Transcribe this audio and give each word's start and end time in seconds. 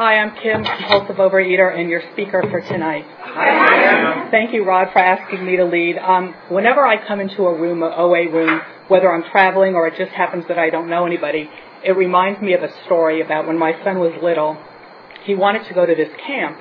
Hi, 0.00 0.16
I'm 0.16 0.34
Kim, 0.34 0.64
compulsive 0.64 1.16
overeater, 1.16 1.78
and 1.78 1.90
your 1.90 2.00
speaker 2.14 2.42
for 2.50 2.62
tonight. 2.62 3.04
Hi. 3.18 4.30
Thank 4.30 4.54
you, 4.54 4.64
Rod, 4.64 4.94
for 4.94 4.98
asking 4.98 5.44
me 5.44 5.58
to 5.58 5.66
lead. 5.66 5.98
Um, 5.98 6.34
whenever 6.48 6.86
I 6.86 7.06
come 7.06 7.20
into 7.20 7.42
a 7.42 7.60
room, 7.60 7.82
an 7.82 7.92
OA 7.94 8.32
room, 8.32 8.62
whether 8.88 9.12
I'm 9.12 9.30
traveling 9.30 9.74
or 9.74 9.86
it 9.88 9.98
just 9.98 10.12
happens 10.12 10.46
that 10.48 10.58
I 10.58 10.70
don't 10.70 10.88
know 10.88 11.04
anybody, 11.04 11.50
it 11.84 11.92
reminds 11.98 12.40
me 12.40 12.54
of 12.54 12.62
a 12.62 12.72
story 12.86 13.20
about 13.20 13.46
when 13.46 13.58
my 13.58 13.74
son 13.84 13.98
was 13.98 14.14
little. 14.22 14.56
He 15.24 15.34
wanted 15.34 15.68
to 15.68 15.74
go 15.74 15.84
to 15.84 15.94
this 15.94 16.08
camp, 16.26 16.58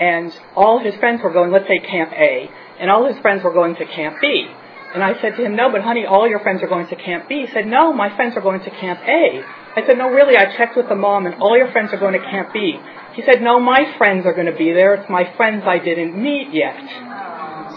and 0.00 0.32
all 0.56 0.80
his 0.80 0.96
friends 0.96 1.22
were 1.22 1.32
going, 1.32 1.52
let's 1.52 1.68
say 1.68 1.78
Camp 1.78 2.10
A, 2.12 2.50
and 2.80 2.90
all 2.90 3.06
his 3.06 3.16
friends 3.22 3.44
were 3.44 3.52
going 3.52 3.76
to 3.76 3.84
Camp 3.84 4.16
B. 4.20 4.48
And 4.92 5.04
I 5.04 5.14
said 5.20 5.36
to 5.36 5.44
him, 5.44 5.54
no, 5.54 5.70
but 5.70 5.82
honey, 5.82 6.06
all 6.06 6.28
your 6.28 6.40
friends 6.40 6.60
are 6.60 6.68
going 6.68 6.88
to 6.88 6.96
Camp 6.96 7.28
B. 7.28 7.46
He 7.46 7.52
said, 7.52 7.68
no, 7.68 7.92
my 7.92 8.16
friends 8.16 8.36
are 8.36 8.42
going 8.42 8.64
to 8.64 8.70
Camp 8.70 8.98
A. 9.06 9.44
I 9.76 9.84
said, 9.86 9.98
no, 9.98 10.08
really, 10.08 10.36
I 10.36 10.56
checked 10.56 10.76
with 10.76 10.88
the 10.88 10.94
mom 10.94 11.26
and 11.26 11.34
all 11.36 11.56
your 11.56 11.70
friends 11.72 11.92
are 11.92 11.98
going 11.98 12.12
to 12.14 12.20
Camp 12.20 12.52
B. 12.52 12.78
He 13.14 13.22
said, 13.22 13.42
no, 13.42 13.58
my 13.58 13.96
friends 13.98 14.24
are 14.26 14.32
going 14.32 14.46
to 14.46 14.56
be 14.56 14.72
there. 14.72 14.94
It's 14.94 15.10
my 15.10 15.34
friends 15.36 15.64
I 15.66 15.78
didn't 15.78 16.20
meet 16.20 16.52
yet. 16.52 16.78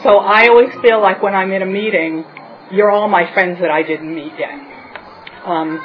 So 0.04 0.18
I 0.18 0.48
always 0.48 0.74
feel 0.82 1.02
like 1.02 1.24
when 1.24 1.34
I'm 1.34 1.52
in 1.52 1.62
a 1.62 1.66
meeting, 1.66 2.24
you're 2.72 2.92
all 2.92 3.08
my 3.08 3.32
friends 3.34 3.60
that 3.62 3.72
I 3.72 3.82
didn't 3.82 4.14
meet 4.14 4.34
yet. 4.38 4.54
Um, 5.46 5.80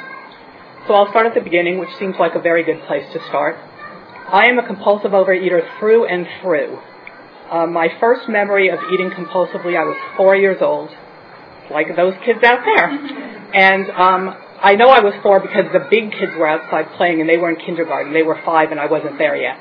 so 0.87 0.93
I'll 0.93 1.09
start 1.09 1.25
at 1.25 1.33
the 1.33 1.41
beginning, 1.41 1.79
which 1.79 1.89
seems 1.97 2.15
like 2.19 2.35
a 2.35 2.41
very 2.41 2.63
good 2.63 2.81
place 2.83 3.05
to 3.13 3.19
start. 3.29 3.55
I 4.31 4.47
am 4.47 4.59
a 4.59 4.67
compulsive 4.67 5.11
overeater 5.11 5.61
through 5.79 6.05
and 6.05 6.27
through. 6.41 6.77
Uh, 7.49 7.67
my 7.67 7.87
first 7.99 8.27
memory 8.29 8.69
of 8.69 8.79
eating 8.91 9.09
compulsively, 9.11 9.77
I 9.77 9.83
was 9.83 9.97
four 10.17 10.35
years 10.35 10.61
old, 10.61 10.89
like 11.71 11.95
those 11.95 12.13
kids 12.25 12.43
out 12.43 12.59
there. 12.65 12.89
And 13.53 13.89
um, 13.91 14.35
I 14.63 14.75
know 14.75 14.87
I 14.87 15.01
was 15.01 15.13
four 15.21 15.41
because 15.41 15.65
the 15.73 15.85
big 15.91 16.13
kids 16.13 16.31
were 16.37 16.47
outside 16.47 16.93
playing 16.95 17.19
and 17.19 17.29
they 17.29 17.35
were 17.35 17.49
in 17.49 17.57
kindergarten. 17.57 18.13
They 18.13 18.23
were 18.23 18.39
five 18.45 18.71
and 18.71 18.79
I 18.79 18.85
wasn't 18.85 19.17
there 19.17 19.35
yet. 19.35 19.57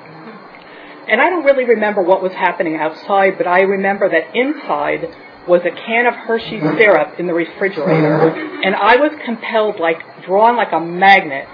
And 1.09 1.21
I 1.21 1.29
don't 1.29 1.45
really 1.45 1.65
remember 1.65 2.03
what 2.03 2.23
was 2.23 2.31
happening 2.31 2.77
outside, 2.77 3.37
but 3.37 3.49
I 3.49 3.63
remember 3.63 4.09
that 4.09 4.37
inside 4.37 5.13
was 5.49 5.63
a 5.63 5.75
can 5.75 6.07
of 6.07 6.15
Hershey's 6.15 6.63
syrup 6.79 7.19
in 7.19 7.27
the 7.27 7.35
refrigerator. 7.35 8.29
And 8.63 8.77
I 8.77 8.95
was 8.95 9.11
compelled, 9.25 9.81
like, 9.81 10.25
drawn 10.25 10.57
like 10.57 10.71
a 10.71 10.79
magnet 10.79 11.49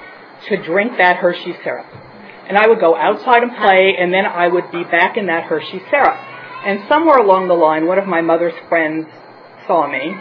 to 0.51 0.63
drink 0.63 0.99
that 0.99 1.17
Hershey 1.17 1.57
syrup. 1.65 1.87
And 2.49 2.59
I 2.59 2.69
would 2.69 2.81
go 2.81 2.95
outside 2.95 3.43
and 3.43 3.57
play, 3.57 3.97
and 3.99 4.13
then 4.13 4.27
I 4.27 4.49
would 4.49 4.71
be 4.71 4.85
back 4.85 5.17
in 5.17 5.27
that 5.27 5.45
Hershey 5.45 5.81
syrup. 5.91 6.19
And 6.67 6.87
somewhere 6.87 7.17
along 7.17 7.49
the 7.49 7.55
line, 7.55 7.87
one 7.87 7.99
of 7.99 8.07
my 8.07 8.21
mother's 8.21 8.53
friends 8.69 9.07
saw 9.67 9.91
me, 9.91 10.15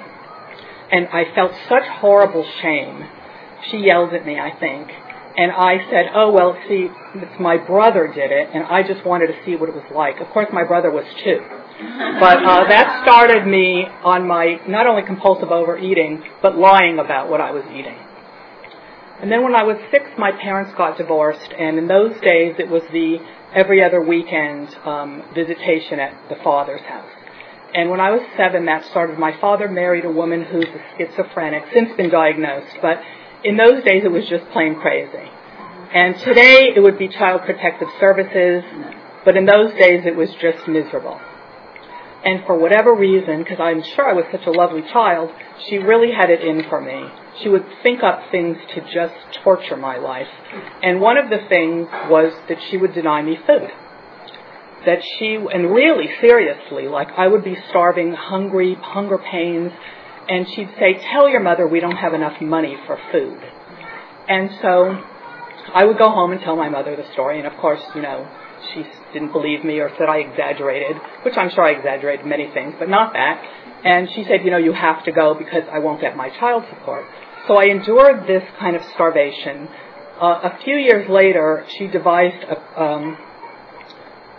and 0.89 1.09
I 1.09 1.35
felt 1.35 1.51
such 1.67 1.83
horrible 1.83 2.49
shame 2.61 3.03
she 3.69 3.77
yelled 3.77 4.13
at 4.13 4.25
me, 4.25 4.39
I 4.39 4.51
think. 4.59 4.89
And 5.37 5.51
I 5.51 5.77
said, 5.91 6.07
oh, 6.15 6.31
well, 6.31 6.57
see, 6.67 6.87
it's 7.15 7.39
my 7.39 7.57
brother 7.57 8.07
did 8.07 8.31
it, 8.31 8.49
and 8.53 8.63
I 8.63 8.81
just 8.81 9.05
wanted 9.05 9.27
to 9.27 9.35
see 9.45 9.55
what 9.55 9.69
it 9.69 9.75
was 9.75 9.85
like. 9.93 10.19
Of 10.19 10.29
course, 10.29 10.47
my 10.51 10.63
brother 10.63 10.89
was 10.89 11.05
too. 11.23 11.39
But 12.19 12.43
uh, 12.43 12.67
that 12.67 13.03
started 13.03 13.45
me 13.45 13.85
on 14.03 14.27
my 14.27 14.59
not 14.67 14.87
only 14.87 15.03
compulsive 15.03 15.51
overeating, 15.51 16.23
but 16.41 16.57
lying 16.57 16.97
about 16.97 17.29
what 17.29 17.39
I 17.39 17.51
was 17.51 17.63
eating. 17.69 17.95
And 19.21 19.31
then 19.31 19.43
when 19.43 19.55
I 19.55 19.63
was 19.63 19.77
six, 19.91 20.09
my 20.17 20.31
parents 20.31 20.73
got 20.75 20.97
divorced, 20.97 21.53
and 21.57 21.77
in 21.77 21.87
those 21.87 22.19
days 22.21 22.55
it 22.57 22.69
was 22.69 22.81
the 22.91 23.17
every 23.53 23.83
other 23.83 24.01
weekend 24.01 24.75
um, 24.85 25.23
visitation 25.35 25.99
at 25.99 26.29
the 26.29 26.35
father's 26.43 26.81
house. 26.81 27.09
And 27.73 27.89
when 27.89 27.99
I 27.99 28.11
was 28.11 28.21
seven, 28.37 28.65
that 28.65 28.85
started. 28.85 29.19
My 29.19 29.39
father 29.39 29.67
married 29.67 30.05
a 30.05 30.11
woman 30.11 30.43
who's 30.43 30.65
a 30.65 30.81
schizophrenic, 30.97 31.63
since 31.73 31.95
been 31.95 32.09
diagnosed, 32.09 32.77
but 32.81 33.01
in 33.47 33.55
those 33.55 33.81
days 33.83 34.03
it 34.03 34.11
was 34.11 34.27
just 34.27 34.43
plain 34.51 34.75
crazy. 34.75 35.31
And 35.93 36.19
today 36.19 36.73
it 36.75 36.81
would 36.83 36.99
be 36.99 37.07
Child 37.07 37.41
Protective 37.45 37.87
Services, 37.97 38.63
but 39.23 39.37
in 39.37 39.45
those 39.45 39.71
days 39.79 40.01
it 40.05 40.17
was 40.17 40.29
just 40.41 40.67
miserable. 40.67 41.17
And 42.25 42.43
for 42.45 42.57
whatever 42.59 42.93
reason, 42.93 43.39
because 43.39 43.59
I'm 43.61 43.81
sure 43.81 44.09
I 44.09 44.11
was 44.11 44.25
such 44.33 44.45
a 44.47 44.51
lovely 44.51 44.81
child, 44.81 45.31
she 45.69 45.77
really 45.77 46.11
had 46.11 46.29
it 46.29 46.41
in 46.41 46.67
for 46.67 46.81
me. 46.81 47.07
She 47.41 47.47
would 47.47 47.65
think 47.83 48.03
up 48.03 48.29
things 48.31 48.57
to 48.75 48.81
just 48.93 49.15
torture 49.43 49.77
my 49.77 49.97
life. 49.97 50.27
And 50.83 50.99
one 50.99 51.17
of 51.17 51.29
the 51.29 51.47
things 51.47 51.87
was 52.09 52.33
that 52.49 52.57
she 52.69 52.75
would 52.75 52.93
deny 52.93 53.21
me 53.21 53.37
food. 53.47 53.69
That 54.85 54.99
she, 55.17 55.35
and 55.35 55.71
really 55.71 56.09
seriously, 56.19 56.87
like 56.87 57.09
I 57.15 57.27
would 57.27 57.45
be 57.45 57.55
starving, 57.69 58.11
hungry, 58.13 58.75
hunger 58.81 59.19
pains, 59.19 59.71
and 60.29 60.47
she'd 60.49 60.69
say, 60.79 60.99
Tell 61.11 61.29
your 61.29 61.41
mother 61.41 61.67
we 61.67 61.79
don't 61.79 61.95
have 61.95 62.13
enough 62.13 62.41
money 62.41 62.75
for 62.85 62.99
food. 63.11 63.39
And 64.27 64.49
so 64.61 65.01
I 65.73 65.85
would 65.85 65.97
go 65.97 66.09
home 66.09 66.31
and 66.31 66.41
tell 66.41 66.55
my 66.55 66.69
mother 66.69 66.95
the 66.95 67.11
story, 67.13 67.37
and 67.37 67.47
of 67.47 67.53
course, 67.57 67.81
you 67.95 68.01
know, 68.01 68.27
she 68.73 68.83
didn't 69.13 69.31
believe 69.31 69.63
me 69.63 69.79
or 69.79 69.89
said 69.97 70.09
I 70.09 70.17
exaggerated, 70.17 70.97
which 71.23 71.35
I'm 71.37 71.49
sure 71.49 71.63
I 71.63 71.71
exaggerated 71.71 72.25
many 72.25 72.49
things, 72.53 72.75
but 72.79 72.89
not 72.89 73.13
that. 73.13 73.43
And 73.83 74.09
she 74.15 74.23
said, 74.23 74.43
You 74.43 74.51
know, 74.51 74.57
you 74.57 74.73
have 74.73 75.03
to 75.05 75.11
go 75.11 75.33
because 75.33 75.63
I 75.71 75.79
won't 75.79 76.01
get 76.01 76.15
my 76.15 76.29
child 76.29 76.63
support. 76.69 77.05
So 77.47 77.55
I 77.55 77.65
endured 77.65 78.27
this 78.27 78.43
kind 78.59 78.75
of 78.75 78.81
starvation. 78.93 79.69
Uh, 80.19 80.51
a 80.51 80.59
few 80.63 80.75
years 80.75 81.09
later, 81.09 81.65
she 81.77 81.87
devised 81.87 82.43
a, 82.43 82.81
um, 82.81 83.17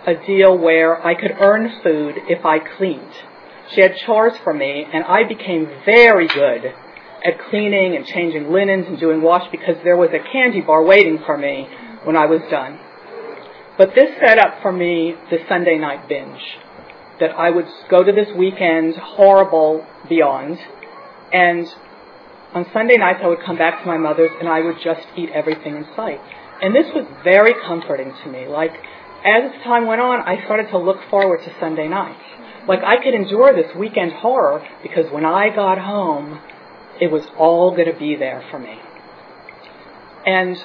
a 0.06 0.26
deal 0.26 0.58
where 0.58 1.04
I 1.06 1.14
could 1.14 1.32
earn 1.40 1.80
food 1.82 2.16
if 2.28 2.44
I 2.44 2.58
cleaned. 2.58 3.14
She 3.74 3.80
had 3.80 3.96
chores 4.06 4.32
for 4.44 4.54
me, 4.54 4.86
and 4.92 5.04
I 5.04 5.24
became 5.24 5.68
very 5.84 6.26
good 6.26 6.74
at 7.24 7.50
cleaning 7.50 7.96
and 7.96 8.06
changing 8.06 8.50
linens 8.50 8.86
and 8.86 8.98
doing 8.98 9.20
wash 9.20 9.50
because 9.50 9.76
there 9.84 9.96
was 9.96 10.10
a 10.10 10.32
candy 10.32 10.60
bar 10.60 10.84
waiting 10.84 11.18
for 11.26 11.36
me 11.36 11.68
when 12.04 12.16
I 12.16 12.26
was 12.26 12.40
done. 12.50 12.78
But 13.76 13.94
this 13.94 14.10
set 14.18 14.38
up 14.38 14.62
for 14.62 14.72
me 14.72 15.14
the 15.30 15.38
Sunday 15.48 15.78
night 15.78 16.08
binge. 16.08 16.40
That 17.20 17.30
I 17.30 17.50
would 17.50 17.66
go 17.90 18.04
to 18.04 18.12
this 18.12 18.28
weekend, 18.36 18.94
horrible 18.96 19.84
beyond, 20.08 20.58
and 21.32 21.66
on 22.54 22.64
Sunday 22.72 22.96
nights 22.96 23.20
I 23.22 23.26
would 23.26 23.42
come 23.44 23.58
back 23.58 23.82
to 23.82 23.86
my 23.86 23.98
mother's 23.98 24.30
and 24.38 24.48
I 24.48 24.60
would 24.60 24.76
just 24.82 25.06
eat 25.16 25.30
everything 25.34 25.76
in 25.76 25.86
sight. 25.96 26.20
And 26.62 26.74
this 26.74 26.86
was 26.94 27.06
very 27.24 27.54
comforting 27.66 28.14
to 28.24 28.30
me. 28.30 28.46
Like, 28.46 28.72
as 29.24 29.50
time 29.64 29.86
went 29.86 30.00
on, 30.00 30.20
I 30.20 30.44
started 30.44 30.70
to 30.70 30.78
look 30.78 30.98
forward 31.10 31.40
to 31.44 31.52
Sunday 31.60 31.88
nights. 31.88 32.22
Like 32.68 32.84
I 32.84 33.02
could 33.02 33.14
endure 33.14 33.54
this 33.54 33.74
weekend 33.74 34.12
horror 34.12 34.62
because 34.82 35.10
when 35.10 35.24
I 35.24 35.48
got 35.48 35.78
home, 35.78 36.38
it 37.00 37.10
was 37.10 37.24
all 37.38 37.70
going 37.70 37.90
to 37.90 37.98
be 37.98 38.14
there 38.14 38.44
for 38.50 38.58
me. 38.58 38.78
And 40.26 40.56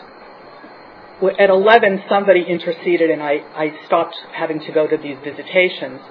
at 1.40 1.50
11, 1.50 2.04
somebody 2.10 2.44
interceded 2.44 3.10
and 3.10 3.24
I, 3.24 3.38
I 3.56 3.86
stopped 3.86 4.16
having 4.34 4.60
to 4.62 4.72
go 4.74 4.86
to 4.86 4.98
these 4.98 5.18
visitations. 5.24 6.02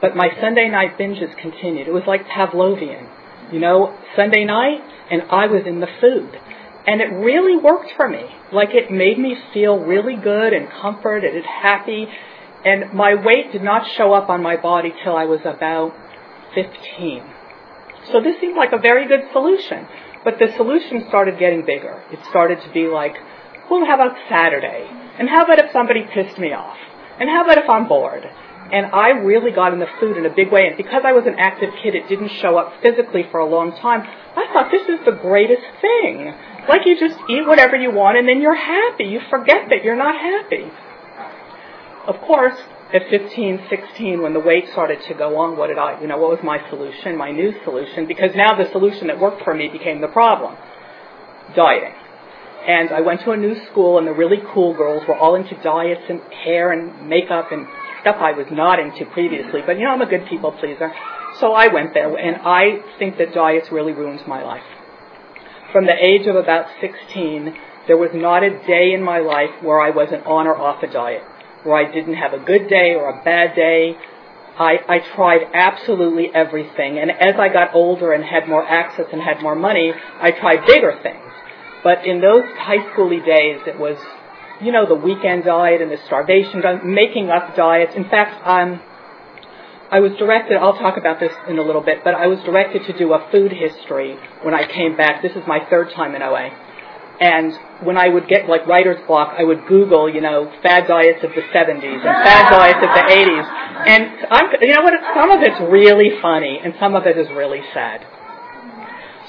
But 0.00 0.16
my 0.16 0.28
Sunday 0.40 0.68
night 0.68 0.98
binges 0.98 1.36
continued. 1.38 1.86
It 1.86 1.92
was 1.92 2.02
like 2.06 2.26
Pavlovian. 2.26 3.08
You 3.52 3.60
know, 3.60 3.96
Sunday 4.16 4.44
night, 4.44 4.80
and 5.08 5.22
I 5.30 5.46
was 5.46 5.62
in 5.66 5.78
the 5.78 5.86
food. 6.00 6.36
And 6.86 7.00
it 7.00 7.06
really 7.06 7.56
worked 7.56 7.92
for 7.96 8.08
me. 8.08 8.24
Like 8.52 8.70
it 8.72 8.90
made 8.90 9.18
me 9.18 9.36
feel 9.54 9.78
really 9.78 10.16
good 10.16 10.52
and 10.52 10.68
comforted 10.68 11.34
and 11.34 11.44
happy 11.44 12.08
and 12.66 12.92
my 12.92 13.14
weight 13.14 13.52
did 13.52 13.62
not 13.62 13.86
show 13.96 14.12
up 14.12 14.28
on 14.28 14.42
my 14.42 14.56
body 14.56 14.92
till 15.04 15.16
I 15.16 15.24
was 15.26 15.40
about 15.44 15.94
15. 16.52 17.22
So 18.10 18.20
this 18.20 18.40
seemed 18.40 18.56
like 18.56 18.72
a 18.72 18.78
very 18.78 19.06
good 19.06 19.22
solution. 19.32 19.86
But 20.24 20.40
the 20.40 20.52
solution 20.56 21.04
started 21.06 21.38
getting 21.38 21.64
bigger. 21.64 22.02
It 22.10 22.18
started 22.28 22.60
to 22.62 22.70
be 22.72 22.88
like, 22.88 23.14
well, 23.70 23.86
how 23.86 23.94
about 23.94 24.16
Saturday? 24.28 24.90
And 25.16 25.28
how 25.28 25.44
about 25.44 25.60
if 25.60 25.70
somebody 25.70 26.02
pissed 26.12 26.38
me 26.38 26.52
off? 26.52 26.76
And 27.20 27.30
how 27.30 27.44
about 27.44 27.58
if 27.58 27.70
I'm 27.70 27.86
bored? 27.86 28.28
And 28.72 28.86
I 28.86 29.10
really 29.10 29.52
got 29.52 29.72
in 29.72 29.78
the 29.78 29.86
food 30.00 30.16
in 30.16 30.26
a 30.26 30.34
big 30.34 30.50
way. 30.50 30.66
And 30.66 30.76
because 30.76 31.02
I 31.04 31.12
was 31.12 31.24
an 31.26 31.36
active 31.38 31.70
kid, 31.80 31.94
it 31.94 32.08
didn't 32.08 32.32
show 32.42 32.58
up 32.58 32.82
physically 32.82 33.28
for 33.30 33.38
a 33.38 33.48
long 33.48 33.70
time. 33.78 34.02
I 34.02 34.52
thought 34.52 34.72
this 34.72 34.88
is 34.88 35.04
the 35.04 35.12
greatest 35.12 35.62
thing. 35.80 36.34
Like 36.68 36.84
you 36.84 36.98
just 36.98 37.16
eat 37.30 37.46
whatever 37.46 37.76
you 37.76 37.92
want 37.92 38.18
and 38.18 38.28
then 38.28 38.40
you're 38.40 38.56
happy. 38.56 39.04
You 39.04 39.20
forget 39.30 39.68
that 39.70 39.84
you're 39.84 39.94
not 39.94 40.16
happy. 40.16 40.68
Of 42.06 42.20
course, 42.20 42.56
at 42.92 43.02
15, 43.10 43.66
16, 43.68 44.22
when 44.22 44.32
the 44.32 44.40
weight 44.40 44.68
started 44.70 45.02
to 45.08 45.14
go 45.14 45.38
on, 45.38 45.56
what 45.56 45.68
did 45.68 45.78
I, 45.78 46.00
you 46.00 46.06
know, 46.06 46.18
what 46.18 46.30
was 46.30 46.38
my 46.44 46.58
solution, 46.70 47.16
my 47.16 47.32
new 47.32 47.52
solution? 47.64 48.06
Because 48.06 48.30
now 48.36 48.56
the 48.56 48.70
solution 48.70 49.08
that 49.08 49.18
worked 49.18 49.42
for 49.42 49.54
me 49.54 49.68
became 49.68 50.00
the 50.00 50.08
problem. 50.08 50.56
Dieting. 51.54 51.94
And 52.66 52.90
I 52.90 53.00
went 53.00 53.22
to 53.22 53.30
a 53.30 53.36
new 53.36 53.54
school 53.66 53.98
and 53.98 54.06
the 54.06 54.12
really 54.12 54.38
cool 54.52 54.74
girls 54.74 55.06
were 55.06 55.16
all 55.16 55.34
into 55.34 55.54
diets 55.62 56.02
and 56.08 56.20
hair 56.32 56.72
and 56.72 57.08
makeup 57.08 57.52
and 57.52 57.66
stuff 58.00 58.16
I 58.20 58.32
was 58.32 58.46
not 58.50 58.78
into 58.78 59.04
previously. 59.06 59.60
But 59.66 59.78
you 59.78 59.84
know, 59.84 59.90
I'm 59.90 60.02
a 60.02 60.06
good 60.06 60.26
people 60.26 60.52
pleaser. 60.52 60.92
So 61.40 61.52
I 61.52 61.68
went 61.68 61.92
there, 61.92 62.16
and 62.16 62.36
I 62.36 62.80
think 62.98 63.18
that 63.18 63.34
diets 63.34 63.70
really 63.70 63.92
ruined 63.92 64.26
my 64.26 64.42
life. 64.42 64.62
From 65.72 65.84
the 65.84 65.92
age 65.92 66.26
of 66.26 66.36
about 66.36 66.66
16, 66.80 67.54
there 67.86 67.96
was 67.96 68.10
not 68.14 68.42
a 68.42 68.50
day 68.66 68.92
in 68.94 69.02
my 69.02 69.18
life 69.18 69.50
where 69.60 69.80
I 69.80 69.90
wasn't 69.90 70.24
on 70.24 70.46
or 70.46 70.56
off 70.56 70.82
a 70.82 70.86
diet, 70.86 71.22
where 71.66 71.76
I 71.76 71.92
didn't 71.92 72.14
have 72.14 72.32
a 72.32 72.38
good 72.38 72.68
day 72.68 72.94
or 72.94 73.10
a 73.10 73.24
bad 73.24 73.54
day. 73.54 73.96
I, 74.58 74.78
I 74.88 74.98
tried 75.14 75.42
absolutely 75.52 76.30
everything, 76.34 76.98
and 76.98 77.10
as 77.10 77.34
I 77.38 77.48
got 77.50 77.74
older 77.74 78.12
and 78.12 78.24
had 78.24 78.48
more 78.48 78.66
access 78.66 79.06
and 79.12 79.20
had 79.20 79.42
more 79.42 79.54
money, 79.54 79.92
I 80.18 80.30
tried 80.30 80.64
bigger 80.66 80.98
things. 81.02 81.32
But 81.84 82.06
in 82.06 82.20
those 82.22 82.44
high 82.56 82.78
schooly 82.90 83.24
days, 83.24 83.60
it 83.66 83.78
was, 83.78 83.98
you 84.62 84.72
know, 84.72 84.86
the 84.86 84.94
weekend 84.94 85.44
diet 85.44 85.82
and 85.82 85.90
the 85.90 85.98
starvation 86.06 86.62
diet, 86.62 86.86
making 86.86 87.28
up 87.28 87.54
diets. 87.54 87.94
In 87.94 88.04
fact, 88.08 88.46
um, 88.46 88.80
I 89.90 90.00
was 90.00 90.12
directed, 90.18 90.56
I'll 90.56 90.78
talk 90.78 90.96
about 90.96 91.20
this 91.20 91.32
in 91.48 91.58
a 91.58 91.62
little 91.62 91.82
bit, 91.82 92.02
but 92.02 92.14
I 92.14 92.26
was 92.26 92.40
directed 92.40 92.86
to 92.86 92.98
do 92.98 93.12
a 93.12 93.28
food 93.30 93.52
history 93.52 94.16
when 94.42 94.54
I 94.54 94.66
came 94.66 94.96
back. 94.96 95.22
This 95.22 95.32
is 95.32 95.42
my 95.46 95.60
third 95.68 95.92
time 95.92 96.14
in 96.14 96.22
OA. 96.22 96.50
And 97.20 97.54
when 97.82 97.96
I 97.96 98.08
would 98.08 98.28
get 98.28 98.48
like 98.48 98.66
writer's 98.66 99.00
block, 99.06 99.34
I 99.38 99.44
would 99.44 99.66
Google, 99.66 100.08
you 100.08 100.20
know, 100.20 100.52
fad 100.62 100.86
diets 100.86 101.24
of 101.24 101.30
the 101.30 101.40
70s 101.40 101.82
and 101.82 102.02
fad 102.02 102.50
diets 102.50 102.78
of 102.82 102.92
the 102.92 103.14
80s. 103.14 103.88
And 103.88 104.26
I'm, 104.30 104.46
you 104.60 104.74
know 104.74 104.82
what, 104.82 104.92
some 105.14 105.30
of 105.30 105.40
it's 105.40 105.60
really 105.60 106.20
funny 106.20 106.60
and 106.62 106.74
some 106.78 106.94
of 106.94 107.06
it 107.06 107.16
is 107.16 107.28
really 107.30 107.62
sad. 107.72 108.06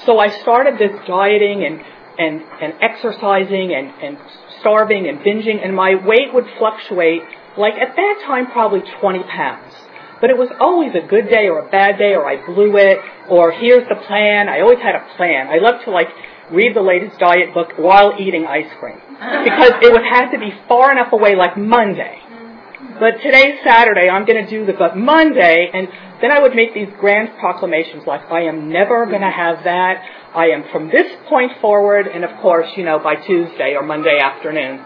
So 0.04 0.18
I 0.18 0.28
started 0.42 0.78
this 0.78 0.92
dieting 1.06 1.64
and, 1.64 1.80
and, 2.18 2.42
and 2.60 2.74
exercising 2.82 3.72
and, 3.74 3.88
and 4.02 4.18
starving 4.60 5.08
and 5.08 5.20
binging 5.20 5.64
and 5.64 5.74
my 5.74 5.94
weight 5.94 6.34
would 6.34 6.46
fluctuate 6.58 7.22
like 7.56 7.74
at 7.74 7.96
that 7.96 8.22
time 8.26 8.50
probably 8.50 8.82
20 9.00 9.22
pounds. 9.24 9.74
But 10.20 10.30
it 10.30 10.36
was 10.36 10.48
always 10.60 10.94
a 10.94 11.06
good 11.06 11.28
day 11.30 11.48
or 11.48 11.60
a 11.60 11.70
bad 11.70 11.96
day 11.96 12.14
or 12.14 12.28
I 12.28 12.44
blew 12.44 12.76
it 12.76 12.98
or 13.30 13.52
here's 13.52 13.88
the 13.88 13.94
plan. 14.06 14.48
I 14.48 14.60
always 14.60 14.80
had 14.80 14.94
a 14.94 15.06
plan. 15.16 15.46
I 15.48 15.58
love 15.58 15.84
to 15.84 15.90
like 15.90 16.08
read 16.50 16.74
the 16.74 16.80
latest 16.80 17.18
diet 17.18 17.54
book 17.54 17.72
while 17.76 18.14
eating 18.18 18.46
ice 18.46 18.70
cream 18.78 18.98
because 19.44 19.72
it 19.82 19.92
would 19.92 20.04
have 20.04 20.32
to 20.32 20.38
be 20.38 20.52
far 20.68 20.92
enough 20.92 21.12
away 21.12 21.34
like 21.34 21.56
Monday. 21.56 22.18
But 23.00 23.22
today's 23.22 23.58
Saturday, 23.64 24.08
I'm 24.08 24.24
going 24.24 24.44
to 24.44 24.50
do 24.50 24.66
the 24.66 24.72
but 24.72 24.96
Monday, 24.96 25.70
and 25.72 25.88
then 26.20 26.30
I 26.30 26.40
would 26.40 26.54
make 26.54 26.74
these 26.74 26.88
grand 26.98 27.30
proclamations 27.38 28.04
like, 28.06 28.22
I 28.30 28.42
am 28.42 28.68
never 28.68 29.06
going 29.06 29.20
to 29.20 29.30
have 29.30 29.64
that. 29.64 30.02
I 30.34 30.46
am 30.46 30.64
from 30.72 30.88
this 30.88 31.06
point 31.28 31.52
forward, 31.60 32.06
and 32.06 32.24
of 32.24 32.30
course, 32.40 32.68
you 32.76 32.84
know, 32.84 32.98
by 32.98 33.16
Tuesday 33.16 33.74
or 33.74 33.82
Monday 33.84 34.18
afternoon, 34.20 34.80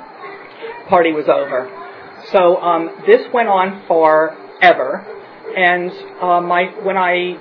party 0.89 1.13
was 1.13 1.27
over. 1.29 1.71
So 2.33 2.57
um, 2.57 2.91
this 3.07 3.23
went 3.33 3.49
on 3.49 3.83
forever, 3.87 5.07
and 5.57 5.91
uh, 6.21 6.41
my 6.41 6.65
when 6.83 6.97
I 6.97 7.39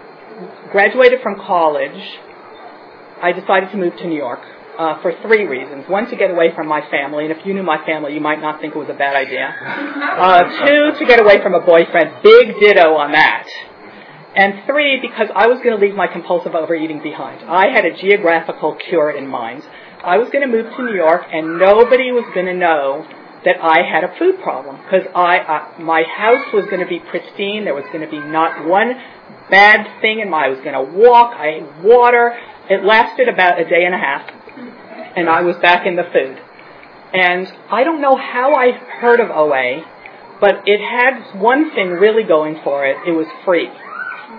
graduated 0.72 1.22
from 1.22 1.36
college, 1.36 2.20
I 3.22 3.32
decided 3.32 3.72
to 3.72 3.78
move 3.78 3.96
to 3.98 4.08
New 4.08 4.18
York 4.18 4.40
uh, 4.78 5.02
for 5.02 5.14
three 5.22 5.46
reasons. 5.46 5.86
One, 5.88 6.10
to 6.10 6.16
get 6.16 6.32
away 6.32 6.54
from 6.56 6.68
my 6.68 6.82
family, 6.90 7.26
and 7.26 7.32
if 7.32 7.46
you 7.46 7.54
knew 7.54 7.64
my 7.64 7.86
family, 7.86 8.14
you 8.14 8.22
might 8.22 8.42
not 8.42 8.62
think 8.62 8.76
it 8.76 8.80
was 8.80 8.90
a 8.90 8.98
bad 8.98 9.16
idea. 9.16 9.56
Uh, 10.12 10.44
two, 10.68 11.00
to 11.00 11.06
get 11.06 11.20
away 11.20 11.42
from 11.42 11.56
a 11.56 11.62
boyfriend. 11.62 12.22
Big 12.22 12.60
ditto 12.60 12.94
on 12.94 13.14
that. 13.14 13.48
And 14.36 14.64
three, 14.66 15.00
because 15.02 15.28
I 15.34 15.48
was 15.48 15.58
going 15.64 15.78
to 15.78 15.84
leave 15.84 15.96
my 15.96 16.08
compulsive 16.08 16.54
overeating 16.54 17.02
behind. 17.02 17.44
I 17.50 17.72
had 17.74 17.86
a 17.86 17.98
geographical 17.98 18.76
cure 18.76 19.10
in 19.10 19.28
mind. 19.28 19.64
I 20.04 20.18
was 20.18 20.30
going 20.30 20.42
to 20.42 20.52
move 20.52 20.72
to 20.76 20.84
New 20.84 20.94
York, 20.94 21.24
and 21.32 21.58
nobody 21.58 22.12
was 22.12 22.26
going 22.34 22.46
to 22.46 22.54
know 22.54 23.08
that 23.46 23.58
I 23.62 23.82
had 23.82 24.04
a 24.04 24.16
food 24.20 24.42
problem 24.44 24.78
because 24.78 25.08
I 25.16 25.40
uh, 25.40 25.82
my 25.82 26.04
house 26.04 26.54
was 26.54 26.66
going 26.66 26.82
to 26.82 26.88
be 26.88 27.00
pristine. 27.00 27.66
There 27.66 27.74
was 27.74 27.86
going 27.92 28.06
to 28.06 28.10
be 28.10 28.20
not 28.20 28.68
one 28.68 28.94
bad 29.50 30.02
thing 30.02 30.20
in 30.20 30.30
my. 30.30 30.46
I 30.46 30.50
was 30.50 30.60
going 30.60 30.78
to 30.78 30.98
walk. 30.98 31.34
I 31.36 31.60
had 31.60 31.84
water. 31.84 32.38
It 32.70 32.84
lasted 32.84 33.28
about 33.28 33.60
a 33.60 33.66
day 33.66 33.86
and 33.86 33.96
a 33.96 33.98
half, 33.98 34.30
and 35.16 35.30
I 35.30 35.42
was 35.42 35.56
back 35.58 35.86
in 35.86 35.96
the 35.96 36.04
food. 36.04 36.40
And 37.14 37.52
I 37.70 37.84
don't 37.84 38.02
know 38.02 38.16
how 38.16 38.54
I 38.56 38.72
heard 38.72 39.20
of 39.20 39.30
OA, 39.30 39.84
but 40.40 40.64
it 40.66 40.80
had 40.80 41.40
one 41.40 41.72
thing 41.72 41.90
really 41.90 42.24
going 42.24 42.60
for 42.64 42.86
it. 42.86 42.98
It 43.08 43.12
was 43.12 43.28
free 43.44 43.70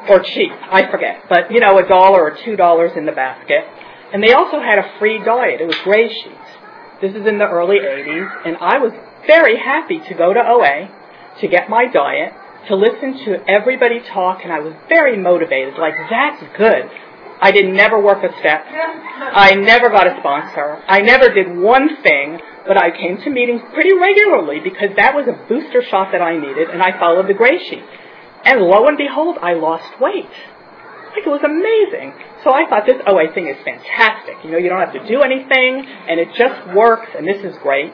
or 0.08 0.20
cheap, 0.20 0.50
I 0.70 0.90
forget, 0.90 1.24
but 1.28 1.52
you 1.52 1.60
know, 1.60 1.78
a 1.78 1.86
dollar 1.86 2.22
or 2.22 2.38
two 2.44 2.56
dollars 2.56 2.92
in 2.96 3.06
the 3.06 3.12
basket. 3.12 3.64
And 4.12 4.22
they 4.22 4.32
also 4.32 4.60
had 4.60 4.78
a 4.78 4.98
free 4.98 5.18
diet. 5.24 5.60
It 5.60 5.66
was 5.66 5.76
gray 5.84 6.08
sheets. 6.08 6.50
This 7.00 7.12
is 7.14 7.26
in 7.26 7.38
the 7.38 7.48
early 7.48 7.78
80s, 7.78 8.46
and 8.46 8.56
I 8.56 8.78
was 8.78 8.92
very 9.26 9.56
happy 9.56 9.98
to 9.98 10.14
go 10.14 10.32
to 10.32 10.40
OA 10.40 10.88
to 11.40 11.48
get 11.48 11.68
my 11.68 11.86
diet, 11.86 12.32
to 12.68 12.76
listen 12.76 13.24
to 13.24 13.48
everybody 13.48 14.00
talk, 14.00 14.40
and 14.44 14.52
I 14.52 14.60
was 14.60 14.74
very 14.88 15.16
motivated. 15.16 15.74
Like, 15.78 15.94
that's 16.10 16.42
good. 16.56 16.90
I 17.42 17.50
did 17.50 17.74
never 17.74 18.00
work 18.00 18.22
a 18.22 18.30
step. 18.38 18.64
I 18.70 19.54
never 19.56 19.90
got 19.90 20.06
a 20.06 20.16
sponsor. 20.20 20.80
I 20.86 21.00
never 21.00 21.28
did 21.34 21.58
one 21.58 22.00
thing, 22.02 22.38
but 22.66 22.78
I 22.78 22.96
came 22.96 23.18
to 23.18 23.30
meetings 23.30 23.60
pretty 23.74 23.92
regularly 23.92 24.60
because 24.62 24.94
that 24.96 25.12
was 25.14 25.26
a 25.26 25.34
booster 25.48 25.82
shot 25.90 26.12
that 26.12 26.22
I 26.22 26.38
needed, 26.38 26.70
and 26.70 26.80
I 26.80 26.96
followed 26.98 27.26
the 27.26 27.34
gray 27.34 27.58
sheet. 27.58 27.82
And 28.44 28.60
lo 28.60 28.86
and 28.86 28.96
behold, 28.96 29.38
I 29.42 29.54
lost 29.54 30.00
weight. 30.00 30.30
Like 31.12 31.26
it 31.26 31.34
was 31.34 31.42
amazing. 31.42 32.14
So 32.44 32.54
I 32.54 32.70
thought 32.70 32.86
this 32.86 33.02
oh, 33.06 33.18
OA 33.18 33.34
thing 33.34 33.46
is 33.46 33.58
fantastic. 33.64 34.38
You 34.44 34.52
know, 34.52 34.58
you 34.58 34.70
don't 34.70 34.80
have 34.80 34.94
to 34.94 35.06
do 35.06 35.22
anything, 35.22 35.82
and 35.82 36.18
it 36.22 36.28
just 36.38 36.74
works, 36.74 37.10
and 37.16 37.26
this 37.26 37.42
is 37.42 37.58
great. 37.58 37.92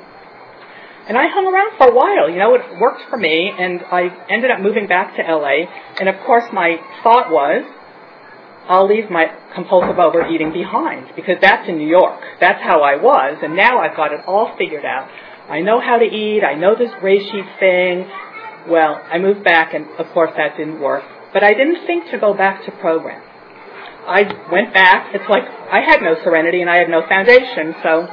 And 1.09 1.17
I 1.17 1.25
hung 1.33 1.49
around 1.49 1.79
for 1.81 1.89
a 1.89 1.95
while. 1.95 2.29
You 2.29 2.37
know, 2.37 2.55
it 2.55 2.62
worked 2.79 3.00
for 3.09 3.17
me, 3.17 3.49
and 3.49 3.81
I 3.81 4.12
ended 4.29 4.50
up 4.50 4.61
moving 4.61 4.87
back 4.87 5.17
to 5.17 5.23
LA. 5.25 5.65
And 5.99 6.09
of 6.09 6.21
course, 6.25 6.45
my 6.53 6.77
thought 7.03 7.33
was, 7.33 7.65
I'll 8.69 8.87
leave 8.87 9.11
my 9.11 9.26
compulsive 9.55 9.99
overeating 9.99 10.53
behind 10.53 11.12
because 11.17 11.37
that's 11.41 11.69
in 11.69 11.79
New 11.79 11.88
York. 11.88 12.20
That's 12.38 12.62
how 12.62 12.82
I 12.82 12.97
was, 12.97 13.38
and 13.43 13.56
now 13.56 13.79
I've 13.79 13.97
got 13.97 14.12
it 14.12 14.20
all 14.26 14.55
figured 14.59 14.85
out. 14.85 15.09
I 15.49 15.62
know 15.62 15.81
how 15.81 15.97
to 15.97 16.05
eat. 16.05 16.44
I 16.44 16.55
know 16.55 16.76
this 16.76 16.93
sheet 17.00 17.47
thing. 17.59 18.06
Well, 18.69 19.00
I 19.11 19.19
moved 19.19 19.43
back, 19.43 19.73
and 19.73 19.87
of 19.99 20.12
course 20.12 20.32
that 20.37 20.59
didn't 20.59 20.81
work. 20.81 21.03
But 21.32 21.43
I 21.43 21.55
didn't 21.55 21.87
think 21.87 22.11
to 22.11 22.19
go 22.19 22.35
back 22.35 22.65
to 22.67 22.73
program. 22.73 23.23
I 24.06 24.23
went 24.53 24.75
back. 24.75 25.14
It's 25.14 25.29
like 25.29 25.44
I 25.44 25.81
had 25.81 26.03
no 26.03 26.14
serenity 26.23 26.61
and 26.61 26.71
I 26.71 26.76
had 26.76 26.88
no 26.91 27.03
foundation, 27.09 27.75
so 27.82 28.06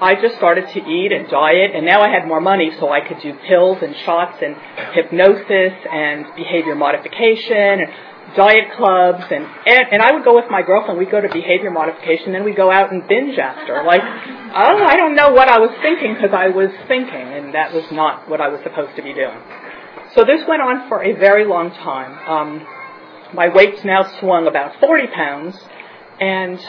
I 0.00 0.14
just 0.20 0.36
started 0.36 0.68
to 0.68 0.80
eat 0.80 1.12
and 1.12 1.28
diet, 1.28 1.72
and 1.74 1.86
now 1.86 2.00
I 2.02 2.08
had 2.08 2.26
more 2.26 2.40
money, 2.40 2.70
so 2.78 2.90
I 2.90 3.00
could 3.06 3.20
do 3.20 3.34
pills 3.46 3.78
and 3.82 3.94
shots 4.04 4.42
and 4.42 4.56
hypnosis 4.92 5.72
and 5.90 6.26
behavior 6.34 6.74
modification 6.74 7.80
and 7.80 7.88
diet 8.36 8.72
clubs, 8.76 9.24
and, 9.30 9.44
and 9.66 9.84
and 9.92 10.02
I 10.02 10.12
would 10.12 10.24
go 10.24 10.34
with 10.34 10.46
my 10.50 10.62
girlfriend. 10.62 10.98
We'd 10.98 11.10
go 11.10 11.20
to 11.20 11.28
behavior 11.28 11.70
modification, 11.70 12.32
then 12.32 12.44
we'd 12.44 12.56
go 12.56 12.70
out 12.70 12.92
and 12.92 13.06
binge 13.08 13.38
after. 13.38 13.82
Like, 13.84 14.02
oh, 14.02 14.84
I 14.84 14.96
don't 14.96 15.14
know 15.14 15.32
what 15.32 15.48
I 15.48 15.58
was 15.58 15.70
thinking 15.82 16.14
because 16.14 16.34
I 16.34 16.48
was 16.48 16.70
thinking, 16.88 17.14
and 17.14 17.54
that 17.54 17.72
was 17.72 17.84
not 17.92 18.28
what 18.28 18.40
I 18.40 18.48
was 18.48 18.60
supposed 18.62 18.96
to 18.96 19.02
be 19.02 19.14
doing. 19.14 19.38
So 20.14 20.24
this 20.24 20.46
went 20.46 20.62
on 20.62 20.88
for 20.88 21.02
a 21.02 21.12
very 21.12 21.46
long 21.46 21.70
time. 21.70 22.12
Um, 22.28 22.66
my 23.34 23.48
weight's 23.48 23.84
now 23.84 24.02
swung 24.20 24.46
about 24.46 24.78
40 24.80 25.06
pounds, 25.08 25.56
and 26.20 26.60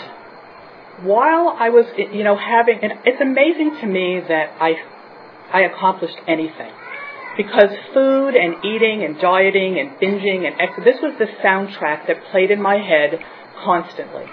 while 1.03 1.55
I 1.59 1.69
was, 1.69 1.85
you 1.97 2.23
know, 2.23 2.37
having, 2.37 2.79
and 2.81 2.93
it's 3.05 3.21
amazing 3.21 3.77
to 3.81 3.85
me 3.85 4.21
that 4.27 4.53
I, 4.59 4.75
I 5.51 5.61
accomplished 5.61 6.17
anything. 6.27 6.71
Because 7.37 7.69
food 7.93 8.35
and 8.35 8.63
eating 8.63 9.03
and 9.03 9.19
dieting 9.19 9.77
and 9.79 9.99
binging 9.99 10.47
and 10.47 10.55
ex- 10.59 10.79
this 10.83 10.97
was 11.01 11.15
the 11.19 11.27
soundtrack 11.43 12.07
that 12.07 12.23
played 12.31 12.51
in 12.51 12.61
my 12.61 12.77
head 12.77 13.19
constantly. 13.63 14.25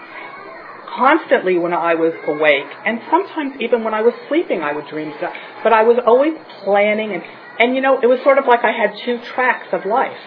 Constantly 0.87 1.59
when 1.59 1.73
I 1.73 1.95
was 1.95 2.13
awake, 2.27 2.71
and 2.85 3.01
sometimes 3.11 3.57
even 3.61 3.83
when 3.83 3.95
I 3.95 4.03
was 4.03 4.13
sleeping, 4.29 4.61
I 4.63 4.73
would 4.73 4.87
dream 4.89 5.13
stuff. 5.17 5.33
But 5.63 5.73
I 5.73 5.85
was 5.85 5.97
always 6.07 6.35
planning, 6.63 7.13
and 7.13 7.23
and 7.59 7.75
you 7.75 7.81
know, 7.81 7.99
it 8.01 8.07
was 8.07 8.21
sort 8.23 8.39
of 8.39 8.45
like 8.47 8.61
I 8.63 8.73
had 8.73 8.95
two 9.05 9.19
tracks 9.35 9.69
of 9.73 9.87
life 9.87 10.19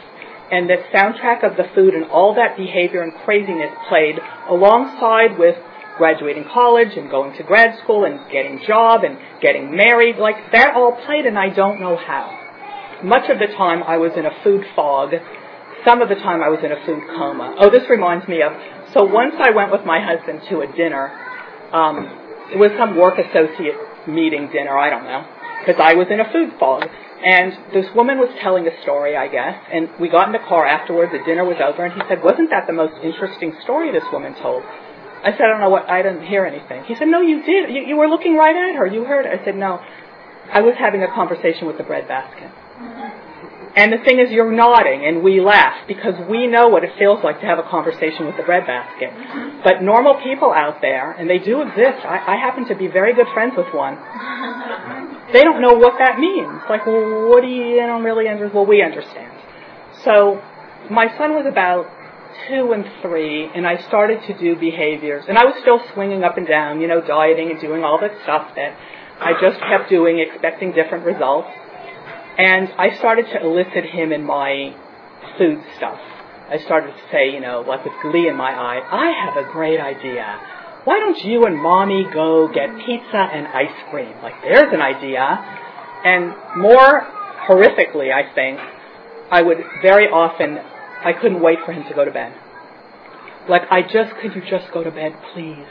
and 0.51 0.70
the 0.70 0.77
soundtrack 0.94 1.44
of 1.44 1.58
the 1.58 1.65
food 1.74 1.94
and 1.94 2.05
all 2.05 2.36
that 2.36 2.58
behavior 2.58 3.01
and 3.01 3.13
craziness 3.25 3.72
played 3.89 4.15
alongside 4.50 5.38
with 5.39 5.55
graduating 5.98 6.46
college 6.51 6.96
and 6.96 7.10
going 7.10 7.36
to 7.38 7.44
grad 7.44 7.79
school 7.84 8.05
and 8.05 8.20
getting 8.32 8.60
a 8.60 8.67
job 8.67 9.03
and 9.03 9.17
getting 9.41 9.75
married. 9.75 10.17
Like 10.17 10.51
that 10.51 10.75
all 10.75 10.91
played 11.05 11.25
and 11.25 11.38
I 11.38 11.50
don't 11.50 11.79
know 11.79 11.96
how. 11.96 12.45
Much 13.04 13.30
of 13.30 13.40
the 13.40 13.48
time 13.56 13.84
I 13.84 13.98
was 13.98 14.12
in 14.16 14.25
a 14.25 14.32
food 14.44 14.66
fog. 14.75 15.14
Some 15.84 16.02
of 16.02 16.10
the 16.10 16.16
time 16.16 16.42
I 16.42 16.50
was 16.50 16.60
in 16.64 16.72
a 16.72 16.86
food 16.86 17.04
coma. 17.16 17.56
Oh, 17.60 17.70
this 17.70 17.84
reminds 17.90 18.28
me 18.28 18.42
of, 18.42 18.52
so 18.94 19.04
once 19.04 19.36
I 19.38 19.52
went 19.52 19.72
with 19.72 19.86
my 19.86 20.00
husband 20.02 20.42
to 20.50 20.62
a 20.62 20.68
dinner, 20.68 21.14
um, 21.72 22.10
it 22.52 22.58
was 22.58 22.72
some 22.78 22.98
work 22.98 23.20
associate 23.20 24.08
meeting 24.08 24.50
dinner, 24.52 24.78
I 24.78 24.90
don't 24.90 25.04
know, 25.04 25.25
because 25.62 25.82
I 25.82 25.94
was 25.94 26.08
in 26.10 26.20
a 26.20 26.32
food 26.32 26.58
fog. 26.60 26.88
And 27.25 27.74
this 27.74 27.86
woman 27.96 28.20
was 28.20 28.30
telling 28.42 28.68
a 28.68 28.82
story, 28.84 29.16
I 29.16 29.28
guess, 29.28 29.58
and 29.72 29.90
we 30.00 30.10
got 30.10 30.28
in 30.28 30.34
the 30.34 30.46
car 30.46 30.66
afterwards, 30.66 31.12
the 31.12 31.24
dinner 31.25 31.44
was 31.44 31.58
over, 31.58 31.86
and 31.86 31.94
he 31.94 32.02
said, 32.08 32.22
wasn't 32.22 32.50
that 32.52 32.68
the 32.68 32.74
most 32.74 32.94
interesting 33.02 33.56
story 33.64 33.92
this 33.92 34.06
woman 34.14 34.36
told? 34.36 34.64
I 35.25 35.32
said, 35.32 35.42
I 35.42 35.48
don't 35.50 35.62
know 35.62 35.74
what, 35.74 35.90
I 35.90 36.04
didn't 36.04 36.25
hear 36.28 36.46
anything. 36.46 36.84
He 36.86 36.94
said, 36.94 37.08
no, 37.08 37.22
you 37.22 37.42
did. 37.42 37.74
You, 37.74 37.82
you 37.82 37.98
were 37.98 38.08
looking 38.08 38.36
right 38.36 38.56
at 38.56 38.75
her. 38.75 38.86
You 38.86 39.06
heard 39.06 39.25
it. 39.25 39.34
I 39.34 39.44
said, 39.44 39.56
no. 39.56 39.82
I 40.54 40.62
was 40.62 40.75
having 40.78 41.02
a 41.02 41.08
conversation 41.08 41.66
with 41.66 41.78
the 41.78 41.84
bread 41.84 42.08
basket. 42.08 42.52
And 43.75 43.91
the 43.91 43.98
thing 44.05 44.20
is, 44.20 44.32
you're 44.32 44.51
nodding, 44.51 45.05
and 45.05 45.22
we 45.22 45.41
laugh 45.41 45.86
because 45.86 46.15
we 46.29 46.48
know 46.48 46.70
what 46.70 46.86
it 46.86 46.91
feels 46.98 47.22
like 47.25 47.41
to 47.41 47.46
have 47.46 47.60
a 47.60 47.63
conversation 47.63 48.25
with 48.25 48.38
the 48.38 48.44
breadbasket. 48.44 49.12
But 49.65 49.84
normal 49.84 50.15
people 50.24 50.53
out 50.53 50.79
there, 50.79 51.12
and 51.12 51.29
they 51.29 51.39
do 51.39 51.62
exist, 51.62 52.05
I, 52.05 52.24
I 52.25 52.36
happen 52.38 52.65
to 52.70 52.75
be 52.75 52.88
very 52.88 53.13
good 53.13 53.27
friends 53.34 53.53
with 53.58 53.67
one, 53.74 54.00
they 55.34 55.44
don't 55.44 55.62
know 55.62 55.74
what 55.74 56.00
that 56.00 56.20
means. 56.20 56.62
Like, 56.70 56.86
well, 56.86 57.27
what 57.27 57.41
do 57.41 57.48
you, 57.48 57.84
I 57.84 57.88
don't 57.88 58.03
really 58.03 58.29
understand? 58.29 58.53
Well, 58.53 58.65
we 58.65 58.82
understand. 58.82 59.34
So, 60.05 60.41
my 60.89 61.10
son 61.17 61.34
was 61.34 61.46
about 61.46 61.91
two 62.48 62.72
and 62.72 62.86
three, 63.01 63.50
and 63.53 63.67
I 63.67 63.75
started 63.88 64.22
to 64.27 64.38
do 64.38 64.55
behaviors, 64.55 65.25
and 65.27 65.38
I 65.38 65.44
was 65.44 65.55
still 65.60 65.82
swinging 65.94 66.24
up 66.24 66.38
and 66.38 66.48
down, 66.48 66.79
you 66.79 66.88
know, 66.88 67.01
dieting 67.01 67.51
and 67.51 67.60
doing 67.60 67.84
all 67.84 68.00
that 68.00 68.12
stuff 68.24 68.55
that 68.55 68.77
I 69.20 69.34
just 69.41 69.60
kept 69.60 69.89
doing, 69.89 70.20
expecting 70.20 70.72
different 70.72 71.05
results. 71.05 71.50
And 72.38 72.70
I 72.77 72.98
started 72.98 73.27
to 73.27 73.42
elicit 73.42 73.86
him 73.86 74.12
in 74.12 74.24
my 74.24 74.75
food 75.38 75.63
stuff. 75.77 76.00
I 76.50 76.60
started 76.60 76.92
to 76.92 77.01
say, 77.12 77.32
you 77.32 77.39
know, 77.39 77.63
like 77.68 77.84
with 77.86 77.94
glee 78.01 78.27
in 78.27 78.36
my 78.36 78.51
eye, 78.51 78.82
I 78.86 79.25
have 79.25 79.38
a 79.38 79.51
great 79.51 79.80
idea. 79.80 80.39
Why 80.84 81.00
don't 81.00 81.18
you 81.24 81.46
and 81.46 81.58
mommy 81.58 82.06
go 82.13 82.48
get 82.48 82.70
pizza 82.86 83.18
and 83.18 83.48
ice 83.48 83.75
cream? 83.89 84.13
Like, 84.22 84.36
there's 84.44 84.72
an 84.72 84.82
idea. 84.82 85.20
And 86.06 86.36
more 86.56 87.01
horrifically, 87.48 88.13
I 88.13 88.32
think, 88.36 88.60
I 89.32 89.42
would 89.42 89.58
very 89.82 90.08
often, 90.08 90.60
I 91.04 91.13
couldn't 91.13 91.42
wait 91.42 91.60
for 91.65 91.72
him 91.72 91.88
to 91.88 91.96
go 91.96 92.06
to 92.06 92.12
bed. 92.12 92.34
Like, 93.50 93.63
I 93.72 93.82
just, 93.82 94.15
could 94.22 94.36
you 94.36 94.44
just 94.48 94.72
go 94.72 94.84
to 94.84 94.92
bed, 94.92 95.15
please? 95.34 95.65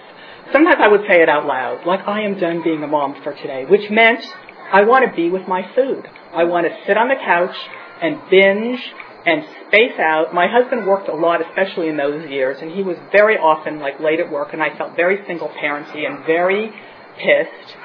Sometimes 0.50 0.76
I 0.80 0.88
would 0.88 1.02
say 1.09 1.23
it 1.23 1.28
out 1.28 1.47
loud, 1.47 1.87
like, 1.87 2.00
I 2.06 2.23
am 2.23 2.38
done 2.38 2.62
being 2.64 2.83
a 2.83 2.88
mom 2.88 3.23
for 3.23 3.33
today, 3.35 3.64
which 3.64 3.90
meant 3.90 4.25
I 4.73 4.83
want 4.85 5.09
to 5.09 5.14
be 5.14 5.30
with 5.30 5.47
my 5.47 5.62
food. 5.75 6.09
I 6.33 6.44
want 6.44 6.66
to 6.66 6.76
sit 6.87 6.97
on 6.97 7.09
the 7.09 7.14
couch 7.14 7.56
and 8.02 8.21
binge 8.30 8.80
and 9.26 9.44
space 9.68 9.99
out. 9.99 10.35
My 10.35 10.47
husband 10.49 10.87
worked 10.87 11.09
a 11.09 11.14
lot, 11.14 11.40
especially 11.47 11.88
in 11.88 11.97
those 11.97 12.28
years, 12.28 12.59
and 12.61 12.71
he 12.71 12.83
was 12.83 12.97
very 13.12 13.37
often 13.37 13.80
like 13.80 14.00
late 14.00 14.21
at 14.21 14.30
work, 14.30 14.52
and 14.52 14.62
I 14.62 14.76
felt 14.76 14.97
very 14.97 15.25
single 15.26 15.49
parenty 15.49 16.04
and 16.04 16.25
very 16.26 16.71
pissed. 17.16 17.76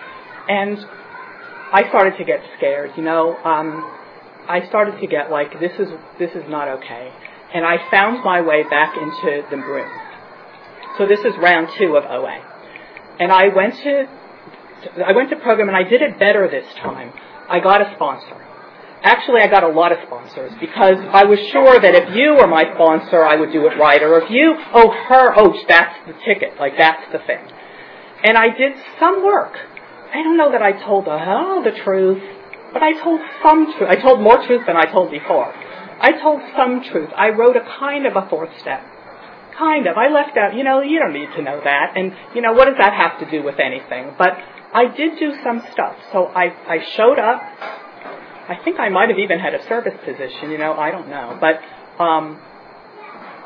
And 0.49 0.77
I 1.71 1.87
started 1.89 2.17
to 2.17 2.25
get 2.25 2.41
scared, 2.57 2.91
you 2.97 3.03
know. 3.03 3.37
Um, 3.37 3.89
I 4.47 4.67
started 4.67 4.99
to 4.99 5.07
get 5.07 5.29
like 5.29 5.59
this 5.59 5.73
is 5.79 5.89
this 6.17 6.31
is 6.31 6.43
not 6.49 6.67
okay, 6.79 7.11
and 7.53 7.65
I 7.65 7.89
found 7.91 8.23
my 8.23 8.41
way 8.41 8.63
back 8.63 8.97
into 8.97 9.45
the 9.49 9.57
room. 9.57 9.91
So 10.97 11.05
this 11.05 11.19
is 11.19 11.37
round 11.37 11.69
two 11.77 11.95
of 11.95 12.03
OA, 12.03 12.41
and 13.19 13.31
I 13.31 13.49
went 13.55 13.75
to 13.83 14.09
I 15.05 15.11
went 15.13 15.29
to 15.31 15.35
program 15.37 15.67
and 15.67 15.77
I 15.77 15.83
did 15.83 16.01
it 16.01 16.19
better 16.19 16.47
this 16.49 16.65
time. 16.81 17.13
I 17.49 17.59
got 17.59 17.81
a 17.81 17.93
sponsor. 17.95 18.45
Actually, 19.01 19.41
I 19.41 19.47
got 19.47 19.63
a 19.63 19.69
lot 19.69 19.91
of 19.91 19.99
sponsors 20.05 20.51
because 20.59 20.97
I 20.99 21.23
was 21.23 21.39
sure 21.51 21.79
that 21.79 21.95
if 21.95 22.15
you 22.15 22.35
were 22.35 22.47
my 22.47 22.65
sponsor, 22.75 23.23
I 23.23 23.37
would 23.37 23.51
do 23.51 23.65
it 23.67 23.79
right. 23.79 24.01
Or 24.03 24.19
if 24.19 24.29
you, 24.29 24.55
oh, 24.73 24.91
her, 24.91 25.33
oh, 25.37 25.55
that's 25.67 25.95
the 26.05 26.13
ticket. 26.25 26.59
Like, 26.59 26.73
that's 26.77 27.09
the 27.11 27.19
thing. 27.19 27.39
And 28.23 28.37
I 28.37 28.47
did 28.55 28.73
some 28.99 29.23
work. 29.23 29.55
I 30.13 30.21
don't 30.23 30.35
know 30.35 30.51
that 30.51 30.61
I 30.61 30.73
told 30.73 31.05
the, 31.05 31.15
oh, 31.15 31.63
the 31.63 31.79
truth, 31.83 32.21
but 32.73 32.83
I 32.83 33.01
told 33.01 33.21
some 33.41 33.71
truth. 33.77 33.89
I 33.89 33.95
told 33.95 34.21
more 34.21 34.45
truth 34.45 34.63
than 34.67 34.75
I 34.75 34.91
told 34.91 35.11
before. 35.11 35.53
I 36.01 36.19
told 36.21 36.41
some 36.55 36.83
truth. 36.83 37.09
I 37.15 37.29
wrote 37.29 37.55
a 37.55 37.63
kind 37.79 38.05
of 38.05 38.15
a 38.15 38.27
fourth 38.29 38.51
step. 38.59 38.83
Kind 39.57 39.87
of. 39.87 39.95
I 39.97 40.09
left 40.09 40.35
out, 40.37 40.55
you 40.55 40.63
know, 40.63 40.81
you 40.81 40.99
don't 40.99 41.13
need 41.13 41.29
to 41.35 41.41
know 41.41 41.59
that. 41.63 41.93
And, 41.95 42.13
you 42.35 42.41
know, 42.41 42.53
what 42.53 42.65
does 42.65 42.75
that 42.79 42.93
have 42.93 43.19
to 43.19 43.29
do 43.29 43.43
with 43.43 43.59
anything? 43.59 44.15
But 44.17 44.37
I 44.73 44.85
did 44.95 45.17
do 45.17 45.33
some 45.43 45.63
stuff. 45.71 45.95
So 46.11 46.25
I, 46.25 46.53
I 46.67 46.85
showed 46.95 47.19
up. 47.19 47.41
I 48.49 48.57
think 48.63 48.79
I 48.79 48.89
might 48.89 49.09
have 49.09 49.19
even 49.19 49.39
had 49.39 49.53
a 49.53 49.63
service 49.67 49.93
position, 50.05 50.51
you 50.51 50.57
know, 50.57 50.73
I 50.73 50.91
don't 50.91 51.09
know. 51.09 51.37
But 51.39 51.61
um, 52.01 52.41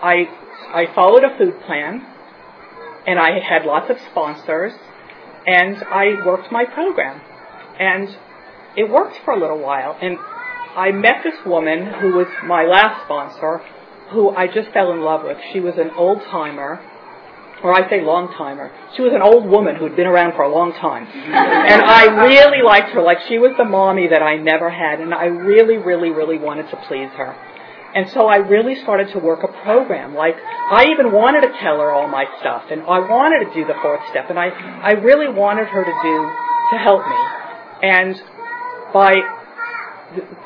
I, 0.01 0.29
I 0.73 0.93
followed 0.95 1.23
a 1.23 1.37
food 1.37 1.61
plan, 1.65 2.05
and 3.05 3.19
I 3.19 3.39
had 3.39 3.65
lots 3.65 3.89
of 3.89 3.97
sponsors, 4.11 4.73
and 5.45 5.77
I 5.83 6.25
worked 6.25 6.51
my 6.51 6.65
program. 6.65 7.21
And 7.79 8.15
it 8.77 8.89
worked 8.89 9.17
for 9.25 9.33
a 9.33 9.39
little 9.39 9.59
while. 9.59 9.97
And 10.01 10.17
I 10.75 10.91
met 10.91 11.17
this 11.23 11.45
woman 11.45 11.85
who 11.85 12.13
was 12.13 12.27
my 12.45 12.63
last 12.63 13.03
sponsor, 13.03 13.61
who 14.11 14.29
I 14.29 14.47
just 14.47 14.71
fell 14.71 14.91
in 14.93 15.01
love 15.01 15.23
with. 15.23 15.37
She 15.51 15.59
was 15.59 15.75
an 15.77 15.91
old 15.97 16.21
timer 16.23 16.81
or 17.63 17.73
I 17.73 17.89
say 17.89 18.01
long 18.01 18.33
timer. 18.37 18.71
She 18.95 19.01
was 19.01 19.13
an 19.13 19.21
old 19.21 19.45
woman 19.49 19.77
who'd 19.77 19.95
been 19.95 20.07
around 20.07 20.33
for 20.35 20.43
a 20.43 20.53
long 20.53 20.73
time. 20.73 21.07
And 21.07 21.81
I 21.81 22.25
really 22.25 22.61
liked 22.61 22.89
her, 22.91 23.01
like 23.01 23.19
she 23.29 23.39
was 23.39 23.55
the 23.57 23.63
mommy 23.63 24.07
that 24.09 24.21
I 24.21 24.35
never 24.35 24.69
had, 24.69 24.99
and 24.99 25.13
I 25.13 25.25
really, 25.25 25.77
really, 25.77 26.09
really 26.09 26.37
wanted 26.37 26.69
to 26.71 26.77
please 26.87 27.09
her. 27.15 27.33
And 27.95 28.09
so 28.09 28.27
I 28.27 28.37
really 28.37 28.75
started 28.81 29.13
to 29.13 29.19
work 29.19 29.43
a 29.43 29.51
program. 29.63 30.15
Like, 30.15 30.35
I 30.35 30.87
even 30.91 31.11
wanted 31.11 31.41
to 31.41 31.53
tell 31.61 31.79
her 31.79 31.91
all 31.91 32.07
my 32.07 32.25
stuff, 32.39 32.63
and 32.71 32.81
I 32.81 32.99
wanted 32.99 33.45
to 33.45 33.53
do 33.53 33.65
the 33.65 33.75
fourth 33.81 34.01
step, 34.09 34.29
and 34.29 34.37
I, 34.37 34.49
I 34.49 34.91
really 34.91 35.31
wanted 35.31 35.67
her 35.67 35.83
to 35.85 35.95
do, 36.03 36.31
to 36.71 36.77
help 36.77 37.07
me. 37.07 37.15
And 37.87 38.21
by, 38.93 39.13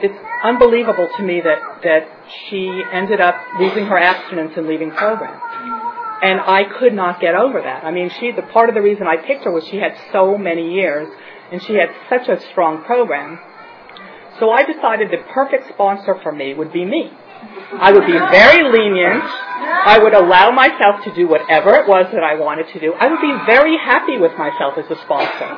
it's 0.01 0.19
unbelievable 0.43 1.07
to 1.17 1.23
me 1.23 1.41
that, 1.41 1.81
that 1.83 2.09
she 2.49 2.83
ended 2.91 3.21
up 3.21 3.35
losing 3.59 3.85
her 3.85 3.97
abstinence 3.97 4.53
and 4.57 4.67
leaving 4.67 4.91
program. 4.91 5.39
And 6.21 6.39
I 6.39 6.63
could 6.79 6.93
not 6.93 7.21
get 7.21 7.35
over 7.35 7.61
that. 7.61 7.83
I 7.83 7.91
mean, 7.91 8.09
she, 8.19 8.31
the 8.31 8.41
part 8.41 8.69
of 8.69 8.75
the 8.75 8.81
reason 8.81 9.05
I 9.05 9.17
picked 9.17 9.43
her 9.43 9.51
was 9.51 9.65
she 9.67 9.77
had 9.77 9.95
so 10.11 10.37
many 10.37 10.73
years 10.73 11.07
and 11.51 11.61
she 11.61 11.75
had 11.75 11.89
such 12.09 12.27
a 12.27 12.41
strong 12.51 12.83
program. 12.83 13.39
So 14.39 14.49
I 14.49 14.63
decided 14.63 15.11
the 15.11 15.23
perfect 15.31 15.69
sponsor 15.69 16.19
for 16.23 16.31
me 16.31 16.53
would 16.53 16.73
be 16.73 16.85
me. 16.85 17.11
I 17.73 17.91
would 17.91 18.05
be 18.05 18.17
very 18.17 18.63
lenient. 18.63 19.23
I 19.23 19.99
would 20.01 20.13
allow 20.13 20.51
myself 20.51 21.03
to 21.03 21.13
do 21.13 21.27
whatever 21.27 21.75
it 21.75 21.87
was 21.87 22.07
that 22.13 22.23
I 22.23 22.35
wanted 22.35 22.67
to 22.73 22.79
do. 22.79 22.93
I 22.93 23.07
would 23.07 23.21
be 23.21 23.33
very 23.45 23.77
happy 23.77 24.17
with 24.17 24.31
myself 24.37 24.77
as 24.77 24.85
a 24.89 24.99
sponsor 25.03 25.49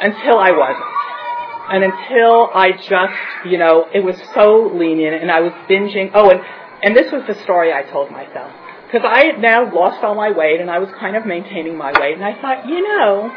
until 0.00 0.38
I 0.38 0.50
wasn't. 0.52 0.86
And 1.72 1.84
until 1.84 2.50
I 2.54 2.72
just, 2.72 3.50
you 3.50 3.58
know, 3.58 3.86
it 3.92 4.00
was 4.00 4.16
so 4.34 4.70
lenient 4.74 5.20
and 5.20 5.30
I 5.30 5.40
was 5.40 5.52
binging. 5.68 6.10
Oh, 6.14 6.30
and, 6.30 6.40
and 6.82 6.96
this 6.96 7.10
was 7.12 7.22
the 7.26 7.40
story 7.42 7.72
I 7.72 7.82
told 7.82 8.10
myself 8.10 8.52
because 8.90 9.06
I 9.08 9.26
had 9.26 9.40
now 9.40 9.72
lost 9.72 10.02
all 10.02 10.16
my 10.16 10.32
weight 10.32 10.60
and 10.60 10.68
I 10.68 10.80
was 10.80 10.90
kind 10.98 11.16
of 11.16 11.24
maintaining 11.24 11.76
my 11.76 11.92
weight. 11.92 12.14
And 12.14 12.24
I 12.24 12.40
thought, 12.40 12.66
you 12.66 12.82
know, 12.82 13.30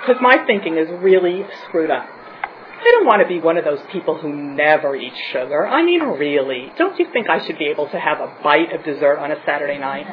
because 0.00 0.20
my 0.20 0.44
thinking 0.44 0.76
is 0.76 0.88
really 1.00 1.46
screwed 1.64 1.90
up. 1.90 2.04
I 2.04 2.90
don't 2.90 3.06
want 3.06 3.22
to 3.22 3.28
be 3.28 3.40
one 3.40 3.56
of 3.56 3.64
those 3.64 3.80
people 3.90 4.18
who 4.18 4.34
never 4.34 4.94
eat 4.94 5.14
sugar. 5.32 5.66
I 5.66 5.82
mean, 5.82 6.02
really. 6.02 6.72
Don't 6.76 6.98
you 6.98 7.06
think 7.10 7.30
I 7.30 7.44
should 7.46 7.56
be 7.56 7.66
able 7.66 7.88
to 7.88 7.98
have 7.98 8.20
a 8.20 8.36
bite 8.42 8.72
of 8.72 8.84
dessert 8.84 9.18
on 9.18 9.32
a 9.32 9.36
Saturday 9.46 9.78
night? 9.78 10.04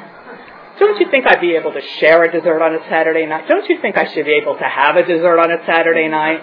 Don't 0.80 0.98
you 1.02 1.12
think 1.12 1.26
I'd 1.28 1.42
be 1.42 1.56
able 1.56 1.74
to 1.74 1.82
share 2.00 2.24
a 2.24 2.32
dessert 2.32 2.62
on 2.62 2.74
a 2.76 2.80
Saturday 2.88 3.26
night? 3.26 3.50
Don't 3.50 3.68
you 3.68 3.82
think 3.82 3.98
I 3.98 4.08
should 4.14 4.26
be 4.26 4.40
able 4.42 4.56
to 4.56 4.64
have 4.64 4.96
a 4.96 5.06
dessert 5.06 5.40
on 5.40 5.52
a 5.52 5.66
Saturday 5.66 6.08
night? 6.08 6.40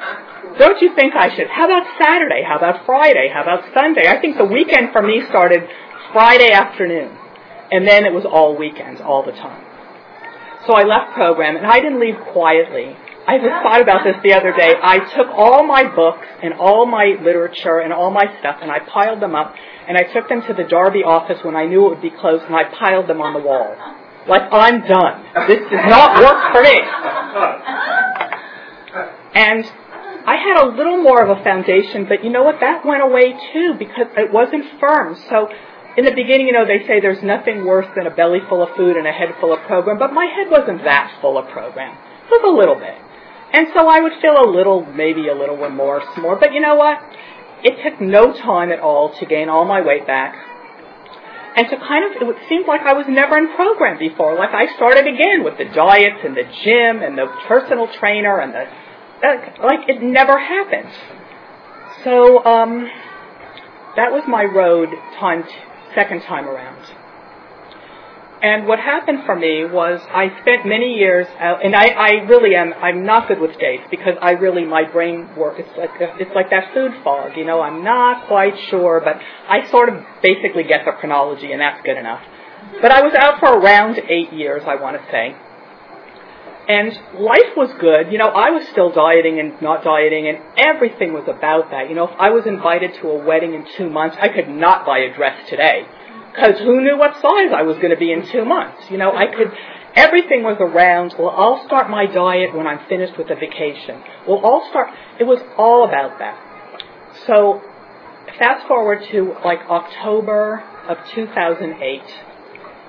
Don't 0.59 0.83
you 0.83 0.95
think 0.95 1.15
I 1.15 1.35
should? 1.35 1.47
How 1.47 1.65
about 1.65 1.87
Saturday? 1.97 2.43
How 2.47 2.59
about 2.59 2.85
Friday? 2.85 3.31
How 3.33 3.43
about 3.43 3.65
Sunday? 3.73 4.09
I 4.09 4.21
think 4.21 4.37
the 4.37 4.45
weekend 4.45 4.93
for 4.93 5.01
me 5.01 5.25
started 5.29 5.63
Friday 6.13 6.51
afternoon. 6.53 7.17
And 7.71 7.87
then 7.87 8.05
it 8.05 8.13
was 8.13 8.25
all 8.25 8.57
weekends, 8.57 9.01
all 9.01 9.25
the 9.25 9.33
time. 9.33 9.65
So 10.67 10.75
I 10.75 10.85
left 10.85 11.15
program, 11.15 11.57
and 11.57 11.67
I 11.67 11.81
didn't 11.81 12.01
leave 12.01 12.17
quietly. 12.33 12.97
I 13.29 13.39
just 13.39 13.63
thought 13.63 13.81
about 13.81 14.05
this 14.05 14.17
the 14.23 14.35
other 14.35 14.53
day. 14.53 14.75
I 14.81 14.99
took 14.99 15.29
all 15.35 15.67
my 15.67 15.85
books 15.85 16.27
and 16.43 16.55
all 16.55 16.87
my 16.87 17.17
literature 17.23 17.79
and 17.79 17.93
all 17.93 18.11
my 18.11 18.25
stuff, 18.39 18.59
and 18.63 18.71
I 18.71 18.79
piled 18.81 19.21
them 19.21 19.35
up, 19.35 19.55
and 19.89 19.97
I 19.97 20.05
took 20.13 20.29
them 20.29 20.43
to 20.43 20.55
the 20.55 20.65
Darby 20.65 21.03
office 21.05 21.43
when 21.43 21.57
I 21.57 21.67
knew 21.67 21.87
it 21.87 21.89
would 21.91 22.03
be 22.03 22.11
closed, 22.11 22.45
and 22.45 22.55
I 22.55 22.65
piled 22.65 23.09
them 23.09 23.21
on 23.21 23.33
the 23.33 23.41
wall. 23.41 23.75
Like, 24.29 24.43
I'm 24.53 24.81
done. 24.87 25.25
This 25.47 25.61
does 25.71 25.87
not 25.87 26.19
work 26.23 26.53
for 26.53 26.63
me. 26.63 26.81
And 29.35 29.65
I 30.27 30.37
had 30.37 30.65
a 30.65 30.67
little 30.75 31.03
more 31.03 31.23
of 31.23 31.39
a 31.39 31.43
foundation, 31.45 32.07
but 32.09 32.25
you 32.25 32.31
know 32.31 32.43
what? 32.43 32.59
That 32.61 32.85
went 32.85 33.03
away 33.03 33.35
too 33.53 33.75
because 33.79 34.07
it 34.17 34.33
wasn't 34.33 34.81
firm. 34.81 35.15
So 35.31 35.49
in 35.97 36.05
the 36.05 36.13
beginning, 36.13 36.47
you 36.47 36.53
know, 36.53 36.67
they 36.67 36.87
say 36.87 37.01
there's 37.01 37.23
nothing 37.23 37.65
worse 37.65 37.87
than 37.97 38.07
a 38.07 38.15
belly 38.15 38.41
full 38.49 38.63
of 38.63 38.77
food 38.77 38.97
and 38.97 39.07
a 39.07 39.13
head 39.13 39.35
full 39.41 39.53
of 39.53 39.61
program, 39.67 39.99
but 39.99 40.13
my 40.13 40.27
head 40.27 40.51
wasn't 40.51 40.85
that 40.85 41.19
full 41.21 41.39
of 41.39 41.49
program. 41.49 41.97
It 41.97 42.31
was 42.31 42.45
a 42.45 42.55
little 42.55 42.75
bit. 42.75 42.95
And 43.53 43.69
so 43.73 43.89
I 43.89 44.01
would 44.01 44.13
feel 44.21 44.37
a 44.37 44.49
little, 44.51 44.85
maybe 44.85 45.29
a 45.29 45.35
little 45.35 45.57
remorse 45.57 46.05
more, 46.19 46.37
but 46.37 46.53
you 46.53 46.61
know 46.61 46.75
what? 46.75 46.99
It 47.65 47.83
took 47.83 48.01
no 48.01 48.33
time 48.33 48.71
at 48.71 48.81
all 48.81 49.15
to 49.19 49.25
gain 49.25 49.49
all 49.49 49.65
my 49.65 49.81
weight 49.81 50.07
back. 50.07 50.35
And 51.57 51.67
to 51.71 51.77
kind 51.79 52.05
of, 52.05 52.29
it 52.29 52.37
seemed 52.51 52.67
like 52.69 52.83
I 52.83 52.93
was 52.93 53.07
never 53.09 53.39
in 53.39 53.57
program 53.57 53.99
before. 53.99 54.37
Like 54.37 54.53
I 54.53 54.77
started 54.77 55.07
again 55.07 55.43
with 55.43 55.57
the 55.57 55.65
diets 55.65 56.21
and 56.23 56.37
the 56.37 56.45
gym 56.45 57.01
and 57.01 57.17
the 57.17 57.27
personal 57.49 57.89
trainer 57.99 58.41
and 58.41 58.53
the, 58.53 58.67
like 59.65 59.89
it 59.89 60.03
never 60.03 60.39
happened. 60.39 60.93
So, 62.05 62.45
um, 62.45 62.87
that 63.97 64.13
was 64.13 64.25
my 64.29 64.45
road 64.45 64.91
time 65.19 65.45
second 65.97 66.21
time 66.23 66.47
around. 66.47 66.85
And 68.43 68.67
what 68.69 68.79
happened 68.79 69.21
for 69.25 69.35
me 69.35 69.65
was 69.65 69.99
I 70.11 70.29
spent 70.43 70.67
many 70.67 70.95
years 70.95 71.27
out, 71.41 71.65
and 71.65 71.75
I, 71.75 71.89
I 71.89 72.11
really 72.29 72.55
am, 72.55 72.75
I'm 72.75 73.05
not 73.07 73.29
good 73.29 73.41
with 73.41 73.59
dates 73.59 73.85
because 73.91 74.15
I 74.21 74.33
really, 74.33 74.65
my 74.65 74.85
brain 74.85 75.35
work, 75.37 75.59
it's 75.59 75.77
like, 75.77 75.91
uh, 76.01 76.21
it's 76.21 76.31
like 76.35 76.51
that 76.51 76.75
food 76.75 76.93
fog, 77.03 77.37
you 77.37 77.47
know, 77.47 77.63
I'm 77.63 77.83
not 77.83 78.29
quite 78.29 78.55
sure, 78.69 79.01
but 79.03 79.17
I 79.49 79.69
sort 79.71 79.89
of 79.89 80.05
basically 80.23 80.65
get 80.65 80.85
the 80.85 80.93
chronology 80.93 81.51
and 81.51 81.61
that's 81.63 81.81
good 81.83 81.97
enough. 81.97 82.23
But 82.83 82.93
I 82.93 83.01
was 83.01 83.15
out 83.15 83.41
for 83.41 83.57
around 83.57 83.99
eight 83.99 84.33
years, 84.35 84.63
I 84.67 84.77
want 84.77 85.01
to 85.01 85.11
say. 85.11 85.35
And 86.69 86.93
life 87.21 87.55
was 87.57 87.73
good. 87.79 88.11
You 88.11 88.19
know, 88.19 88.29
I 88.29 88.51
was 88.51 88.67
still 88.69 88.91
dieting 88.91 89.39
and 89.39 89.61
not 89.63 89.85
dieting, 89.85 90.27
and 90.27 90.39
everything 90.57 91.13
was 91.13 91.29
about 91.29 91.71
that. 91.71 91.89
You 91.89 91.95
know, 91.95 92.09
if 92.09 92.15
I 92.19 92.31
was 92.31 92.45
invited 92.45 92.95
to 92.95 93.09
a 93.09 93.25
wedding 93.25 93.55
in 93.55 93.65
two 93.77 93.89
months, 93.89 94.17
I 94.21 94.29
could 94.29 94.49
not 94.49 94.85
buy 94.85 94.99
a 94.99 95.15
dress 95.15 95.49
today. 95.49 95.87
Because 96.33 96.59
who 96.59 96.83
knew 96.83 96.99
what 96.99 97.15
size 97.15 97.53
I 97.55 97.63
was 97.63 97.77
going 97.77 97.91
to 97.91 97.97
be 97.97 98.11
in 98.11 98.27
two 98.27 98.45
months? 98.45 98.91
You 98.91 98.99
know, 98.99 99.13
I 99.13 99.27
could, 99.27 99.53
everything 99.95 100.43
was 100.43 100.57
around, 100.59 101.15
well, 101.19 101.31
I'll 101.31 101.65
start 101.67 101.89
my 101.89 102.07
diet 102.07 102.55
when 102.55 102.67
I'm 102.67 102.85
finished 102.89 103.17
with 103.17 103.29
the 103.29 103.37
vacation. 103.37 104.03
Well, 104.27 104.45
I'll 104.45 104.69
start, 104.69 104.91
it 105.21 105.25
was 105.25 105.41
all 105.57 105.85
about 105.89 106.19
that. 106.19 106.37
So, 107.27 107.63
fast 108.39 108.67
forward 108.67 109.07
to 109.13 109.37
like 109.45 109.61
October 109.71 110.63
of 110.89 110.99
2008, 111.15 112.03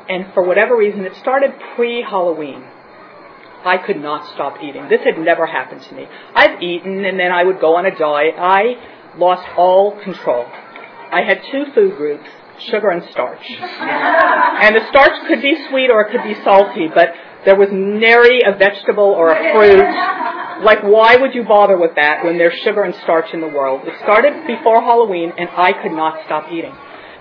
and 0.10 0.34
for 0.34 0.44
whatever 0.44 0.76
reason, 0.76 1.06
it 1.06 1.16
started 1.16 1.54
pre-Halloween. 1.76 2.66
I 3.68 3.78
could 3.86 4.02
not 4.02 4.34
stop 4.34 4.58
eating. 4.64 4.88
This 4.90 5.02
had 5.04 5.20
never 5.20 5.46
happened 5.46 5.82
to 5.84 5.96
me. 5.96 6.08
I've 6.34 6.62
eaten 6.62 7.06
and 7.06 7.20
then 7.20 7.32
I 7.32 7.44
would 7.44 7.60
go 7.60 7.76
on 7.76 7.86
a 7.86 7.96
diet. 7.96 8.36
I 8.38 8.76
lost 9.18 9.48
all 9.58 10.00
control. 10.02 10.46
I 11.12 11.22
had 11.22 11.42
two 11.52 11.66
food 11.74 11.96
groups, 11.98 12.28
sugar 12.70 12.90
and 12.90 13.04
starch. 13.12 13.44
and 13.50 14.76
the 14.76 14.88
starch 14.90 15.28
could 15.28 15.42
be 15.42 15.56
sweet 15.70 15.90
or 15.90 16.02
it 16.02 16.12
could 16.12 16.24
be 16.24 16.36
salty, 16.44 16.88
but 16.94 17.14
there 17.46 17.56
was 17.56 17.70
nary 17.72 18.42
a 18.46 18.58
vegetable 18.58 19.04
or 19.04 19.32
a 19.32 19.54
fruit. 19.54 20.66
Like, 20.66 20.84
why 20.84 21.18
would 21.18 21.36
you 21.36 21.44
bother 21.44 21.78
with 21.78 21.96
that 21.96 22.26
when 22.26 22.38
there's 22.38 22.58
sugar 22.64 22.84
and 22.84 22.96
starch 23.04 23.34
in 23.34 23.42
the 23.42 23.48
world? 23.48 23.82
It 23.86 23.94
started 24.04 24.48
before 24.48 24.82
Halloween 24.82 25.32
and 25.38 25.50
I 25.50 25.72
could 25.82 25.92
not 25.92 26.26
stop 26.26 26.52
eating. 26.52 26.74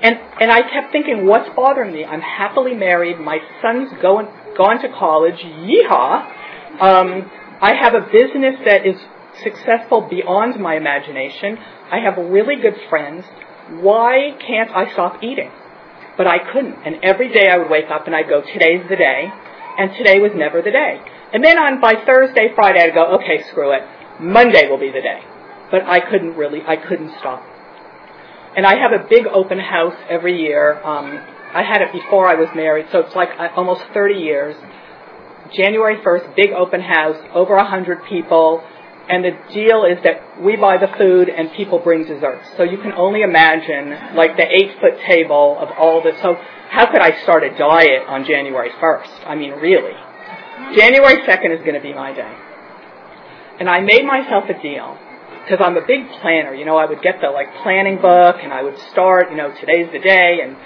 And, 0.03 0.17
and 0.41 0.50
I 0.50 0.62
kept 0.62 0.93
thinking, 0.93 1.26
what's 1.26 1.49
bothering 1.55 1.93
me? 1.93 2.05
I'm 2.05 2.21
happily 2.21 2.75
married. 2.75 3.19
My 3.19 3.38
son's 3.62 3.91
going, 4.03 4.29
gone 4.57 4.81
to 4.83 4.88
college. 4.88 5.38
Yeehaw. 5.41 6.33
Um, 6.80 7.30
I 7.61 7.73
have 7.75 7.95
a 7.95 8.00
business 8.12 8.56
that 8.64 8.87
is 8.87 8.97
successful 9.42 10.06
beyond 10.09 10.61
my 10.61 10.76
imagination. 10.76 11.59
I 11.90 12.00
have 12.00 12.16
really 12.18 12.56
good 12.56 12.76
friends. 12.90 13.25
Why 13.80 14.37
can't 14.47 14.71
I 14.71 14.92
stop 14.92 15.23
eating? 15.23 15.50
But 16.16 16.26
I 16.26 16.38
couldn't. 16.52 16.76
And 16.85 16.97
every 17.02 17.33
day 17.33 17.49
I 17.49 17.59
would 17.59 17.71
wake 17.71 17.90
up 17.90 18.06
and 18.06 18.14
I'd 18.14 18.28
go, 18.28 18.42
today's 18.42 18.85
the 18.88 18.97
day. 18.97 19.28
And 19.78 19.92
today 19.97 20.21
was 20.21 20.33
never 20.35 20.62
the 20.62 20.71
day. 20.71 21.00
And 21.33 21.45
then 21.45 21.59
on 21.59 21.80
by 21.80 21.95
Thursday, 22.06 22.49
Friday, 22.54 22.80
I'd 22.80 22.95
go, 22.95 23.16
okay, 23.16 23.42
screw 23.50 23.73
it. 23.73 23.83
Monday 24.21 24.68
will 24.68 24.78
be 24.78 24.90
the 24.90 25.02
day. 25.02 25.21
But 25.71 25.83
I 25.83 26.00
couldn't 26.00 26.37
really, 26.37 26.61
I 26.66 26.76
couldn't 26.76 27.12
stop. 27.18 27.42
And 28.56 28.64
I 28.64 28.76
have 28.76 28.92
a 28.92 29.06
big 29.09 29.26
open 29.26 29.59
house 29.59 29.97
every 30.09 30.40
year. 30.40 30.80
Um, 30.83 31.21
I 31.52 31.62
had 31.62 31.83
it 31.83 31.92
before 31.92 32.26
I 32.26 32.35
was 32.37 32.49
married, 32.54 32.87
so 32.90 33.00
it's 33.00 33.14
like 33.14 33.28
uh, 33.38 33.49
almost 33.54 33.83
30 33.92 34.14
years. 34.14 34.56
January 35.55 35.97
1st, 35.97 36.37
big 36.37 36.50
open 36.53 36.81
house, 36.81 37.17
over 37.35 37.57
100 37.57 38.05
people. 38.09 38.62
And 39.09 39.25
the 39.25 39.38
deal 39.53 39.85
is 39.85 40.03
that 40.03 40.43
we 40.43 40.57
buy 40.57 40.79
the 40.79 40.88
food 40.99 41.29
and 41.29 41.53
people 41.53 41.79
bring 41.79 42.05
desserts. 42.05 42.49
So 42.57 42.65
you 42.65 42.79
can 42.79 42.93
only 42.93 43.23
imagine 43.23 44.17
like 44.17 44.37
the 44.37 44.47
eight 44.47 44.81
foot 44.81 44.99
table 45.07 45.57
of 45.61 45.69
all 45.79 46.03
this. 46.03 46.17
So 46.23 46.35
how 46.71 46.91
could 46.91 47.00
I 47.00 47.23
start 47.23 47.45
a 47.45 47.57
diet 47.57 48.09
on 48.09 48.25
January 48.25 48.71
1st? 48.71 49.26
I 49.26 49.37
mean, 49.37 49.53
really. 49.53 49.95
January 50.75 51.23
2nd 51.23 51.55
is 51.55 51.61
going 51.61 51.75
to 51.75 51.81
be 51.81 51.95
my 51.95 52.12
day. 52.12 52.35
And 53.61 53.71
I 53.71 53.81
made 53.81 54.05
myself 54.05 54.45
a 54.50 54.61
deal 54.61 54.99
because 55.45 55.65
I'm 55.65 55.76
a 55.76 55.87
big 55.87 56.09
planner. 56.21 56.55
You 56.55 56.65
know, 56.65 56.76
I 56.76 56.87
would 56.87 57.00
get 57.00 57.21
the 57.21 57.29
like 57.29 57.55
planning 57.62 58.00
book 58.00 58.37
and 58.43 58.53
I 58.53 58.62
would 58.62 58.79
start, 58.91 59.31
you 59.31 59.37
know, 59.37 59.55
today's 59.61 59.91
the 59.93 60.00
day. 60.00 60.41
And 60.43 60.57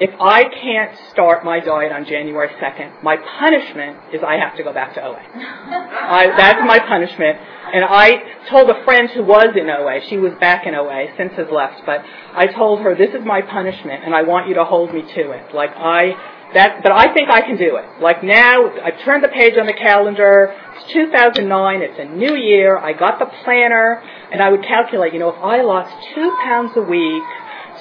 if 0.00 0.10
I 0.18 0.44
can't 0.44 0.96
start 1.10 1.44
my 1.44 1.60
diet 1.60 1.92
on 1.92 2.06
January 2.06 2.48
2nd, 2.48 3.02
my 3.02 3.16
punishment 3.38 3.98
is 4.14 4.22
I 4.26 4.36
have 4.38 4.56
to 4.56 4.62
go 4.62 4.72
back 4.72 4.94
to 4.94 5.04
OA. 5.04 5.20
I, 5.36 6.32
that's 6.38 6.60
my 6.66 6.78
punishment. 6.78 7.36
And 7.74 7.84
I 7.84 8.48
told 8.48 8.70
a 8.70 8.82
friend 8.84 9.10
who 9.10 9.22
was 9.22 9.54
in 9.54 9.68
OA, 9.68 10.00
she 10.08 10.16
was 10.16 10.32
back 10.40 10.66
in 10.66 10.74
OA, 10.74 11.12
since 11.18 11.34
has 11.34 11.48
left, 11.52 11.84
but 11.84 12.02
I 12.32 12.46
told 12.46 12.80
her, 12.80 12.96
this 12.96 13.10
is 13.10 13.26
my 13.26 13.42
punishment 13.42 14.02
and 14.02 14.14
I 14.14 14.22
want 14.22 14.48
you 14.48 14.54
to 14.54 14.64
hold 14.64 14.94
me 14.94 15.02
to 15.02 15.30
it. 15.32 15.54
Like 15.54 15.70
I, 15.76 16.16
that, 16.54 16.82
but 16.82 16.92
I 16.92 17.12
think 17.12 17.28
I 17.28 17.42
can 17.42 17.58
do 17.58 17.76
it. 17.76 18.00
Like 18.00 18.24
now, 18.24 18.72
I've 18.82 18.98
turned 19.04 19.22
the 19.22 19.28
page 19.28 19.58
on 19.60 19.66
the 19.66 19.74
calendar. 19.74 20.56
It's 20.76 20.92
2009. 20.94 21.82
It's 21.82 22.00
a 22.00 22.06
new 22.06 22.34
year. 22.36 22.78
I 22.78 22.94
got 22.94 23.18
the 23.18 23.26
planner, 23.44 24.02
and 24.32 24.42
I 24.42 24.50
would 24.50 24.64
calculate. 24.64 25.12
You 25.12 25.20
know, 25.20 25.28
if 25.28 25.40
I 25.40 25.62
lost 25.62 25.94
two 26.14 26.36
pounds 26.42 26.72
a 26.74 26.82
week, 26.82 27.22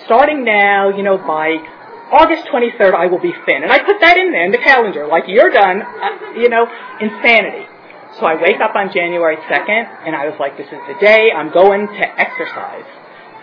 starting 0.06 0.44
now, 0.44 0.90
you 0.96 1.02
know, 1.02 1.18
by 1.18 1.58
August 2.12 2.46
23rd, 2.48 2.94
I 2.94 3.08
will 3.08 3.22
be 3.22 3.34
thin. 3.46 3.64
And 3.64 3.72
I 3.72 3.80
put 3.80 4.02
that 4.02 4.18
in 4.18 4.32
there 4.32 4.46
in 4.46 4.52
the 4.52 4.58
calendar. 4.58 5.08
Like 5.08 5.26
you're 5.28 5.52
done. 5.52 5.82
Uh, 5.82 6.34
you 6.36 6.50
know, 6.50 6.68
insanity. 7.00 7.66
So 8.20 8.26
I 8.26 8.42
wake 8.42 8.60
up 8.60 8.76
on 8.76 8.92
January 8.92 9.38
2nd, 9.38 10.08
and 10.08 10.16
I 10.16 10.28
was 10.28 10.40
like, 10.40 10.58
this 10.58 10.66
is 10.66 10.82
the 10.88 10.98
day 11.00 11.32
I'm 11.32 11.54
going 11.54 11.88
to 11.88 12.20
exercise 12.20 12.90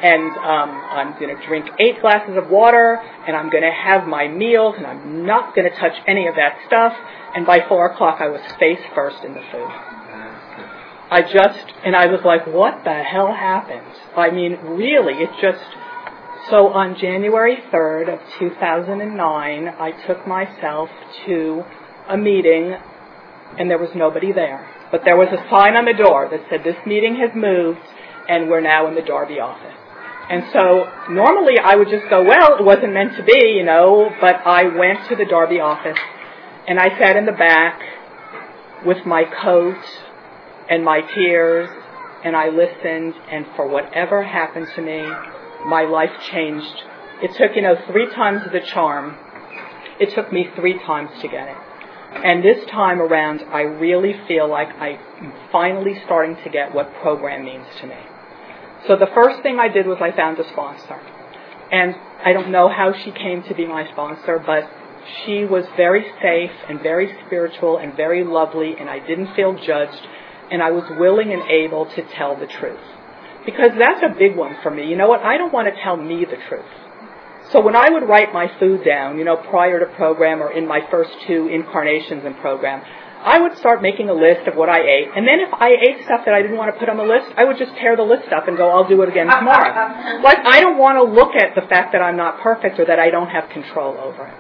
and 0.03 0.31
um, 0.37 0.71
I'm 0.91 1.19
going 1.19 1.35
to 1.35 1.47
drink 1.47 1.67
eight 1.79 2.01
glasses 2.01 2.37
of 2.37 2.51
water, 2.51 3.01
and 3.27 3.35
I'm 3.35 3.49
going 3.49 3.63
to 3.63 3.73
have 3.73 4.07
my 4.07 4.29
meals, 4.29 4.75
and 4.77 4.87
I'm 4.87 5.25
not 5.25 5.55
going 5.55 5.71
to 5.71 5.77
touch 5.77 5.95
any 6.07 6.27
of 6.27 6.35
that 6.37 6.59
stuff. 6.67 6.93
And 7.35 7.47
by 7.47 7.67
four 7.67 7.87
o'clock, 7.87 8.21
I 8.21 8.29
was 8.29 8.41
face 8.59 8.81
first 8.95 9.25
in 9.25 9.33
the 9.33 9.41
food. 9.53 9.71
I 11.09 11.23
just, 11.23 11.73
and 11.85 11.95
I 11.95 12.07
was 12.07 12.21
like, 12.25 12.47
what 12.47 12.85
the 12.85 12.93
hell 12.93 13.33
happened? 13.33 13.87
I 14.17 14.31
mean, 14.31 14.59
really, 14.77 15.23
it 15.23 15.31
just. 15.41 15.65
So 16.51 16.69
on 16.69 16.97
January 17.01 17.57
3rd 17.73 18.15
of 18.15 18.21
2009, 18.39 19.69
I 19.69 19.91
took 20.07 20.29
myself 20.29 20.89
to 21.27 21.65
a 22.09 22.17
meeting, 22.17 22.73
and 23.59 23.69
there 23.69 23.79
was 23.79 23.91
nobody 23.97 24.33
there. 24.33 24.69
But 24.93 25.03
there 25.05 25.17
was 25.17 25.29
a 25.33 25.43
sign 25.51 25.77
on 25.77 25.87
the 25.87 25.93
door 25.93 26.29
that 26.31 26.41
said, 26.49 26.63
this 26.63 26.77
meeting 26.87 27.17
has 27.17 27.31
moved, 27.35 27.81
and 28.29 28.49
we're 28.49 28.61
now 28.61 28.87
in 28.87 28.95
the 28.95 29.03
Darby 29.03 29.41
office. 29.41 29.75
And 30.29 30.45
so 30.53 30.91
normally 31.11 31.59
I 31.63 31.77
would 31.77 31.89
just 31.89 32.09
go, 32.11 32.23
well, 32.23 32.59
it 32.59 32.65
wasn't 32.65 32.93
meant 32.93 33.17
to 33.17 33.23
be, 33.23 33.55
you 33.57 33.65
know, 33.65 34.11
but 34.21 34.37
I 34.45 34.65
went 34.65 35.09
to 35.09 35.17
the 35.17 35.25
Darby 35.25 35.61
office 35.61 35.99
and 36.67 36.81
I 36.81 36.89
sat 36.99 37.17
in 37.17 37.27
the 37.27 37.33
back 37.33 37.81
with 38.85 39.07
my 39.07 39.23
coat 39.23 39.79
and 40.69 40.85
my 40.85 41.01
tears 41.01 41.69
and 42.25 42.35
I 42.35 42.49
listened 42.49 43.15
and 43.31 43.47
for 43.55 43.69
whatever 43.69 44.25
happened 44.25 44.67
to 44.75 44.83
me, 44.83 45.07
my 45.67 45.83
life 45.85 46.13
changed. 46.31 46.83
It 47.23 47.35
took, 47.35 47.57
you 47.57 47.63
know, 47.63 47.77
three 47.91 48.09
times 48.11 48.43
the 48.53 48.61
charm. 48.61 49.17
It 49.99 50.15
took 50.15 50.33
me 50.33 50.49
three 50.55 50.79
times 50.79 51.11
to 51.23 51.29
get 51.29 51.49
it. 51.49 51.57
And 52.25 52.43
this 52.43 52.65
time 52.71 53.01
around, 53.01 53.43
I 53.51 53.63
really 53.63 54.15
feel 54.27 54.49
like 54.49 54.69
I'm 54.69 55.33
finally 55.53 56.01
starting 56.05 56.37
to 56.45 56.51
get 56.51 56.75
what 56.75 56.95
program 57.03 57.45
means 57.45 57.67
to 57.81 57.87
me. 57.87 57.99
So 58.87 58.97
the 58.97 59.09
first 59.15 59.43
thing 59.43 59.59
I 59.59 59.69
did 59.69 59.87
was 59.87 59.99
I 60.01 60.13
found 60.13 60.39
a 60.39 60.49
sponsor. 60.49 61.01
And 61.73 61.95
I 62.25 62.33
don't 62.33 62.51
know 62.51 62.69
how 62.69 62.93
she 62.93 63.11
came 63.11 63.43
to 63.45 63.55
be 63.55 63.67
my 63.67 63.91
sponsor, 63.91 64.43
but 64.45 64.71
she 65.25 65.45
was 65.45 65.65
very 65.77 66.05
safe 66.23 66.53
and 66.69 66.81
very 66.81 67.13
spiritual 67.27 67.79
and 67.79 67.97
very 67.97 68.25
lovely, 68.25 68.77
and 68.79 68.89
I 68.89 69.01
didn't 69.01 69.35
feel 69.35 69.55
judged, 69.55 70.07
and 70.51 70.63
I 70.63 70.71
was 70.71 70.85
willing 70.99 71.33
and 71.33 71.43
able 71.43 71.87
to 71.87 72.03
tell 72.15 72.37
the 72.37 72.47
truth. 72.47 72.81
Because 73.47 73.71
that's 73.79 74.03
a 74.03 74.19
big 74.19 74.37
one 74.37 74.57
for 74.63 74.71
me. 74.71 74.89
You 74.89 74.97
know 74.97 75.09
what? 75.09 75.21
I 75.21 75.39
don't 75.39 75.53
want 75.53 75.73
to 75.73 75.83
tell 75.83 75.97
me 75.97 76.25
the 76.25 76.37
truth. 76.49 76.67
So 77.53 77.61
when 77.61 77.77
I 77.77 77.89
would 77.89 78.09
write 78.09 78.35
my 78.35 78.51
food 78.59 78.85
down, 78.85 79.19
you 79.19 79.25
know, 79.25 79.37
prior 79.37 79.79
to 79.79 79.87
program 79.95 80.43
or 80.43 80.51
in 80.51 80.67
my 80.67 80.81
first 80.91 81.13
two 81.29 81.47
incarnations 81.47 82.25
in 82.25 82.35
program, 82.35 82.83
I 83.23 83.41
would 83.41 83.57
start 83.59 83.83
making 83.83 84.09
a 84.09 84.15
list 84.15 84.47
of 84.47 84.57
what 84.57 84.69
I 84.69 84.81
ate, 84.83 85.09
and 85.17 85.27
then 85.27 85.41
if 85.41 85.53
I 85.53 85.71
ate 85.71 86.05
stuff 86.05 86.23
that 86.27 86.35
I 86.35 86.43
didn't 86.43 86.57
want 86.57 86.75
to 86.75 86.79
put 86.79 86.89
on 86.89 86.97
the 86.97 87.03
list, 87.03 87.27
I 87.37 87.45
would 87.45 87.57
just 87.57 87.75
tear 87.77 87.97
the 87.97 88.03
list 88.03 88.31
up 88.31 88.47
and 88.47 88.57
go, 88.57 88.69
I'll 88.69 88.89
do 88.89 89.01
it 89.03 89.09
again 89.09 89.27
tomorrow. 89.27 90.23
like, 90.23 90.39
I 90.45 90.61
don't 90.61 90.79
want 90.79 90.99
to 90.99 91.03
look 91.03 91.35
at 91.35 91.55
the 91.55 91.67
fact 91.67 91.93
that 91.93 92.03
I'm 92.03 92.17
not 92.17 92.41
perfect 92.41 92.79
or 92.79 92.85
that 92.85 92.99
I 92.99 93.11
don't 93.11 93.29
have 93.29 93.49
control 93.51 93.97
over 93.99 94.27
it. 94.27 94.35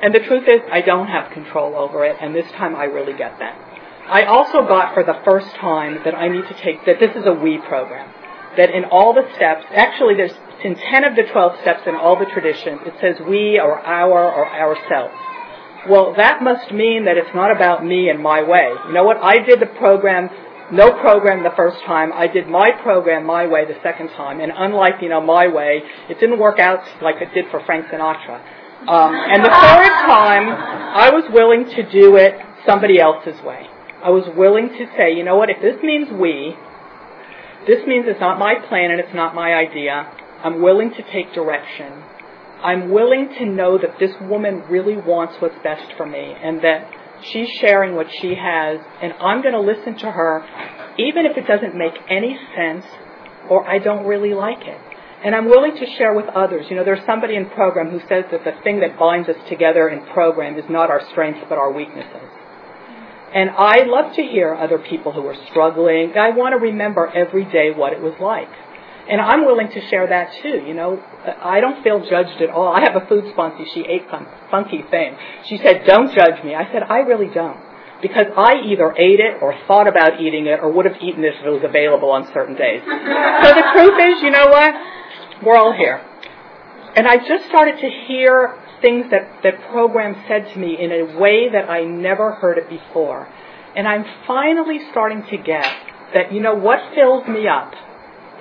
And 0.00 0.14
the 0.14 0.20
truth 0.20 0.44
is, 0.46 0.60
I 0.70 0.80
don't 0.82 1.08
have 1.08 1.32
control 1.32 1.74
over 1.74 2.04
it, 2.04 2.16
and 2.20 2.34
this 2.34 2.50
time 2.52 2.76
I 2.76 2.84
really 2.84 3.12
get 3.12 3.38
that. 3.40 3.58
I 4.10 4.24
also 4.24 4.66
got 4.66 4.94
for 4.94 5.04
the 5.04 5.20
first 5.24 5.54
time 5.56 6.00
that 6.04 6.14
I 6.14 6.28
need 6.28 6.48
to 6.48 6.54
take, 6.54 6.86
that 6.86 6.98
this 6.98 7.14
is 7.14 7.26
a 7.26 7.32
we 7.32 7.58
program. 7.58 8.08
That 8.56 8.70
in 8.70 8.84
all 8.86 9.12
the 9.12 9.28
steps, 9.34 9.64
actually 9.70 10.14
there's 10.14 10.32
in 10.64 10.74
10 10.74 11.04
of 11.04 11.14
the 11.14 11.22
12 11.22 11.60
steps 11.60 11.82
in 11.86 11.94
all 11.94 12.18
the 12.18 12.24
traditions, 12.26 12.80
it 12.86 12.94
says 13.00 13.16
we 13.28 13.60
or 13.60 13.78
our 13.78 14.32
or 14.32 14.48
ourselves. 14.48 15.14
Well, 15.88 16.14
that 16.16 16.42
must 16.42 16.72
mean 16.72 17.04
that 17.04 17.16
it's 17.16 17.34
not 17.34 17.54
about 17.54 17.84
me 17.84 18.08
and 18.08 18.20
my 18.20 18.42
way. 18.42 18.72
You 18.86 18.92
know 18.92 19.04
what? 19.04 19.18
I 19.18 19.38
did 19.38 19.60
the 19.60 19.66
program, 19.66 20.28
no 20.72 20.90
program 20.90 21.44
the 21.44 21.54
first 21.54 21.82
time. 21.84 22.12
I 22.12 22.26
did 22.26 22.48
my 22.48 22.70
program 22.82 23.24
my 23.24 23.46
way 23.46 23.64
the 23.64 23.78
second 23.82 24.08
time. 24.08 24.40
And 24.40 24.50
unlike, 24.54 24.94
you 25.00 25.08
know, 25.08 25.20
my 25.20 25.46
way, 25.46 25.82
it 26.10 26.18
didn't 26.18 26.38
work 26.38 26.58
out 26.58 26.82
like 27.00 27.22
it 27.22 27.32
did 27.32 27.50
for 27.50 27.60
Frank 27.64 27.86
Sinatra. 27.86 28.40
Um, 28.88 29.14
and 29.14 29.44
the 29.44 29.50
third 29.50 29.94
time, 30.06 30.48
I 30.48 31.10
was 31.12 31.24
willing 31.32 31.66
to 31.76 31.90
do 31.90 32.16
it 32.16 32.34
somebody 32.66 33.00
else's 33.00 33.40
way. 33.42 33.68
I 34.02 34.10
was 34.10 34.24
willing 34.36 34.68
to 34.68 34.86
say, 34.96 35.14
you 35.14 35.24
know 35.24 35.36
what, 35.36 35.50
if 35.50 35.60
this 35.60 35.82
means 35.82 36.08
we, 36.12 36.54
this 37.66 37.86
means 37.86 38.06
it's 38.06 38.20
not 38.20 38.38
my 38.38 38.54
plan 38.68 38.90
and 38.90 39.00
it's 39.00 39.14
not 39.14 39.34
my 39.34 39.54
idea. 39.54 40.08
I'm 40.42 40.62
willing 40.62 40.90
to 40.90 41.02
take 41.12 41.34
direction. 41.34 42.04
I'm 42.62 42.90
willing 42.90 43.28
to 43.38 43.44
know 43.44 43.78
that 43.78 43.98
this 43.98 44.12
woman 44.20 44.62
really 44.70 44.96
wants 44.96 45.34
what's 45.40 45.58
best 45.62 45.92
for 45.96 46.06
me 46.06 46.34
and 46.42 46.62
that 46.62 46.90
she's 47.32 47.48
sharing 47.60 47.94
what 47.94 48.06
she 48.20 48.34
has 48.34 48.80
and 49.02 49.12
I'm 49.14 49.42
going 49.42 49.54
to 49.54 49.60
listen 49.60 49.96
to 49.98 50.10
her 50.10 50.44
even 50.98 51.26
if 51.26 51.36
it 51.36 51.46
doesn't 51.46 51.74
make 51.76 51.94
any 52.08 52.38
sense 52.56 52.84
or 53.50 53.68
I 53.68 53.78
don't 53.78 54.06
really 54.06 54.34
like 54.34 54.62
it. 54.62 54.80
And 55.24 55.34
I'm 55.34 55.46
willing 55.46 55.76
to 55.76 55.86
share 55.96 56.14
with 56.14 56.26
others. 56.26 56.66
You 56.70 56.76
know, 56.76 56.84
there's 56.84 57.04
somebody 57.04 57.34
in 57.34 57.50
program 57.50 57.90
who 57.90 57.98
says 58.08 58.24
that 58.30 58.44
the 58.44 58.52
thing 58.62 58.80
that 58.80 58.98
binds 58.98 59.28
us 59.28 59.36
together 59.48 59.88
in 59.88 60.06
program 60.06 60.58
is 60.58 60.64
not 60.70 60.90
our 60.90 61.02
strengths 61.10 61.44
but 61.48 61.58
our 61.58 61.72
weaknesses. 61.72 62.30
And 63.34 63.50
I 63.50 63.84
love 63.84 64.16
to 64.16 64.22
hear 64.22 64.54
other 64.54 64.78
people 64.78 65.12
who 65.12 65.26
are 65.26 65.36
struggling. 65.50 66.12
I 66.16 66.30
want 66.30 66.54
to 66.54 66.58
remember 66.58 67.06
every 67.06 67.44
day 67.44 67.70
what 67.74 67.92
it 67.92 68.00
was 68.00 68.14
like. 68.20 68.48
And 69.08 69.20
I'm 69.20 69.44
willing 69.44 69.68
to 69.68 69.80
share 69.88 70.06
that 70.06 70.32
too. 70.42 70.64
You 70.66 70.74
know, 70.74 71.02
I 71.42 71.60
don't 71.60 71.82
feel 71.82 72.00
judged 72.08 72.40
at 72.42 72.50
all. 72.50 72.68
I 72.68 72.80
have 72.80 72.96
a 72.96 73.06
food 73.06 73.24
sponsor. 73.32 73.64
She 73.72 73.80
ate 73.80 74.04
some 74.10 74.26
funky 74.50 74.82
thing. 74.90 75.16
She 75.48 75.56
said, 75.58 75.84
"Don't 75.86 76.12
judge 76.14 76.44
me." 76.44 76.54
I 76.54 76.70
said, 76.72 76.82
"I 76.82 76.98
really 76.98 77.28
don't." 77.28 77.58
Because 78.02 78.26
I 78.36 78.60
either 78.66 78.94
ate 78.96 79.18
it 79.20 79.42
or 79.42 79.54
thought 79.66 79.88
about 79.88 80.20
eating 80.20 80.46
it 80.46 80.60
or 80.60 80.70
would 80.70 80.84
have 80.84 80.96
eaten 81.00 81.24
it 81.24 81.34
if 81.40 81.46
it 81.46 81.50
was 81.50 81.64
available 81.64 82.10
on 82.10 82.26
certain 82.32 82.54
days. 82.54 82.82
so 82.84 83.54
the 83.54 83.64
truth 83.72 83.98
is, 84.12 84.22
you 84.22 84.30
know 84.30 84.46
what? 84.48 84.74
We're 85.42 85.56
all 85.56 85.72
here. 85.72 86.00
And 86.94 87.08
I 87.08 87.16
just 87.16 87.46
started 87.46 87.78
to 87.78 87.90
hear 88.06 88.56
things 88.80 89.06
that, 89.10 89.42
that 89.42 89.70
program 89.70 90.16
said 90.28 90.52
to 90.52 90.58
me 90.58 90.76
in 90.78 90.92
a 90.92 91.18
way 91.18 91.48
that 91.50 91.68
I 91.68 91.84
never 91.84 92.32
heard 92.32 92.58
it 92.58 92.68
before. 92.68 93.28
And 93.76 93.86
I'm 93.86 94.04
finally 94.26 94.78
starting 94.90 95.22
to 95.30 95.36
get 95.36 95.66
that, 96.14 96.32
you 96.32 96.40
know, 96.40 96.54
what 96.54 96.94
fills 96.94 97.26
me 97.28 97.46
up 97.46 97.74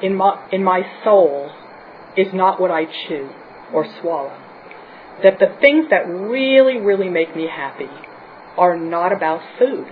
in 0.01 0.15
my, 0.15 0.47
in 0.51 0.63
my 0.63 0.81
soul 1.03 1.51
is 2.15 2.33
not 2.33 2.59
what 2.59 2.71
I 2.71 2.85
chew 2.85 3.29
or 3.73 3.85
swallow. 4.01 4.35
That 5.23 5.39
the 5.39 5.57
things 5.59 5.87
that 5.89 6.07
really, 6.07 6.77
really 6.77 7.09
make 7.09 7.35
me 7.35 7.47
happy 7.47 7.89
are 8.57 8.77
not 8.77 9.11
about 9.11 9.41
food. 9.59 9.87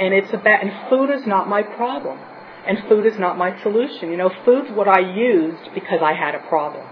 And 0.00 0.14
it's 0.14 0.32
about, 0.32 0.62
and 0.62 0.72
food 0.88 1.10
is 1.10 1.26
not 1.26 1.48
my 1.48 1.62
problem. 1.62 2.18
And 2.66 2.78
food 2.88 3.06
is 3.06 3.18
not 3.18 3.38
my 3.38 3.60
solution. 3.62 4.10
You 4.10 4.16
know, 4.16 4.30
food's 4.44 4.70
what 4.70 4.88
I 4.88 5.00
used 5.00 5.74
because 5.74 6.00
I 6.02 6.12
had 6.12 6.34
a 6.34 6.40
problem. 6.48 6.86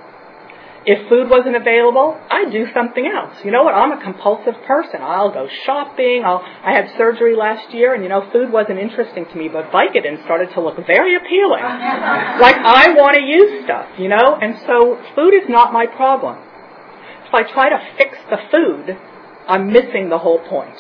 If 0.86 1.08
food 1.08 1.28
wasn't 1.28 1.56
available, 1.56 2.16
I'd 2.30 2.52
do 2.52 2.64
something 2.72 3.04
else. 3.04 3.34
You 3.44 3.50
know 3.50 3.64
what? 3.64 3.74
I'm 3.74 3.90
a 3.90 4.00
compulsive 4.00 4.54
person. 4.68 5.00
I'll 5.02 5.32
go 5.32 5.48
shopping. 5.64 6.22
I'll, 6.24 6.38
I 6.38 6.72
had 6.72 6.96
surgery 6.96 7.34
last 7.34 7.74
year, 7.74 7.92
and 7.92 8.04
you 8.04 8.08
know, 8.08 8.30
food 8.30 8.52
wasn't 8.52 8.78
interesting 8.78 9.26
to 9.26 9.36
me, 9.36 9.48
but 9.48 9.72
Vicodin 9.72 10.22
started 10.24 10.50
to 10.54 10.60
look 10.60 10.76
very 10.86 11.16
appealing. 11.16 11.60
like 12.40 12.54
I 12.54 12.94
want 12.94 13.16
to 13.16 13.22
use 13.22 13.64
stuff, 13.64 13.98
you 13.98 14.08
know? 14.08 14.38
And 14.40 14.58
so 14.64 15.02
food 15.16 15.34
is 15.34 15.48
not 15.48 15.72
my 15.72 15.86
problem. 15.86 16.38
If 17.26 17.34
I 17.34 17.42
try 17.42 17.68
to 17.68 17.82
fix 17.98 18.16
the 18.30 18.38
food, 18.52 18.96
I'm 19.48 19.72
missing 19.72 20.08
the 20.08 20.18
whole 20.18 20.38
point. 20.38 20.78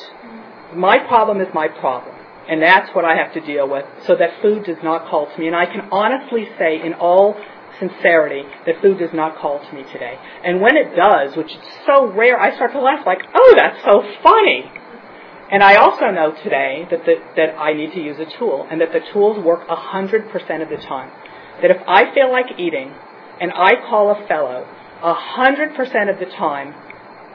My 0.72 0.98
problem 0.98 1.40
is 1.40 1.48
my 1.52 1.66
problem. 1.66 2.14
And 2.48 2.62
that's 2.62 2.94
what 2.94 3.04
I 3.04 3.16
have 3.16 3.32
to 3.34 3.40
deal 3.40 3.68
with 3.68 3.84
so 4.06 4.14
that 4.14 4.40
food 4.40 4.64
does 4.64 4.76
not 4.84 5.10
call 5.10 5.26
to 5.26 5.40
me. 5.40 5.48
And 5.48 5.56
I 5.56 5.66
can 5.66 5.88
honestly 5.90 6.48
say 6.58 6.80
in 6.80 6.94
all 6.94 7.34
sincerity 7.78 8.42
that 8.66 8.80
food 8.80 8.98
does 8.98 9.12
not 9.12 9.36
call 9.38 9.58
to 9.58 9.74
me 9.74 9.82
today. 9.92 10.18
And 10.44 10.60
when 10.60 10.76
it 10.76 10.94
does, 10.96 11.36
which 11.36 11.52
is 11.52 11.62
so 11.86 12.06
rare, 12.06 12.38
I 12.38 12.54
start 12.54 12.72
to 12.72 12.80
laugh 12.80 13.06
like, 13.06 13.20
oh, 13.34 13.54
that's 13.56 13.82
so 13.84 14.02
funny. 14.22 14.70
And 15.50 15.62
I 15.62 15.76
also 15.76 16.10
know 16.10 16.34
today 16.42 16.86
that, 16.90 17.04
the, 17.04 17.14
that 17.36 17.56
I 17.58 17.72
need 17.72 17.92
to 17.92 18.00
use 18.00 18.18
a 18.18 18.26
tool 18.38 18.66
and 18.70 18.80
that 18.80 18.92
the 18.92 19.00
tools 19.12 19.38
work 19.44 19.68
100% 19.68 20.62
of 20.62 20.68
the 20.68 20.76
time. 20.76 21.10
That 21.62 21.70
if 21.70 21.78
I 21.86 22.12
feel 22.12 22.32
like 22.32 22.58
eating 22.58 22.92
and 23.40 23.52
I 23.52 23.74
call 23.88 24.10
a 24.10 24.26
fellow, 24.26 24.66
100% 25.02 26.10
of 26.12 26.18
the 26.18 26.26
time 26.36 26.74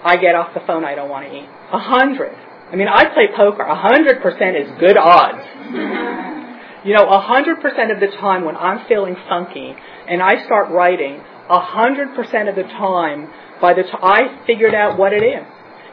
I 0.03 0.17
get 0.17 0.35
off 0.35 0.53
the 0.53 0.61
phone 0.65 0.83
I 0.83 0.95
don't 0.95 1.09
want 1.09 1.29
to 1.29 1.35
eat. 1.35 1.47
100. 1.69 2.35
I 2.71 2.75
mean, 2.75 2.87
I 2.87 3.05
play 3.13 3.27
poker. 3.35 3.63
100% 3.63 4.61
is 4.61 4.71
good 4.79 4.97
odds. 4.97 6.37
You 6.83 6.95
know, 6.95 7.05
100% 7.05 7.93
of 7.93 7.99
the 7.99 8.17
time 8.17 8.43
when 8.43 8.57
I'm 8.57 8.87
feeling 8.87 9.15
funky 9.29 9.75
and 10.07 10.21
I 10.21 10.43
start 10.45 10.71
writing, 10.71 11.21
100% 11.49 12.49
of 12.49 12.55
the 12.55 12.63
time, 12.63 13.29
by 13.61 13.73
the 13.73 13.83
time 13.83 14.01
I 14.01 14.45
figured 14.47 14.73
out 14.73 14.97
what 14.97 15.13
it 15.13 15.23
is. 15.23 15.45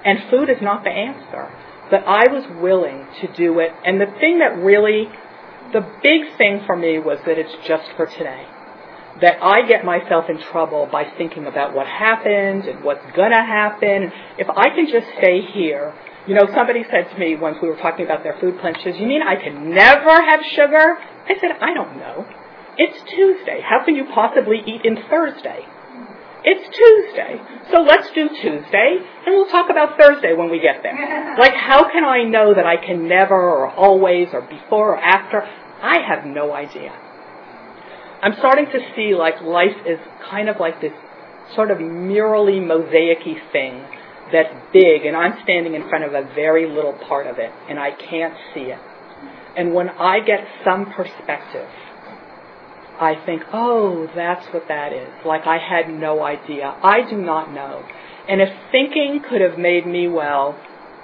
And 0.05 0.31
food 0.31 0.48
is 0.48 0.62
not 0.62 0.85
the 0.85 0.90
answer. 0.90 1.53
But 1.90 2.05
I 2.07 2.33
was 2.33 2.44
willing 2.61 3.07
to 3.20 3.33
do 3.35 3.59
it. 3.61 3.72
And 3.85 4.01
the 4.01 4.07
thing 4.18 4.38
that 4.38 4.57
really, 4.57 5.09
the 5.72 5.81
big 6.03 6.37
thing 6.38 6.62
for 6.66 6.77
me 6.77 6.98
was 6.98 7.18
that 7.27 7.38
it's 7.38 7.55
just 7.66 7.90
for 7.96 8.07
today. 8.07 8.46
That 9.20 9.42
I 9.42 9.66
get 9.66 9.85
myself 9.85 10.27
in 10.31 10.40
trouble 10.40 10.88
by 10.90 11.05
thinking 11.18 11.46
about 11.46 11.74
what 11.74 11.87
happened 11.87 12.64
and 12.64 12.85
what's 12.85 13.05
gonna 13.16 13.44
happen. 13.44 14.12
If 14.38 14.48
I 14.48 14.68
can 14.70 14.87
just 14.90 15.09
stay 15.18 15.42
here 15.53 15.92
you 16.29 16.35
know, 16.35 16.47
somebody 16.55 16.85
said 16.91 17.09
to 17.11 17.19
me 17.19 17.37
once 17.37 17.57
we 17.62 17.69
were 17.69 17.77
talking 17.77 18.05
about 18.05 18.23
their 18.23 18.37
food 18.38 18.61
plan, 18.61 18.75
she 18.77 18.83
says, 18.85 19.01
You 19.01 19.07
mean 19.07 19.23
I 19.23 19.37
can 19.37 19.71
never 19.71 20.12
have 20.12 20.41
sugar? 20.55 20.99
I 21.25 21.35
said, 21.41 21.57
I 21.61 21.73
don't 21.73 21.97
know. 21.97 22.29
It's 22.77 23.01
Tuesday. 23.11 23.61
How 23.64 23.83
can 23.85 23.97
you 23.97 24.05
possibly 24.14 24.62
eat 24.64 24.85
in 24.85 24.97
Thursday? 25.09 25.64
It's 26.45 26.69
Tuesday. 26.69 27.41
So 27.73 27.81
let's 27.81 28.11
do 28.12 28.29
Tuesday, 28.29 28.99
and 29.27 29.35
we'll 29.35 29.49
talk 29.49 29.71
about 29.71 29.99
Thursday 29.99 30.35
when 30.35 30.51
we 30.51 30.61
get 30.61 30.83
there. 30.83 31.35
Like, 31.38 31.55
how 31.55 31.91
can 31.91 32.05
I 32.05 32.25
know 32.25 32.53
that 32.53 32.67
I 32.67 32.77
can 32.77 33.09
never, 33.09 33.37
or 33.37 33.71
always, 33.71 34.29
or 34.33 34.43
before, 34.43 34.95
or 34.95 34.99
after? 34.99 35.41
I 35.81 35.99
have 36.09 36.27
no 36.27 36.53
idea. 36.53 36.93
I'm 38.23 38.35
starting 38.38 38.67
to 38.67 38.81
see 38.97 39.14
like 39.14 39.41
life 39.41 39.77
is 39.87 40.01
kind 40.29 40.49
of 40.49 40.57
like 40.59 40.81
this 40.81 40.93
sort 41.55 41.71
of 41.71 41.79
murally, 41.79 42.61
mosaicy 42.61 43.37
thing 43.53 43.85
that's 44.33 44.55
big, 44.73 45.07
and 45.07 45.17
I'm 45.17 45.38
standing 45.43 45.75
in 45.75 45.88
front 45.88 46.05
of 46.05 46.12
a 46.14 46.23
very 46.35 46.69
little 46.69 46.95
part 47.09 47.27
of 47.27 47.38
it, 47.38 47.51
and 47.69 47.79
I 47.79 47.91
can't 47.93 48.35
see 48.55 48.71
it. 48.73 48.79
And 49.57 49.75
when 49.75 49.88
I 49.88 50.21
get 50.21 50.47
some 50.64 50.93
perspective, 50.93 51.69
I 53.01 53.14
think, 53.25 53.43
oh, 53.53 54.09
that's 54.14 54.47
what 54.53 54.69
that 54.69 54.93
is. 54.93 55.09
Like 55.25 55.47
I 55.47 55.59
had 55.59 55.88
no 55.93 56.23
idea. 56.23 56.77
I 56.83 57.09
do 57.09 57.17
not 57.17 57.53
know. 57.53 57.85
And 58.29 58.41
if 58.41 58.49
thinking 58.73 59.23
could 59.29 59.41
have 59.41 59.59
made 59.59 59.87
me 59.87 60.09
well, 60.09 60.59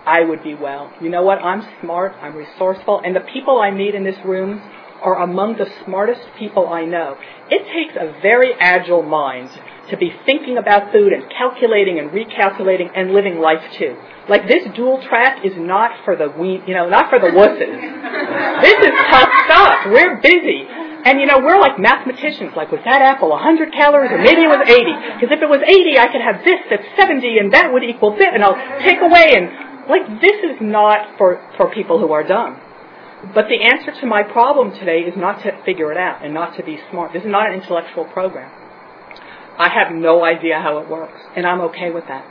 I 0.04 0.20
would 0.20 0.42
be 0.42 0.54
well. 0.54 0.92
You 1.00 1.08
know 1.08 1.22
what? 1.22 1.38
I'm 1.38 1.62
smart, 1.80 2.12
I'm 2.20 2.36
resourceful, 2.36 3.00
and 3.04 3.16
the 3.16 3.24
people 3.32 3.60
I 3.60 3.70
meet 3.70 3.94
in 3.94 4.04
this 4.04 4.18
room 4.24 4.60
are 5.04 5.22
among 5.22 5.56
the 5.56 5.68
smartest 5.84 6.22
people 6.38 6.68
I 6.68 6.86
know. 6.86 7.16
It 7.50 7.62
takes 7.72 7.94
a 7.94 8.20
very 8.22 8.54
agile 8.58 9.02
mind 9.02 9.50
to 9.90 9.96
be 9.98 10.12
thinking 10.24 10.56
about 10.56 10.92
food 10.92 11.12
and 11.12 11.30
calculating 11.30 11.98
and 11.98 12.10
recalculating 12.10 12.90
and 12.96 13.12
living 13.12 13.38
life 13.38 13.62
too. 13.76 13.96
Like 14.28 14.48
this 14.48 14.64
dual 14.74 15.02
track 15.02 15.44
is 15.44 15.52
not 15.56 15.90
for 16.04 16.16
the 16.16 16.28
we, 16.30 16.62
you 16.66 16.72
know, 16.72 16.88
not 16.88 17.10
for 17.10 17.18
the 17.20 17.26
wusses. 17.26 18.62
this 18.62 18.78
is 18.80 18.92
tough 19.10 19.28
stuff. 19.44 19.78
We're 19.86 20.20
busy. 20.22 20.64
And 21.04 21.20
you 21.20 21.26
know, 21.26 21.38
we're 21.38 21.60
like 21.60 21.78
mathematicians, 21.78 22.56
like 22.56 22.72
was 22.72 22.80
that 22.86 23.02
apple 23.02 23.28
100 23.28 23.72
calories 23.72 24.10
or 24.10 24.18
maybe 24.18 24.40
it 24.40 24.48
was 24.48 24.64
80? 24.66 25.20
Because 25.20 25.36
if 25.36 25.42
it 25.42 25.48
was 25.48 25.60
80, 25.60 25.98
I 25.98 26.08
could 26.08 26.22
have 26.22 26.42
this 26.44 26.60
that's 26.70 26.88
70 26.96 27.38
and 27.38 27.52
that 27.52 27.70
would 27.70 27.84
equal 27.84 28.16
this 28.16 28.32
and 28.32 28.42
I'll 28.42 28.56
take 28.80 29.02
away 29.02 29.36
and 29.36 29.52
like 29.84 30.20
this 30.22 30.40
is 30.48 30.56
not 30.62 31.18
for, 31.18 31.44
for 31.58 31.70
people 31.70 32.00
who 32.00 32.12
are 32.12 32.24
dumb. 32.24 32.58
But 33.32 33.46
the 33.48 33.62
answer 33.62 33.98
to 34.00 34.06
my 34.06 34.22
problem 34.22 34.72
today 34.72 35.00
is 35.00 35.16
not 35.16 35.42
to 35.42 35.62
figure 35.64 35.92
it 35.92 35.98
out 35.98 36.24
and 36.24 36.34
not 36.34 36.56
to 36.56 36.64
be 36.64 36.78
smart. 36.90 37.12
This 37.12 37.22
is 37.22 37.30
not 37.30 37.48
an 37.48 37.60
intellectual 37.60 38.04
program. 38.04 38.50
I 39.56 39.68
have 39.68 39.94
no 39.94 40.24
idea 40.24 40.58
how 40.60 40.78
it 40.78 40.88
works, 40.88 41.20
and 41.36 41.46
I'm 41.46 41.60
okay 41.62 41.90
with 41.90 42.04
that. 42.08 42.26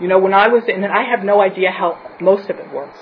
You 0.00 0.08
know, 0.08 0.18
when 0.18 0.34
I 0.34 0.48
was 0.48 0.64
in, 0.68 0.84
it, 0.84 0.90
I 0.90 1.04
have 1.04 1.24
no 1.24 1.40
idea 1.40 1.70
how 1.70 1.98
most 2.20 2.50
of 2.50 2.58
it 2.58 2.70
works, 2.72 2.98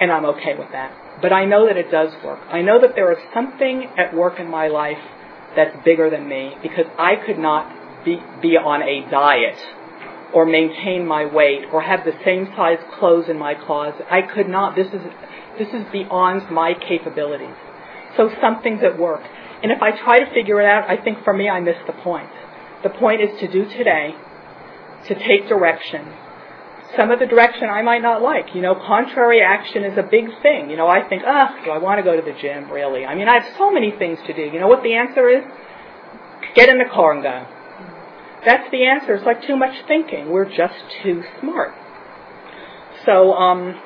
and 0.00 0.10
I'm 0.10 0.24
okay 0.24 0.54
with 0.58 0.72
that. 0.72 0.96
But 1.20 1.32
I 1.32 1.44
know 1.44 1.66
that 1.66 1.76
it 1.76 1.90
does 1.90 2.12
work. 2.24 2.40
I 2.48 2.62
know 2.62 2.80
that 2.80 2.94
there 2.94 3.12
is 3.12 3.18
something 3.34 3.88
at 3.98 4.14
work 4.14 4.40
in 4.40 4.50
my 4.50 4.68
life 4.68 5.02
that's 5.54 5.76
bigger 5.84 6.10
than 6.10 6.28
me 6.28 6.54
because 6.62 6.86
I 6.98 7.16
could 7.16 7.38
not 7.38 8.04
be, 8.04 8.18
be 8.40 8.56
on 8.56 8.82
a 8.82 9.10
diet 9.10 9.58
or 10.34 10.44
maintain 10.44 11.06
my 11.06 11.24
weight 11.24 11.64
or 11.72 11.82
have 11.82 12.04
the 12.04 12.12
same 12.24 12.46
size 12.56 12.78
clothes 12.98 13.28
in 13.28 13.38
my 13.38 13.54
closet. 13.54 14.06
I 14.10 14.22
could 14.22 14.48
not. 14.48 14.76
This 14.76 14.88
is, 14.88 15.00
this 15.58 15.68
is 15.68 15.84
beyond 15.92 16.50
my 16.50 16.74
capabilities. 16.74 17.56
So 18.16 18.30
something's 18.40 18.82
at 18.82 18.98
work. 18.98 19.22
And 19.62 19.72
if 19.72 19.82
I 19.82 19.90
try 19.90 20.18
to 20.18 20.32
figure 20.32 20.60
it 20.60 20.66
out, 20.66 20.88
I 20.88 21.02
think 21.02 21.24
for 21.24 21.32
me 21.32 21.48
I 21.48 21.60
miss 21.60 21.76
the 21.86 21.92
point. 21.92 22.30
The 22.82 22.90
point 22.90 23.20
is 23.20 23.40
to 23.40 23.48
do 23.50 23.64
today, 23.64 24.14
to 25.08 25.14
take 25.14 25.48
direction. 25.48 26.06
Some 26.96 27.10
of 27.10 27.18
the 27.18 27.26
direction 27.26 27.68
I 27.68 27.82
might 27.82 28.02
not 28.02 28.22
like. 28.22 28.54
You 28.54 28.62
know, 28.62 28.74
contrary 28.74 29.40
action 29.42 29.84
is 29.84 29.98
a 29.98 30.02
big 30.02 30.26
thing. 30.42 30.70
You 30.70 30.76
know, 30.76 30.86
I 30.86 31.06
think, 31.08 31.22
ah, 31.26 31.60
do 31.64 31.70
I 31.70 31.78
want 31.78 31.98
to 31.98 32.04
go 32.04 32.14
to 32.16 32.22
the 32.22 32.38
gym, 32.40 32.70
really? 32.70 33.04
I 33.04 33.14
mean, 33.14 33.28
I 33.28 33.40
have 33.40 33.54
so 33.58 33.72
many 33.72 33.90
things 33.90 34.18
to 34.26 34.32
do. 34.32 34.42
You 34.42 34.60
know 34.60 34.68
what 34.68 34.82
the 34.82 34.94
answer 34.94 35.28
is? 35.28 35.44
Get 36.54 36.68
in 36.68 36.78
the 36.78 36.84
car 36.84 37.12
and 37.12 37.22
go. 37.22 37.46
that's 38.44 38.70
the 38.70 38.86
answer. 38.86 39.14
It's 39.14 39.26
like 39.26 39.42
too 39.46 39.56
much 39.56 39.74
thinking. 39.88 40.30
We're 40.30 40.48
just 40.48 40.78
too 41.02 41.24
smart. 41.40 41.74
So, 43.04 43.32
um, 43.32 43.80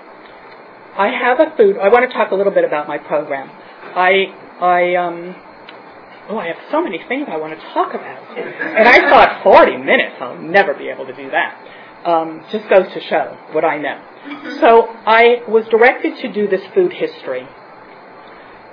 I 1.01 1.09
have 1.09 1.41
a 1.41 1.57
food. 1.57 1.79
I 1.81 1.89
want 1.89 2.05
to 2.11 2.15
talk 2.15 2.31
a 2.31 2.35
little 2.35 2.53
bit 2.53 2.65
about 2.65 2.87
my 2.87 2.99
program. 2.99 3.49
I, 3.49 4.27
I, 4.61 4.95
um, 4.97 5.35
oh, 6.29 6.37
I 6.37 6.49
have 6.49 6.59
so 6.71 6.83
many 6.83 7.01
things 7.09 7.27
I 7.27 7.39
want 7.39 7.59
to 7.59 7.67
talk 7.73 7.95
about. 7.95 8.37
And 8.37 8.87
I 8.87 9.09
thought 9.09 9.43
40 9.43 9.79
minutes, 9.79 10.17
I'll 10.21 10.37
never 10.37 10.75
be 10.75 10.91
able 10.91 11.07
to 11.07 11.17
do 11.17 11.31
that. 11.31 11.57
Um, 12.05 12.45
just 12.53 12.69
goes 12.69 12.93
to 12.93 13.01
show 13.01 13.39
what 13.53 13.65
I 13.65 13.79
know. 13.79 13.99
So 14.61 14.89
I 15.07 15.41
was 15.49 15.65
directed 15.71 16.19
to 16.21 16.33
do 16.35 16.49
this 16.49 16.61
food 16.75 16.93
history. 16.93 17.49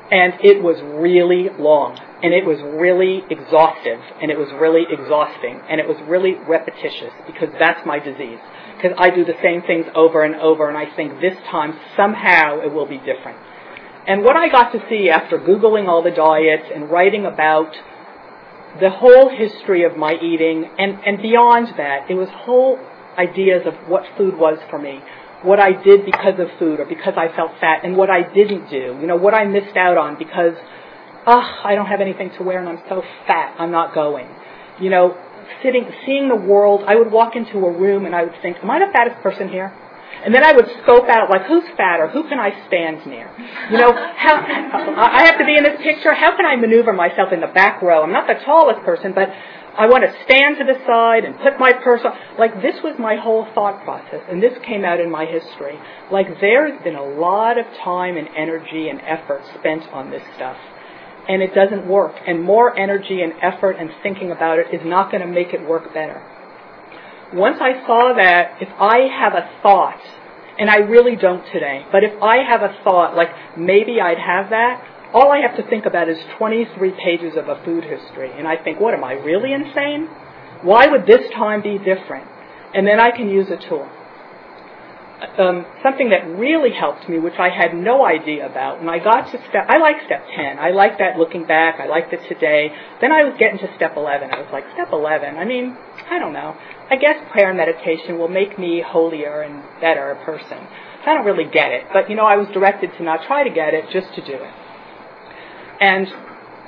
And 0.10 0.34
it 0.42 0.64
was 0.64 0.78
really 0.82 1.50
long. 1.60 2.00
And 2.24 2.34
it 2.34 2.46
was 2.46 2.60
really 2.64 3.24
exhaustive. 3.30 4.00
And 4.22 4.32
it 4.32 4.38
was 4.38 4.50
really 4.54 4.86
exhausting. 4.90 5.62
And 5.70 5.80
it 5.82 5.88
was 5.88 5.98
really 6.08 6.36
repetitious 6.36 7.12
because 7.26 7.50
that's 7.60 7.86
my 7.86 8.00
disease. 8.00 8.40
Because 8.76 8.96
I 8.98 9.10
do 9.10 9.26
the 9.26 9.36
same 9.44 9.62
things 9.64 9.86
over 9.96 10.24
and 10.24 10.36
over 10.36 10.70
and 10.70 10.78
I 10.78 10.96
think 10.96 11.20
this 11.20 11.38
time 11.52 11.78
somehow 11.96 12.62
it 12.62 12.72
will 12.72 12.88
be 12.88 12.98
different. 12.98 13.38
And 14.08 14.24
what 14.24 14.38
I 14.38 14.48
got 14.48 14.72
to 14.72 14.80
see 14.88 15.10
after 15.10 15.38
Googling 15.38 15.88
all 15.90 16.02
the 16.02 16.12
diets 16.12 16.72
and 16.74 16.90
writing 16.90 17.26
about 17.26 17.76
the 18.80 18.90
whole 18.90 19.30
history 19.30 19.84
of 19.84 19.98
my 19.98 20.14
eating 20.14 20.70
and, 20.80 21.00
and 21.06 21.22
beyond 21.22 21.74
that, 21.78 22.10
it 22.10 22.14
was 22.14 22.30
whole 22.32 22.80
ideas 23.18 23.64
of 23.66 23.74
what 23.90 24.06
food 24.18 24.38
was 24.38 24.60
for 24.70 24.80
me, 24.80 25.02
what 25.44 25.60
I 25.60 25.72
did 25.72 26.06
because 26.06 26.40
of 26.40 26.48
food 26.58 26.80
or 26.80 26.86
because 26.86 27.14
I 27.18 27.34
felt 27.36 27.52
fat, 27.60 27.82
and 27.84 27.96
what 27.96 28.10
I 28.10 28.22
didn't 28.22 28.70
do, 28.70 28.98
you 29.00 29.08
know, 29.08 29.16
what 29.16 29.34
I 29.34 29.46
missed 29.46 29.78
out 29.78 29.98
on 29.98 30.18
because, 30.18 30.56
ah, 31.26 31.62
I 31.64 31.76
don't 31.76 31.86
have 31.86 32.02
anything 32.02 32.32
to 32.38 32.44
wear 32.44 32.60
and 32.60 32.70
I'm 32.70 32.82
so 32.90 33.04
fat, 33.28 33.56
I'm 33.60 33.72
not 33.72 33.94
going. 33.94 34.28
You 34.80 34.90
know, 34.90 35.18
sitting, 35.64 35.86
seeing 36.06 36.30
the 36.30 36.36
world, 36.36 36.84
I 36.88 36.96
would 36.96 37.12
walk 37.12 37.36
into 37.36 37.58
a 37.60 37.72
room 37.72 38.06
and 38.06 38.16
I 38.16 38.24
would 38.24 38.36
think, 38.42 38.58
am 38.62 38.70
I 38.70 38.80
the 38.80 38.92
fattest 38.92 39.22
person 39.22 39.50
here? 39.50 39.74
And 40.26 40.34
then 40.34 40.44
I 40.44 40.52
would 40.52 40.66
scope 40.84 41.08
out, 41.08 41.30
like, 41.30 41.46
who's 41.46 41.64
fatter? 41.78 42.08
Who 42.08 42.28
can 42.28 42.40
I 42.40 42.66
stand 42.68 43.06
near? 43.06 43.30
You 43.70 43.78
know, 43.78 43.94
how, 43.94 44.36
I 44.36 45.26
have 45.26 45.38
to 45.38 45.46
be 45.46 45.56
in 45.56 45.64
this 45.64 45.80
picture. 45.82 46.14
How 46.14 46.36
can 46.36 46.46
I 46.46 46.56
maneuver 46.56 46.92
myself 46.92 47.32
in 47.32 47.40
the 47.40 47.48
back 47.48 47.84
row? 47.84 48.02
I'm 48.02 48.12
not 48.12 48.26
the 48.26 48.44
tallest 48.44 48.82
person, 48.84 49.14
but 49.14 49.30
I 49.78 49.86
want 49.86 50.04
to 50.04 50.12
stand 50.26 50.58
to 50.58 50.66
the 50.66 50.80
side 50.88 51.24
and 51.24 51.38
put 51.38 51.60
my 51.60 51.72
purse 51.72 52.02
on. 52.04 52.18
Like, 52.40 52.62
this 52.64 52.82
was 52.84 52.96
my 52.98 53.16
whole 53.16 53.46
thought 53.54 53.84
process, 53.84 54.22
and 54.30 54.42
this 54.42 54.54
came 54.66 54.84
out 54.84 55.00
in 55.00 55.12
my 55.12 55.26
history. 55.26 55.78
Like, 56.12 56.42
there's 56.42 56.82
been 56.84 56.96
a 56.96 57.04
lot 57.06 57.60
of 57.60 57.66
time 57.84 58.18
and 58.18 58.28
energy 58.36 58.90
and 58.90 59.00
effort 59.02 59.44
spent 59.60 59.84
on 59.94 60.10
this 60.10 60.24
stuff. 60.36 60.58
And 61.30 61.44
it 61.44 61.54
doesn't 61.54 61.88
work. 61.88 62.16
And 62.26 62.42
more 62.42 62.78
energy 62.78 63.22
and 63.22 63.34
effort 63.42 63.76
and 63.78 63.92
thinking 64.02 64.32
about 64.32 64.58
it 64.58 64.74
is 64.74 64.82
not 64.84 65.12
going 65.12 65.22
to 65.22 65.28
make 65.28 65.54
it 65.54 65.62
work 65.62 65.94
better. 65.94 66.26
Once 67.34 67.58
I 67.62 67.86
saw 67.86 68.14
that 68.16 68.58
if 68.62 68.70
I 68.80 69.08
have 69.14 69.34
a 69.34 69.62
thought, 69.62 70.02
and 70.58 70.70
I 70.72 70.78
really 70.78 71.16
don't 71.16 71.46
today, 71.52 71.86
but 71.92 72.04
if 72.04 72.22
I 72.22 72.38
have 72.50 72.64
a 72.64 72.76
thought, 72.84 73.16
like 73.16 73.30
maybe 73.58 74.02
I'd 74.02 74.18
have 74.18 74.50
that, 74.50 74.84
all 75.14 75.32
I 75.32 75.40
have 75.40 75.56
to 75.58 75.64
think 75.70 75.86
about 75.86 76.10
is 76.10 76.18
23 76.38 76.92
pages 77.04 77.38
of 77.38 77.48
a 77.48 77.64
food 77.64 77.84
history. 77.84 78.32
And 78.36 78.48
I 78.48 78.58
think, 78.58 78.80
what 78.80 78.94
am 78.94 79.04
I, 79.04 79.14
really 79.14 79.54
insane? 79.54 80.08
Why 80.64 80.88
would 80.88 81.06
this 81.06 81.30
time 81.34 81.62
be 81.62 81.78
different? 81.78 82.28
And 82.74 82.86
then 82.86 83.00
I 83.00 83.12
can 83.12 83.30
use 83.30 83.48
a 83.50 83.58
tool. 83.58 83.88
Um, 85.40 85.66
something 85.82 86.10
that 86.10 86.28
really 86.38 86.72
helped 86.72 87.10
me, 87.10 87.18
which 87.18 87.40
I 87.40 87.50
had 87.50 87.74
no 87.74 88.06
idea 88.06 88.46
about, 88.46 88.80
when 88.80 88.90
I 88.90 89.00
got 89.00 89.32
to 89.32 89.38
step, 89.50 89.66
I 89.68 89.80
like 89.80 89.96
step 90.06 90.28
10. 90.36 90.60
I 90.60 90.70
like 90.72 91.00
that 91.00 91.18
looking 91.18 91.48
back. 91.48 91.80
I 91.80 91.88
like 91.88 92.12
it 92.12 92.22
today. 92.28 92.70
Then 93.02 93.12
I 93.12 93.24
was 93.24 93.34
getting 93.40 93.58
to 93.60 93.74
step 93.76 93.98
11. 93.98 94.30
I 94.30 94.42
was 94.42 94.50
like, 94.52 94.66
step 94.74 94.90
11? 94.92 95.38
I 95.38 95.46
mean, 95.46 95.76
I 96.12 96.20
don't 96.20 96.34
know. 96.34 96.56
I 96.92 96.98
guess 96.98 97.16
prayer 97.32 97.50
and 97.50 97.58
meditation 97.58 98.20
will 98.20 98.28
make 98.28 98.60
me 98.60 98.84
holier 98.86 99.42
and 99.42 99.64
better 99.82 100.12
a 100.12 100.24
person. 100.24 100.60
I 101.06 101.16
don't 101.16 101.26
really 101.26 101.50
get 101.50 101.72
it. 101.72 101.86
But, 101.94 102.10
you 102.10 102.16
know, 102.16 102.26
I 102.26 102.36
was 102.36 102.48
directed 102.54 102.92
to 102.98 103.04
not 103.04 103.26
try 103.26 103.44
to 103.44 103.50
get 103.50 103.74
it, 103.74 103.86
just 103.92 104.14
to 104.16 104.22
do 104.22 104.34
it. 104.34 104.54
And 105.80 106.08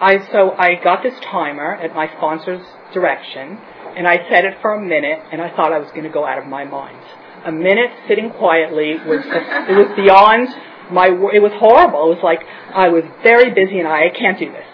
I, 0.01 0.19
so 0.31 0.51
I 0.51 0.75
got 0.83 1.03
this 1.03 1.19
timer 1.31 1.75
at 1.75 1.93
my 1.95 2.07
sponsor's 2.17 2.65
direction, 2.93 3.57
and 3.97 4.07
I 4.07 4.17
set 4.29 4.45
it 4.45 4.57
for 4.61 4.73
a 4.73 4.81
minute, 4.81 5.19
and 5.31 5.41
I 5.41 5.49
thought 5.55 5.73
I 5.73 5.79
was 5.79 5.89
going 5.89 6.03
to 6.03 6.09
go 6.09 6.25
out 6.25 6.37
of 6.37 6.45
my 6.45 6.63
mind. 6.63 7.03
A 7.45 7.51
minute 7.51 7.91
sitting 8.07 8.31
quietly 8.31 8.95
was, 9.05 9.21
it 9.25 9.75
was 9.75 9.91
beyond 9.95 10.49
my, 10.91 11.07
it 11.07 11.41
was 11.41 11.51
horrible. 11.55 12.11
It 12.11 12.15
was 12.15 12.23
like 12.23 12.41
I 12.73 12.89
was 12.89 13.03
very 13.23 13.53
busy 13.53 13.79
and 13.79 13.87
I, 13.87 14.07
I 14.07 14.09
can't 14.09 14.37
do 14.37 14.51
this. 14.51 14.65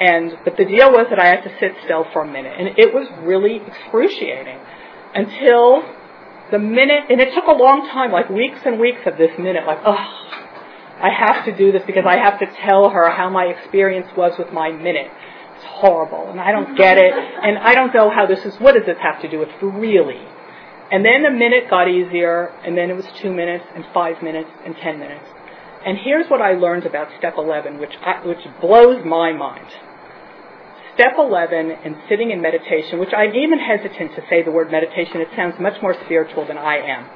And, 0.00 0.38
but 0.44 0.56
the 0.56 0.64
deal 0.64 0.92
was 0.92 1.06
that 1.10 1.18
I 1.18 1.26
had 1.26 1.42
to 1.42 1.52
sit 1.58 1.72
still 1.84 2.04
for 2.12 2.22
a 2.22 2.30
minute, 2.30 2.54
and 2.58 2.78
it 2.78 2.92
was 2.92 3.08
really 3.22 3.60
excruciating 3.66 4.58
until 5.14 5.82
the 6.50 6.58
minute, 6.58 7.04
and 7.08 7.20
it 7.20 7.34
took 7.34 7.46
a 7.46 7.56
long 7.56 7.88
time, 7.88 8.12
like 8.12 8.28
weeks 8.28 8.60
and 8.64 8.78
weeks 8.78 9.00
of 9.06 9.16
this 9.16 9.30
minute, 9.38 9.66
like, 9.66 9.80
oh, 9.84 9.96
I 11.00 11.10
have 11.10 11.44
to 11.44 11.56
do 11.56 11.72
this 11.72 11.82
because 11.86 12.04
I 12.06 12.16
have 12.16 12.38
to 12.38 12.46
tell 12.64 12.88
her 12.88 13.10
how 13.10 13.28
my 13.28 13.44
experience 13.44 14.08
was 14.16 14.32
with 14.38 14.52
my 14.52 14.70
minute. 14.70 15.10
It's 15.56 15.64
horrible, 15.64 16.30
and 16.30 16.40
I 16.40 16.52
don't 16.52 16.76
get 16.76 16.96
it, 16.96 17.12
and 17.42 17.58
I 17.58 17.74
don't 17.74 17.94
know 17.94 18.10
how 18.10 18.26
this 18.26 18.44
is. 18.44 18.54
What 18.58 18.74
does 18.74 18.86
this 18.86 18.98
have 19.00 19.20
to 19.22 19.28
do 19.28 19.38
with 19.38 19.50
really? 19.60 20.20
And 20.90 21.04
then 21.04 21.22
the 21.22 21.30
minute 21.30 21.68
got 21.68 21.88
easier, 21.88 22.46
and 22.64 22.78
then 22.78 22.90
it 22.90 22.96
was 22.96 23.06
two 23.20 23.32
minutes, 23.32 23.64
and 23.74 23.84
five 23.92 24.22
minutes, 24.22 24.48
and 24.64 24.74
ten 24.76 24.98
minutes. 24.98 25.24
And 25.84 25.98
here's 25.98 26.28
what 26.28 26.40
I 26.40 26.52
learned 26.52 26.86
about 26.86 27.08
step 27.18 27.34
11, 27.36 27.78
which 27.78 27.92
I, 28.02 28.26
which 28.26 28.44
blows 28.60 29.04
my 29.04 29.32
mind. 29.32 29.68
Step 30.94 31.12
11 31.18 31.70
and 31.84 31.96
sitting 32.08 32.30
in 32.30 32.40
meditation, 32.40 32.98
which 32.98 33.12
I'm 33.14 33.34
even 33.34 33.58
hesitant 33.58 34.16
to 34.16 34.22
say 34.30 34.42
the 34.42 34.50
word 34.50 34.72
meditation. 34.72 35.20
It 35.20 35.28
sounds 35.36 35.60
much 35.60 35.80
more 35.82 35.94
spiritual 36.06 36.46
than 36.46 36.56
I 36.56 36.78
am. 36.78 37.06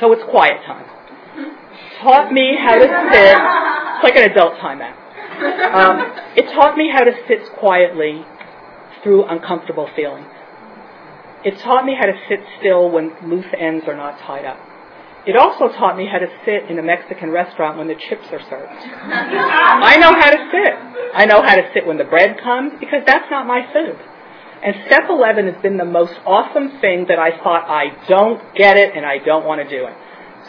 So 0.00 0.12
it's 0.12 0.22
quiet 0.24 0.62
time 0.66 0.84
taught 2.00 2.32
me 2.32 2.56
how 2.58 2.74
to 2.74 2.86
sit. 3.12 3.36
It's 3.36 4.04
like 4.04 4.16
an 4.16 4.30
adult 4.30 4.54
timeout. 4.58 5.04
Um, 5.34 5.96
it 6.36 6.46
taught 6.54 6.76
me 6.76 6.90
how 6.92 7.04
to 7.04 7.12
sit 7.26 7.40
quietly 7.58 8.24
through 9.02 9.24
uncomfortable 9.24 9.88
feelings. 9.96 10.30
It 11.44 11.58
taught 11.60 11.84
me 11.84 11.94
how 11.98 12.06
to 12.06 12.18
sit 12.28 12.40
still 12.58 12.90
when 12.90 13.12
loose 13.28 13.46
ends 13.58 13.84
are 13.86 13.96
not 13.96 14.18
tied 14.20 14.44
up. 14.44 14.58
It 15.26 15.36
also 15.36 15.68
taught 15.68 15.96
me 15.96 16.06
how 16.06 16.18
to 16.18 16.28
sit 16.44 16.70
in 16.70 16.78
a 16.78 16.82
Mexican 16.82 17.30
restaurant 17.30 17.78
when 17.78 17.88
the 17.88 17.96
chips 17.96 18.28
are 18.30 18.40
served. 18.40 18.72
I 18.84 19.96
know 19.96 20.12
how 20.12 20.30
to 20.30 20.40
sit. 20.52 20.74
I 21.14 21.24
know 21.24 21.40
how 21.40 21.56
to 21.56 21.70
sit 21.72 21.86
when 21.86 21.96
the 21.96 22.04
bread 22.04 22.36
comes 22.42 22.72
because 22.78 23.00
that's 23.06 23.30
not 23.30 23.46
my 23.46 23.64
food. 23.72 23.96
And 24.64 24.74
step 24.86 25.04
11 25.08 25.52
has 25.52 25.62
been 25.62 25.76
the 25.76 25.84
most 25.84 26.12
awesome 26.24 26.80
thing 26.80 27.06
that 27.08 27.18
I 27.18 27.36
thought 27.42 27.68
I 27.68 27.92
don't 28.08 28.40
get 28.54 28.76
it 28.76 28.96
and 28.96 29.04
I 29.04 29.18
don't 29.18 29.44
want 29.44 29.60
to 29.60 29.68
do 29.68 29.86
it. 29.86 29.92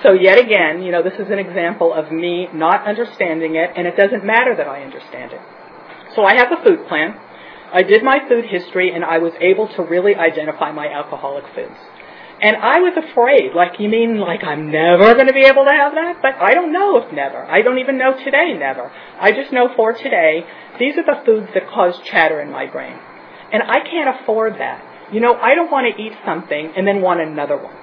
So 0.03 0.11
yet 0.11 0.37
again, 0.37 0.83
you 0.83 0.91
know, 0.91 1.01
this 1.01 1.19
is 1.19 1.31
an 1.31 1.39
example 1.39 1.93
of 1.93 2.11
me 2.11 2.47
not 2.53 2.85
understanding 2.87 3.55
it, 3.55 3.71
and 3.75 3.87
it 3.87 3.95
doesn't 3.95 4.25
matter 4.25 4.55
that 4.55 4.67
I 4.67 4.83
understand 4.83 5.31
it. 5.31 5.41
So 6.15 6.23
I 6.23 6.35
have 6.35 6.51
a 6.51 6.63
food 6.63 6.87
plan. 6.87 7.15
I 7.71 7.83
did 7.83 8.03
my 8.03 8.19
food 8.27 8.45
history, 8.45 8.91
and 8.93 9.03
I 9.03 9.19
was 9.19 9.33
able 9.39 9.67
to 9.75 9.83
really 9.83 10.15
identify 10.15 10.71
my 10.71 10.87
alcoholic 10.87 11.45
foods. 11.55 11.79
And 12.41 12.57
I 12.57 12.79
was 12.79 12.97
afraid, 12.97 13.55
like, 13.55 13.79
you 13.79 13.87
mean 13.87 14.19
like 14.19 14.43
I'm 14.43 14.69
never 14.69 15.13
going 15.13 15.27
to 15.27 15.33
be 15.33 15.45
able 15.45 15.63
to 15.63 15.71
have 15.71 15.93
that? 15.93 16.19
But 16.21 16.35
I 16.35 16.53
don't 16.53 16.73
know 16.73 16.97
if 16.97 17.13
never. 17.13 17.45
I 17.45 17.61
don't 17.61 17.79
even 17.79 17.97
know 17.97 18.11
today 18.11 18.53
never. 18.57 18.91
I 19.19 19.31
just 19.31 19.53
know 19.53 19.69
for 19.75 19.93
today, 19.93 20.45
these 20.77 20.97
are 20.97 21.05
the 21.05 21.23
foods 21.25 21.47
that 21.53 21.69
cause 21.69 21.97
chatter 22.03 22.41
in 22.41 22.51
my 22.51 22.67
brain. 22.67 22.99
And 23.53 23.63
I 23.63 23.79
can't 23.89 24.19
afford 24.19 24.55
that. 24.55 25.13
You 25.13 25.21
know, 25.21 25.35
I 25.35 25.55
don't 25.55 25.71
want 25.71 25.87
to 25.95 26.01
eat 26.01 26.11
something 26.25 26.73
and 26.75 26.85
then 26.85 27.01
want 27.01 27.21
another 27.21 27.55
one. 27.55 27.75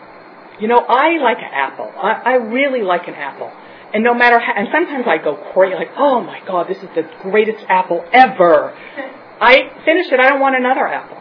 You 0.62 0.68
know, 0.68 0.78
I 0.78 1.18
like 1.18 1.38
an 1.38 1.50
apple. 1.52 1.90
I, 1.90 2.22
I 2.24 2.34
really 2.34 2.82
like 2.82 3.08
an 3.08 3.14
apple. 3.14 3.50
And 3.92 4.04
no 4.04 4.14
matter 4.14 4.38
how, 4.38 4.52
and 4.54 4.68
sometimes 4.70 5.06
I 5.08 5.18
go 5.18 5.34
crazy, 5.52 5.74
like, 5.74 5.90
oh 5.98 6.20
my 6.22 6.38
God, 6.46 6.68
this 6.68 6.78
is 6.78 6.88
the 6.94 7.02
greatest 7.20 7.66
apple 7.68 8.04
ever. 8.12 8.70
I 9.40 9.74
finish 9.84 10.06
it, 10.12 10.20
I 10.20 10.28
don't 10.28 10.38
want 10.38 10.54
another 10.54 10.86
apple. 10.86 11.18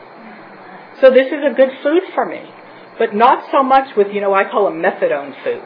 So 1.02 1.10
this 1.10 1.26
is 1.26 1.42
a 1.42 1.56
good 1.56 1.72
food 1.82 2.04
for 2.14 2.24
me. 2.24 2.54
But 3.00 3.16
not 3.16 3.50
so 3.50 3.64
much 3.64 3.98
with, 3.98 4.14
you 4.14 4.22
know, 4.22 4.32
I 4.32 4.44
call 4.44 4.66
them 4.66 4.80
methadone 4.80 5.34
foods. 5.44 5.66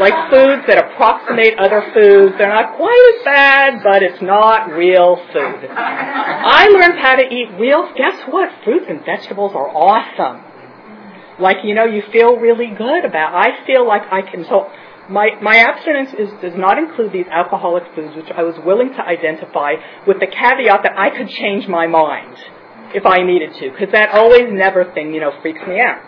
Like 0.00 0.30
foods 0.30 0.66
that 0.66 0.78
approximate 0.84 1.60
other 1.60 1.92
foods. 1.94 2.34
They're 2.38 2.48
not 2.48 2.74
quite 2.76 3.14
as 3.14 3.24
bad, 3.24 3.82
but 3.84 4.02
it's 4.02 4.20
not 4.20 4.72
real 4.72 5.14
food. 5.32 5.70
I 5.70 6.66
learned 6.72 6.98
how 6.98 7.14
to 7.14 7.22
eat 7.22 7.50
real, 7.56 7.88
guess 7.94 8.20
what? 8.26 8.50
Fruits 8.64 8.86
and 8.88 9.04
vegetables 9.04 9.52
are 9.54 9.68
awesome 9.68 10.51
like 11.42 11.58
you 11.64 11.74
know 11.74 11.84
you 11.84 12.02
feel 12.12 12.36
really 12.36 12.70
good 12.70 13.04
about. 13.04 13.34
I 13.34 13.66
feel 13.66 13.86
like 13.86 14.02
I 14.10 14.22
can. 14.22 14.44
So 14.44 14.70
my 15.10 15.30
my 15.42 15.56
abstinence 15.56 16.10
is, 16.18 16.30
does 16.40 16.56
not 16.56 16.78
include 16.78 17.12
these 17.12 17.26
alcoholic 17.30 17.84
foods, 17.94 18.16
which 18.16 18.30
I 18.34 18.42
was 18.42 18.54
willing 18.64 18.90
to 18.94 19.02
identify 19.02 19.74
with 20.06 20.20
the 20.20 20.26
caveat 20.26 20.80
that 20.84 20.96
I 20.96 21.10
could 21.10 21.28
change 21.28 21.66
my 21.66 21.86
mind 21.86 22.36
if 22.94 23.04
I 23.04 23.22
needed 23.22 23.54
to, 23.60 23.70
because 23.70 23.90
that 23.92 24.14
always 24.14 24.52
never 24.52 24.84
thing 24.94 25.12
you 25.12 25.20
know 25.20 25.32
freaks 25.42 25.60
me 25.66 25.80
out. 25.80 26.00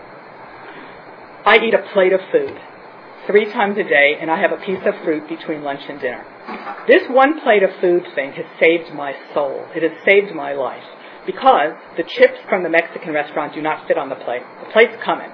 I 1.44 1.58
eat 1.58 1.74
a 1.74 1.82
plate 1.92 2.12
of 2.12 2.20
food 2.32 2.56
three 3.26 3.50
times 3.52 3.76
a 3.78 3.84
day, 3.84 4.16
and 4.20 4.30
I 4.30 4.40
have 4.40 4.52
a 4.52 4.62
piece 4.64 4.84
of 4.84 4.94
fruit 5.02 5.28
between 5.28 5.62
lunch 5.62 5.80
and 5.88 6.00
dinner. 6.00 6.24
This 6.86 7.02
one 7.08 7.40
plate 7.40 7.62
of 7.62 7.70
food 7.80 8.04
thing 8.14 8.32
has 8.32 8.44
saved 8.60 8.94
my 8.94 9.14
soul. 9.32 9.66
It 9.74 9.82
has 9.82 9.92
saved 10.04 10.34
my 10.34 10.52
life. 10.52 10.84
Because 11.26 11.72
the 11.96 12.04
chips 12.04 12.38
from 12.48 12.62
the 12.62 12.68
Mexican 12.68 13.12
restaurant 13.12 13.54
do 13.54 13.62
not 13.62 13.86
fit 13.88 13.98
on 13.98 14.08
the 14.08 14.16
plate. 14.16 14.42
The 14.64 14.72
plate's 14.72 14.96
coming. 15.04 15.30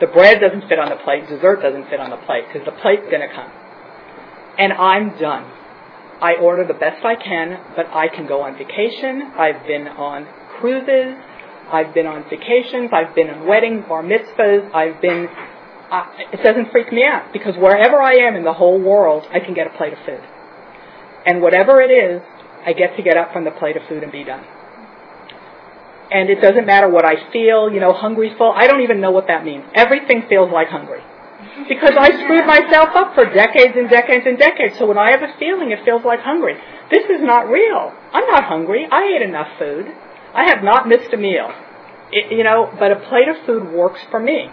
The 0.00 0.06
bread 0.08 0.40
doesn't 0.40 0.68
fit 0.68 0.78
on 0.78 0.90
the 0.90 1.00
plate. 1.04 1.28
Dessert 1.28 1.62
doesn't 1.62 1.88
fit 1.88 2.00
on 2.00 2.10
the 2.10 2.20
plate 2.26 2.44
because 2.48 2.66
the 2.66 2.76
plate's 2.82 3.06
going 3.10 3.22
to 3.22 3.32
come. 3.32 3.50
And 4.58 4.72
I'm 4.72 5.18
done. 5.18 5.50
I 6.20 6.34
order 6.34 6.66
the 6.66 6.74
best 6.74 7.04
I 7.04 7.16
can, 7.16 7.60
but 7.76 7.86
I 7.86 8.08
can 8.08 8.26
go 8.26 8.42
on 8.42 8.56
vacation. 8.56 9.32
I've 9.36 9.66
been 9.66 9.88
on 9.88 10.26
cruises. 10.58 11.14
I've 11.70 11.94
been 11.94 12.06
on 12.06 12.24
vacations. 12.28 12.90
I've 12.92 13.14
been 13.14 13.30
on 13.30 13.46
weddings, 13.46 13.84
bar 13.88 14.02
mitzvahs. 14.02 14.72
I've 14.74 15.00
been. 15.00 15.28
Uh, 15.90 16.06
it 16.32 16.42
doesn't 16.42 16.72
freak 16.72 16.92
me 16.92 17.04
out 17.04 17.32
because 17.32 17.54
wherever 17.56 18.00
I 18.00 18.14
am 18.14 18.36
in 18.36 18.44
the 18.44 18.52
whole 18.52 18.80
world, 18.80 19.26
I 19.32 19.40
can 19.40 19.54
get 19.54 19.66
a 19.66 19.76
plate 19.76 19.92
of 19.92 19.98
food. 20.04 20.22
And 21.26 21.40
whatever 21.40 21.80
it 21.80 21.90
is, 21.90 22.22
I 22.66 22.72
get 22.72 22.96
to 22.96 23.02
get 23.02 23.16
up 23.16 23.32
from 23.32 23.44
the 23.44 23.50
plate 23.50 23.76
of 23.76 23.82
food 23.88 24.02
and 24.02 24.10
be 24.10 24.24
done. 24.24 24.44
And 26.14 26.30
it 26.30 26.40
doesn't 26.40 26.64
matter 26.64 26.88
what 26.88 27.04
I 27.04 27.32
feel, 27.32 27.72
you 27.74 27.80
know, 27.80 27.92
hungry, 27.92 28.32
full. 28.38 28.52
I 28.54 28.68
don't 28.68 28.82
even 28.82 29.00
know 29.00 29.10
what 29.10 29.26
that 29.26 29.44
means. 29.44 29.64
Everything 29.74 30.22
feels 30.28 30.48
like 30.52 30.68
hungry. 30.68 31.02
Because 31.68 31.94
I 31.98 32.10
screwed 32.22 32.46
myself 32.46 32.90
up 32.94 33.14
for 33.14 33.24
decades 33.24 33.74
and 33.76 33.90
decades 33.90 34.24
and 34.24 34.38
decades. 34.38 34.78
So 34.78 34.86
when 34.86 34.96
I 34.96 35.10
have 35.10 35.22
a 35.22 35.34
feeling, 35.40 35.72
it 35.72 35.84
feels 35.84 36.04
like 36.04 36.20
hungry. 36.20 36.54
This 36.90 37.04
is 37.10 37.20
not 37.20 37.50
real. 37.50 37.92
I'm 38.12 38.26
not 38.28 38.44
hungry. 38.44 38.86
I 38.90 39.16
ate 39.16 39.22
enough 39.22 39.58
food. 39.58 39.86
I 40.32 40.44
have 40.44 40.62
not 40.62 40.86
missed 40.86 41.12
a 41.12 41.16
meal. 41.16 41.50
It, 42.12 42.30
you 42.30 42.44
know, 42.44 42.70
but 42.78 42.92
a 42.92 42.96
plate 42.96 43.28
of 43.28 43.44
food 43.44 43.72
works 43.72 44.00
for 44.10 44.20
me. 44.20 44.48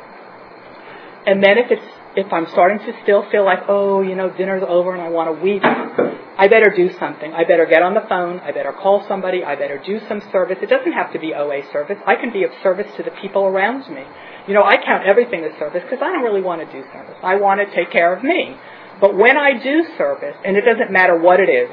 And 1.28 1.44
then 1.44 1.60
if 1.60 1.70
it's 1.70 1.86
if 2.16 2.32
I'm 2.34 2.48
starting 2.52 2.80
to 2.80 2.94
still 3.04 3.30
feel 3.32 3.46
like, 3.46 3.60
oh, 3.70 4.02
you 4.02 4.16
know, 4.16 4.30
dinner's 4.30 4.64
over 4.68 4.94
and 4.94 5.02
I 5.02 5.10
want 5.10 5.36
to 5.36 5.44
weep, 5.44 5.64
I 5.64 6.48
better 6.48 6.74
do 6.76 6.92
something. 7.00 7.34
I 7.34 7.44
better 7.44 7.66
get 7.66 7.82
on 7.82 7.94
the 7.94 8.04
phone. 8.10 8.40
I 8.40 8.52
better 8.52 8.74
call 8.74 9.06
somebody. 9.08 9.44
I 9.44 9.56
better 9.56 9.82
do 9.86 10.00
some 10.08 10.22
service. 10.32 10.58
It 10.62 10.70
doesn't 10.70 10.92
have 10.92 11.14
to 11.14 11.20
be 11.20 11.34
OA 11.34 11.62
service. 11.72 11.98
I 12.06 12.16
can 12.16 12.34
be 12.34 12.44
of 12.44 12.52
service 12.64 12.92
to 12.98 13.04
the 13.04 13.12
people 13.22 13.44
around 13.44 13.88
me. 13.94 14.04
You 14.48 14.54
know, 14.54 14.64
I 14.64 14.76
count 14.84 15.06
everything 15.06 15.44
as 15.46 15.58
service 15.58 15.84
because 15.84 16.00
I 16.02 16.12
don't 16.12 16.24
really 16.24 16.42
want 16.42 16.60
to 16.60 16.72
do 16.72 16.84
service. 16.92 17.16
I 17.24 17.36
want 17.36 17.62
to 17.62 17.76
take 17.76 17.92
care 17.92 18.14
of 18.14 18.24
me. 18.24 18.58
But 19.00 19.16
when 19.16 19.38
I 19.38 19.62
do 19.62 19.86
service, 19.98 20.36
and 20.44 20.58
it 20.58 20.62
doesn't 20.62 20.92
matter 20.92 21.18
what 21.18 21.40
it 21.40 21.50
is, 21.50 21.70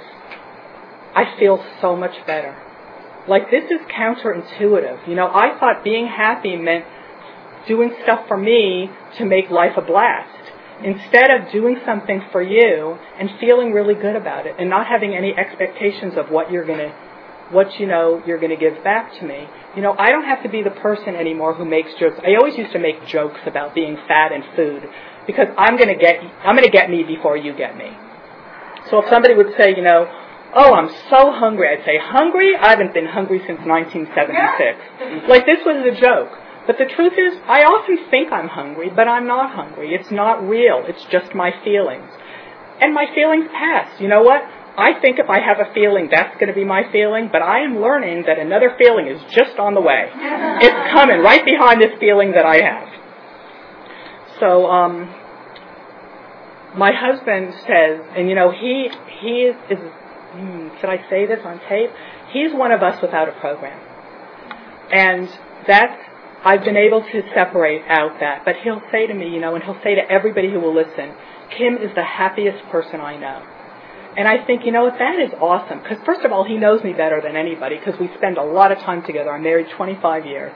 I 1.15 1.37
feel 1.39 1.65
so 1.81 1.97
much 1.97 2.15
better. 2.27 2.57
Like 3.27 3.51
this 3.51 3.65
is 3.65 3.81
counterintuitive. 3.91 5.09
You 5.09 5.15
know, 5.15 5.27
I 5.27 5.59
thought 5.59 5.85
being 5.85 6.07
happy 6.07 6.57
meant 6.57 6.85
doing 7.69 7.95
stuff 8.03 8.27
for 8.27 8.37
me 8.37 8.91
to 9.19 9.25
make 9.25 9.51
life 9.51 9.77
a 9.77 9.83
blast. 9.83 10.35
Instead 10.83 11.31
of 11.31 11.53
doing 11.53 11.77
something 11.85 12.23
for 12.33 12.41
you 12.41 12.97
and 13.19 13.31
feeling 13.41 13.73
really 13.73 13.95
good 13.95 14.17
about 14.17 14.47
it 14.47 14.55
and 14.59 14.71
not 14.71 14.87
having 14.87 15.15
any 15.15 15.35
expectations 15.37 16.15
of 16.17 16.31
what 16.31 16.51
you're 16.51 16.65
going 16.65 16.79
to 16.79 16.95
what 17.51 17.81
you 17.81 17.87
know 17.87 18.23
you're 18.27 18.39
going 18.39 18.51
to 18.51 18.57
give 18.57 18.85
back 18.85 19.13
to 19.19 19.25
me. 19.25 19.49
You 19.75 19.83
know, 19.83 19.95
I 19.99 20.11
don't 20.11 20.25
have 20.25 20.43
to 20.43 20.49
be 20.49 20.63
the 20.63 20.71
person 20.71 21.17
anymore 21.17 21.55
who 21.55 21.65
makes 21.65 21.91
jokes. 21.99 22.19
I 22.23 22.35
always 22.37 22.57
used 22.59 22.73
to 22.73 22.79
make 22.79 23.07
jokes 23.07 23.41
about 23.47 23.75
being 23.75 23.97
fat 24.07 24.33
and 24.33 24.45
food 24.55 24.89
because 25.27 25.49
I'm 25.57 25.77
going 25.77 25.89
to 25.89 25.97
get 25.97 26.21
I'm 26.45 26.55
going 26.55 26.67
to 26.67 26.71
get 26.71 26.91
me 26.91 27.05
before 27.05 27.37
you 27.37 27.57
get 27.57 27.77
me. 27.77 27.91
So 28.91 29.03
if 29.03 29.11
somebody 29.11 29.35
would 29.35 29.55
say, 29.57 29.75
you 29.77 29.83
know, 29.83 30.07
oh, 30.55 30.75
I'm 30.75 30.89
so 31.11 31.33
hungry, 31.33 31.69
I'd 31.69 31.85
say, 31.85 31.99
hungry? 32.01 32.57
I 32.57 32.71
haven't 32.71 32.95
been 32.95 33.07
hungry 33.07 33.41
since 33.47 33.61
1976. 33.61 35.29
like 35.29 35.45
this 35.45 35.61
was 35.65 35.85
a 35.85 36.01
joke. 36.01 36.33
But 36.69 36.77
the 36.77 36.85
truth 36.85 37.15
is, 37.17 37.41
I 37.49 37.65
often 37.65 38.11
think 38.11 38.31
I'm 38.31 38.47
hungry, 38.47 38.93
but 38.95 39.09
I'm 39.09 39.27
not 39.27 39.57
hungry. 39.57 39.95
It's 39.95 40.11
not 40.11 40.47
real. 40.47 40.85
It's 40.87 41.03
just 41.11 41.35
my 41.35 41.51
feelings. 41.65 42.13
And 42.79 42.93
my 42.93 43.07
feelings 43.15 43.49
pass. 43.49 43.99
You 43.99 44.09
know 44.09 44.23
what? 44.23 44.43
I 44.77 45.01
think 45.01 45.19
if 45.19 45.31
I 45.31 45.41
have 45.41 45.59
a 45.59 45.73
feeling, 45.73 46.09
that's 46.13 46.35
going 46.35 46.49
to 46.49 46.55
be 46.55 46.65
my 46.65 46.83
feeling, 46.93 47.31
but 47.33 47.41
I 47.41 47.65
am 47.65 47.81
learning 47.81 48.25
that 48.29 48.39
another 48.39 48.77
feeling 48.77 49.09
is 49.09 49.19
just 49.33 49.59
on 49.59 49.73
the 49.73 49.81
way. 49.81 50.13
It's 50.61 50.93
coming 50.93 51.21
right 51.21 51.43
behind 51.43 51.81
this 51.81 51.99
feeling 51.99 52.33
that 52.33 52.45
I 52.45 52.61
have. 52.61 52.89
So, 54.39 54.67
um, 54.67 55.09
my 56.77 56.93
husband 56.93 57.55
says, 57.67 58.05
and 58.15 58.29
you 58.29 58.35
know, 58.35 58.53
he, 58.53 58.91
he 59.23 59.49
is, 59.49 59.57
is 59.71 59.79
hmm, 60.37 60.69
should 60.81 60.91
I 60.91 61.09
say 61.09 61.25
this 61.25 61.41
on 61.45 61.61
tape? 61.69 61.91
He's 62.31 62.53
one 62.53 62.73
of 62.73 62.83
us 62.83 63.01
without 63.01 63.29
a 63.29 63.33
program. 63.41 63.81
And 64.93 65.29
that's 65.67 66.08
I've 66.45 66.65
been 66.65 66.77
able 66.77 67.03
to 67.03 67.23
separate 67.35 67.83
out 67.89 68.21
that. 68.21 68.45
But 68.45 68.57
he'll 68.63 68.83
say 68.93 69.07
to 69.07 69.15
me, 69.15 69.29
you 69.29 69.41
know, 69.41 69.55
and 69.55 69.65
he'll 69.65 69.81
say 69.83 69.95
to 69.97 70.11
everybody 70.11 70.51
who 70.51 70.61
will 70.61 70.75
listen, 70.75 71.15
Kim 71.57 71.77
is 71.77 71.95
the 71.95 72.05
happiest 72.05 72.65
person 72.71 73.01
I 73.01 73.17
know. 73.17 73.43
And 74.17 74.27
I 74.27 74.45
think, 74.45 74.65
you 74.65 74.73
know 74.73 74.85
what, 74.85 74.99
that 74.99 75.19
is 75.19 75.33
awesome. 75.41 75.81
Because 75.83 75.99
first 76.05 76.25
of 76.25 76.33
all, 76.33 76.45
he 76.45 76.57
knows 76.57 76.83
me 76.83 76.93
better 76.93 77.21
than 77.21 77.37
anybody 77.37 77.79
because 77.79 77.99
we 78.01 78.11
spend 78.17 78.39
a 78.39 78.43
lot 78.43 78.73
of 78.73 78.79
time 78.79 79.05
together. 79.05 79.31
I'm 79.31 79.43
married 79.43 79.67
25 79.77 80.27
years. 80.27 80.53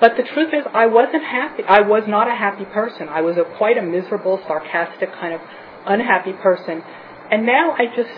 But 0.00 0.16
the 0.16 0.22
truth 0.22 0.52
is, 0.52 0.64
I 0.74 0.86
wasn't 0.86 1.24
happy. 1.24 1.62
I 1.64 1.80
was 1.80 2.04
not 2.06 2.28
a 2.28 2.34
happy 2.34 2.66
person. 2.66 3.08
I 3.08 3.22
was 3.22 3.36
a 3.36 3.44
quite 3.56 3.78
a 3.78 3.82
miserable, 3.82 4.40
sarcastic, 4.46 5.12
kind 5.12 5.32
of 5.32 5.40
unhappy 5.86 6.34
person. 6.34 6.82
And 7.30 7.46
now 7.46 7.72
I 7.72 7.86
just 7.96 8.10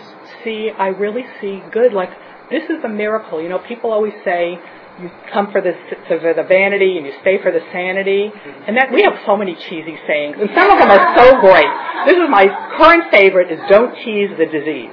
see, 0.43 0.69
I 0.77 0.87
really 0.87 1.23
see 1.39 1.63
good. 1.71 1.93
Like, 1.93 2.09
this 2.49 2.63
is 2.69 2.83
a 2.83 2.89
miracle. 2.89 3.41
You 3.41 3.49
know, 3.49 3.59
people 3.59 3.91
always 3.91 4.13
say, 4.25 4.57
you 5.01 5.09
come 5.31 5.51
for 5.51 5.61
the 5.61 5.73
for 6.07 6.19
the 6.19 6.43
vanity 6.43 6.97
and 6.97 7.05
you 7.05 7.13
stay 7.21 7.41
for 7.41 7.51
the 7.51 7.61
sanity. 7.71 8.31
And 8.67 8.75
that 8.77 8.91
we 8.91 9.03
have 9.03 9.13
so 9.25 9.37
many 9.37 9.55
cheesy 9.55 9.97
sayings, 10.07 10.35
and 10.39 10.49
some 10.53 10.69
of 10.69 10.77
them 10.77 10.91
are 10.91 11.15
so 11.15 11.39
great. 11.39 11.71
This 12.05 12.17
is 12.17 12.29
my 12.29 12.47
current 12.77 13.11
favorite: 13.11 13.51
is 13.51 13.59
"Don't 13.69 13.95
tease 13.95 14.31
the 14.37 14.45
disease." 14.45 14.91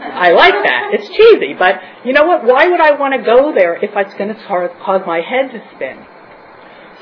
I 0.00 0.30
like 0.30 0.54
that. 0.54 0.90
It's 0.94 1.08
cheesy, 1.08 1.54
but 1.58 1.76
you 2.04 2.12
know 2.12 2.24
what? 2.24 2.44
Why 2.44 2.68
would 2.68 2.80
I 2.80 2.98
want 2.98 3.14
to 3.14 3.22
go 3.22 3.52
there 3.54 3.76
if 3.76 3.90
it's 3.94 4.14
going 4.14 4.34
to 4.34 4.40
cause 4.44 5.02
my 5.06 5.20
head 5.20 5.50
to 5.52 5.62
spin? 5.74 6.04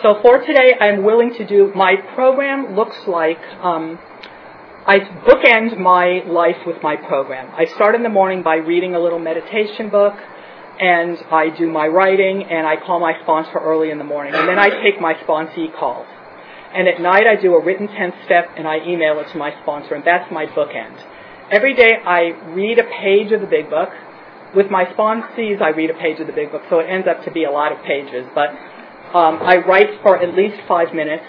So 0.03 0.21
for 0.21 0.39
today, 0.45 0.75
I'm 0.79 1.05
willing 1.05 1.33
to 1.35 1.47
do. 1.47 1.73
My 1.75 1.97
program 2.15 2.75
looks 2.77 2.97
like. 3.07 3.41
Um, 3.63 3.99
I 4.87 5.01
bookend 5.01 5.77
my 5.81 6.23
life 6.31 6.63
with 6.65 6.81
my 6.81 6.95
program. 6.95 7.53
I 7.59 7.65
start 7.75 7.97
in 7.97 8.05
the 8.05 8.09
morning 8.09 8.45
by 8.45 8.55
reading 8.55 8.95
a 8.95 9.01
little 9.01 9.19
meditation 9.19 9.91
book 9.91 10.15
and 10.79 11.19
I 11.29 11.51
do 11.51 11.69
my 11.69 11.89
writing 11.89 12.45
and 12.45 12.65
I 12.69 12.77
call 12.77 13.01
my 13.01 13.15
sponsor 13.25 13.59
early 13.59 13.91
in 13.91 13.99
the 13.99 14.05
morning. 14.05 14.33
And 14.37 14.49
then 14.49 14.61
I 14.61 14.69
take 14.69 15.01
my 15.01 15.15
sponsee 15.15 15.75
calls. 15.77 16.07
And 16.73 16.87
at 16.87 17.01
night 17.01 17.27
I 17.27 17.35
do 17.35 17.55
a 17.55 17.65
written 17.65 17.89
10th 17.89 18.25
step 18.27 18.51
and 18.57 18.69
I 18.69 18.79
email 18.87 19.19
it 19.19 19.27
to 19.33 19.39
my 19.39 19.51
sponsor 19.61 19.97
and 19.97 20.05
that's 20.05 20.31
my 20.31 20.47
bookend. 20.47 21.03
Every 21.51 21.75
day 21.75 21.95
I 22.07 22.39
read 22.55 22.79
a 22.79 22.85
page 22.85 23.33
of 23.33 23.41
the 23.41 23.49
big 23.49 23.69
book. 23.69 23.91
With 24.55 24.71
my 24.71 24.85
sponsees 24.85 25.61
I 25.61 25.71
read 25.71 25.91
a 25.91 25.95
page 25.95 26.21
of 26.21 26.29
the 26.29 26.33
big 26.33 26.53
book 26.53 26.63
so 26.71 26.79
it 26.79 26.85
ends 26.85 27.09
up 27.09 27.25
to 27.25 27.33
be 27.33 27.43
a 27.43 27.51
lot 27.51 27.73
of 27.73 27.83
pages. 27.83 28.25
But 28.37 28.51
um, 29.19 29.43
I 29.43 29.57
write 29.67 30.01
for 30.03 30.17
at 30.17 30.37
least 30.37 30.63
five 30.69 30.95
minutes. 30.95 31.25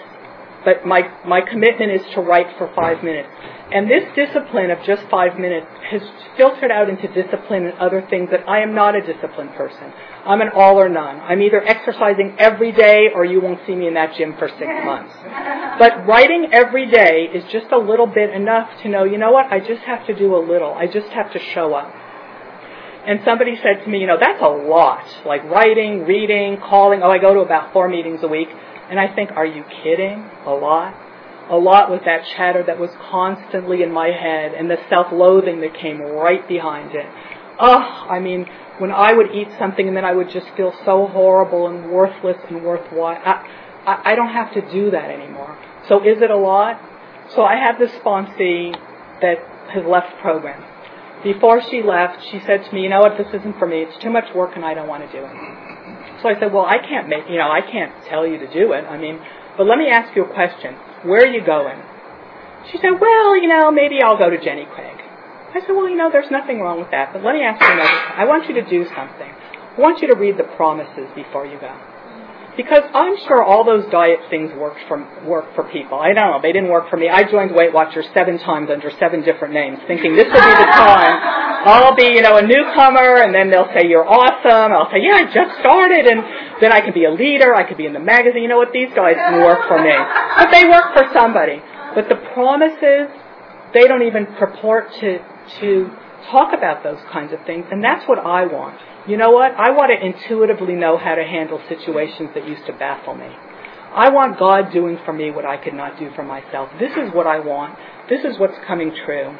But 0.68 0.84
my, 0.84 1.00
my 1.24 1.40
commitment 1.40 1.92
is 1.92 2.02
to 2.12 2.20
write 2.20 2.58
for 2.58 2.70
five 2.76 3.02
minutes. 3.02 3.30
And 3.72 3.88
this 3.88 4.04
discipline 4.14 4.70
of 4.70 4.76
just 4.84 5.02
five 5.08 5.38
minutes 5.38 5.66
has 5.90 6.02
filtered 6.36 6.70
out 6.70 6.90
into 6.90 7.08
discipline 7.08 7.64
and 7.64 7.78
other 7.78 8.06
things 8.10 8.28
that 8.32 8.46
I 8.46 8.60
am 8.60 8.74
not 8.74 8.94
a 8.94 9.00
disciplined 9.00 9.54
person. 9.54 9.90
I'm 10.26 10.42
an 10.42 10.50
all 10.54 10.76
or 10.78 10.90
none. 10.90 11.20
I'm 11.20 11.40
either 11.40 11.66
exercising 11.66 12.36
every 12.38 12.72
day 12.72 13.08
or 13.14 13.24
you 13.24 13.40
won't 13.40 13.60
see 13.66 13.74
me 13.74 13.86
in 13.86 13.94
that 13.94 14.14
gym 14.18 14.36
for 14.38 14.46
six 14.46 14.68
months. 14.84 15.14
But 15.78 16.06
writing 16.06 16.48
every 16.52 16.90
day 16.90 17.30
is 17.32 17.50
just 17.50 17.72
a 17.72 17.78
little 17.78 18.06
bit 18.06 18.28
enough 18.28 18.68
to 18.82 18.90
know, 18.90 19.04
you 19.04 19.16
know 19.16 19.32
what, 19.32 19.50
I 19.50 19.60
just 19.60 19.80
have 19.84 20.06
to 20.08 20.14
do 20.14 20.36
a 20.36 20.42
little. 20.44 20.74
I 20.74 20.86
just 20.86 21.08
have 21.08 21.32
to 21.32 21.38
show 21.54 21.72
up. 21.72 21.94
And 23.06 23.20
somebody 23.24 23.56
said 23.62 23.84
to 23.84 23.88
me, 23.88 24.00
you 24.00 24.06
know, 24.06 24.18
that's 24.20 24.42
a 24.42 24.48
lot. 24.68 25.06
Like 25.24 25.44
writing, 25.44 26.04
reading, 26.04 26.58
calling. 26.58 27.00
Oh, 27.02 27.10
I 27.10 27.16
go 27.16 27.32
to 27.32 27.40
about 27.40 27.72
four 27.72 27.88
meetings 27.88 28.20
a 28.22 28.28
week. 28.28 28.48
And 28.90 28.98
I 28.98 29.14
think, 29.14 29.30
are 29.32 29.46
you 29.46 29.64
kidding? 29.82 30.24
A 30.46 30.50
lot? 30.50 30.94
a 31.50 31.56
lot 31.56 31.90
with 31.90 32.04
that 32.04 32.26
chatter 32.36 32.62
that 32.62 32.78
was 32.78 32.90
constantly 33.10 33.82
in 33.82 33.90
my 33.90 34.08
head 34.08 34.52
and 34.52 34.70
the 34.70 34.76
self-loathing 34.88 35.60
that 35.60 35.74
came 35.74 36.00
right 36.00 36.46
behind 36.46 36.94
it. 36.94 37.06
Oh, 37.58 38.06
I 38.08 38.20
mean, 38.20 38.46
when 38.78 38.92
I 38.92 39.12
would 39.12 39.34
eat 39.34 39.48
something 39.58 39.88
and 39.88 39.96
then 39.96 40.04
I 40.04 40.12
would 40.12 40.30
just 40.30 40.46
feel 40.56 40.72
so 40.84 41.06
horrible 41.06 41.66
and 41.68 41.90
worthless 41.90 42.36
and 42.48 42.62
worthwhile. 42.62 43.20
I, 43.24 43.46
I, 43.86 44.12
I 44.12 44.14
don't 44.14 44.32
have 44.32 44.52
to 44.54 44.70
do 44.70 44.90
that 44.90 45.10
anymore. 45.10 45.58
So 45.88 46.06
is 46.06 46.20
it 46.20 46.30
a 46.30 46.36
lot? 46.36 46.80
So 47.34 47.42
I 47.42 47.56
have 47.56 47.78
this 47.78 47.90
sponsee 47.92 48.72
that 49.20 49.38
has 49.72 49.84
left 49.84 50.16
the 50.16 50.20
program. 50.20 50.64
Before 51.24 51.60
she 51.68 51.82
left, 51.82 52.22
she 52.30 52.40
said 52.46 52.64
to 52.64 52.74
me, 52.74 52.82
you 52.82 52.88
know 52.90 53.00
what, 53.00 53.18
this 53.18 53.26
isn't 53.34 53.58
for 53.58 53.66
me. 53.66 53.82
It's 53.82 53.98
too 54.02 54.10
much 54.10 54.32
work 54.34 54.52
and 54.54 54.64
I 54.64 54.74
don't 54.74 54.86
want 54.86 55.10
to 55.10 55.18
do 55.18 55.24
it. 55.24 55.67
So 56.22 56.28
I 56.28 56.38
said, 56.38 56.52
well, 56.52 56.66
I 56.66 56.78
can't 56.78 57.08
make, 57.08 57.28
you 57.28 57.38
know, 57.38 57.50
I 57.50 57.60
can't 57.62 57.92
tell 58.06 58.26
you 58.26 58.38
to 58.38 58.48
do 58.52 58.72
it. 58.72 58.82
I 58.84 58.98
mean, 58.98 59.20
but 59.56 59.66
let 59.66 59.78
me 59.78 59.88
ask 59.90 60.14
you 60.14 60.24
a 60.24 60.32
question. 60.32 60.74
Where 61.02 61.22
are 61.22 61.30
you 61.30 61.44
going? 61.44 61.78
She 62.70 62.78
said, 62.78 63.00
Well, 63.00 63.36
you 63.40 63.48
know, 63.48 63.70
maybe 63.70 64.02
I'll 64.02 64.18
go 64.18 64.30
to 64.30 64.38
Jenny 64.38 64.66
Craig. 64.66 64.98
I 65.54 65.60
said, 65.60 65.70
Well, 65.70 65.88
you 65.88 65.96
know, 65.96 66.10
there's 66.10 66.30
nothing 66.30 66.60
wrong 66.60 66.78
with 66.78 66.90
that, 66.90 67.12
but 67.12 67.22
let 67.22 67.34
me 67.34 67.42
ask 67.42 67.60
you 67.60 67.72
another 67.72 67.98
I 68.18 68.24
want 68.24 68.48
you 68.48 68.54
to 68.54 68.64
do 68.68 68.84
something. 68.94 69.30
I 69.30 69.80
want 69.80 70.02
you 70.02 70.08
to 70.08 70.16
read 70.16 70.36
the 70.36 70.44
promises 70.58 71.08
before 71.14 71.46
you 71.46 71.58
go. 71.58 71.72
Because 72.58 72.82
I'm 72.92 73.14
sure 73.28 73.38
all 73.42 73.62
those 73.62 73.86
diet 73.88 74.18
things 74.28 74.50
worked 74.58 74.80
for 74.88 74.98
work 75.24 75.54
for 75.54 75.62
people. 75.70 75.96
I 75.96 76.12
don't 76.12 76.34
know, 76.34 76.40
they 76.42 76.50
didn't 76.50 76.70
work 76.74 76.90
for 76.90 76.98
me. 76.98 77.08
I 77.08 77.22
joined 77.22 77.54
Weight 77.54 77.72
Watchers 77.72 78.04
seven 78.12 78.36
times 78.38 78.68
under 78.68 78.90
seven 78.98 79.22
different 79.22 79.54
names, 79.54 79.78
thinking 79.86 80.16
this 80.16 80.26
would 80.26 80.42
be 80.42 80.56
the 80.58 80.70
time 80.74 81.38
I'll 81.64 81.94
be, 81.94 82.04
you 82.04 82.22
know, 82.22 82.36
a 82.36 82.42
newcomer, 82.42 83.22
and 83.22 83.34
then 83.34 83.50
they'll 83.50 83.70
say 83.74 83.86
you're 83.88 84.06
awesome. 84.06 84.72
I'll 84.72 84.90
say, 84.90 85.02
yeah, 85.02 85.22
I 85.22 85.24
just 85.26 85.58
started, 85.58 86.06
and 86.06 86.22
then 86.60 86.72
I 86.72 86.80
can 86.80 86.94
be 86.94 87.04
a 87.04 87.10
leader. 87.10 87.54
I 87.54 87.66
could 87.66 87.76
be 87.76 87.86
in 87.86 87.92
the 87.92 88.00
magazine. 88.02 88.42
You 88.42 88.48
know 88.48 88.58
what? 88.58 88.72
These 88.72 88.90
guys 88.94 89.14
can 89.14 89.42
work 89.42 89.66
for 89.66 89.78
me, 89.82 89.94
but 90.36 90.50
they 90.50 90.64
work 90.66 90.94
for 90.94 91.06
somebody. 91.12 91.62
But 91.94 92.08
the 92.08 92.16
promises, 92.34 93.10
they 93.74 93.86
don't 93.86 94.02
even 94.02 94.26
purport 94.38 94.90
to 95.00 95.18
to 95.60 95.90
talk 96.30 96.52
about 96.52 96.82
those 96.82 96.98
kinds 97.10 97.32
of 97.32 97.44
things, 97.46 97.66
and 97.70 97.82
that's 97.82 98.06
what 98.08 98.18
I 98.18 98.46
want. 98.46 98.78
You 99.08 99.16
know 99.16 99.30
what? 99.30 99.52
I 99.52 99.70
want 99.70 99.90
to 99.90 100.06
intuitively 100.06 100.74
know 100.74 100.98
how 100.98 101.14
to 101.14 101.24
handle 101.24 101.60
situations 101.68 102.30
that 102.34 102.46
used 102.46 102.66
to 102.66 102.72
baffle 102.72 103.14
me. 103.14 103.28
I 103.94 104.10
want 104.10 104.38
God 104.38 104.70
doing 104.72 104.98
for 105.04 105.12
me 105.12 105.30
what 105.30 105.46
I 105.46 105.56
could 105.56 105.74
not 105.74 105.98
do 105.98 106.10
for 106.14 106.22
myself. 106.22 106.68
This 106.78 106.92
is 106.92 107.12
what 107.14 107.26
I 107.26 107.40
want. 107.40 107.78
This 108.08 108.24
is 108.24 108.38
what's 108.38 108.58
coming 108.66 108.94
true. 109.06 109.34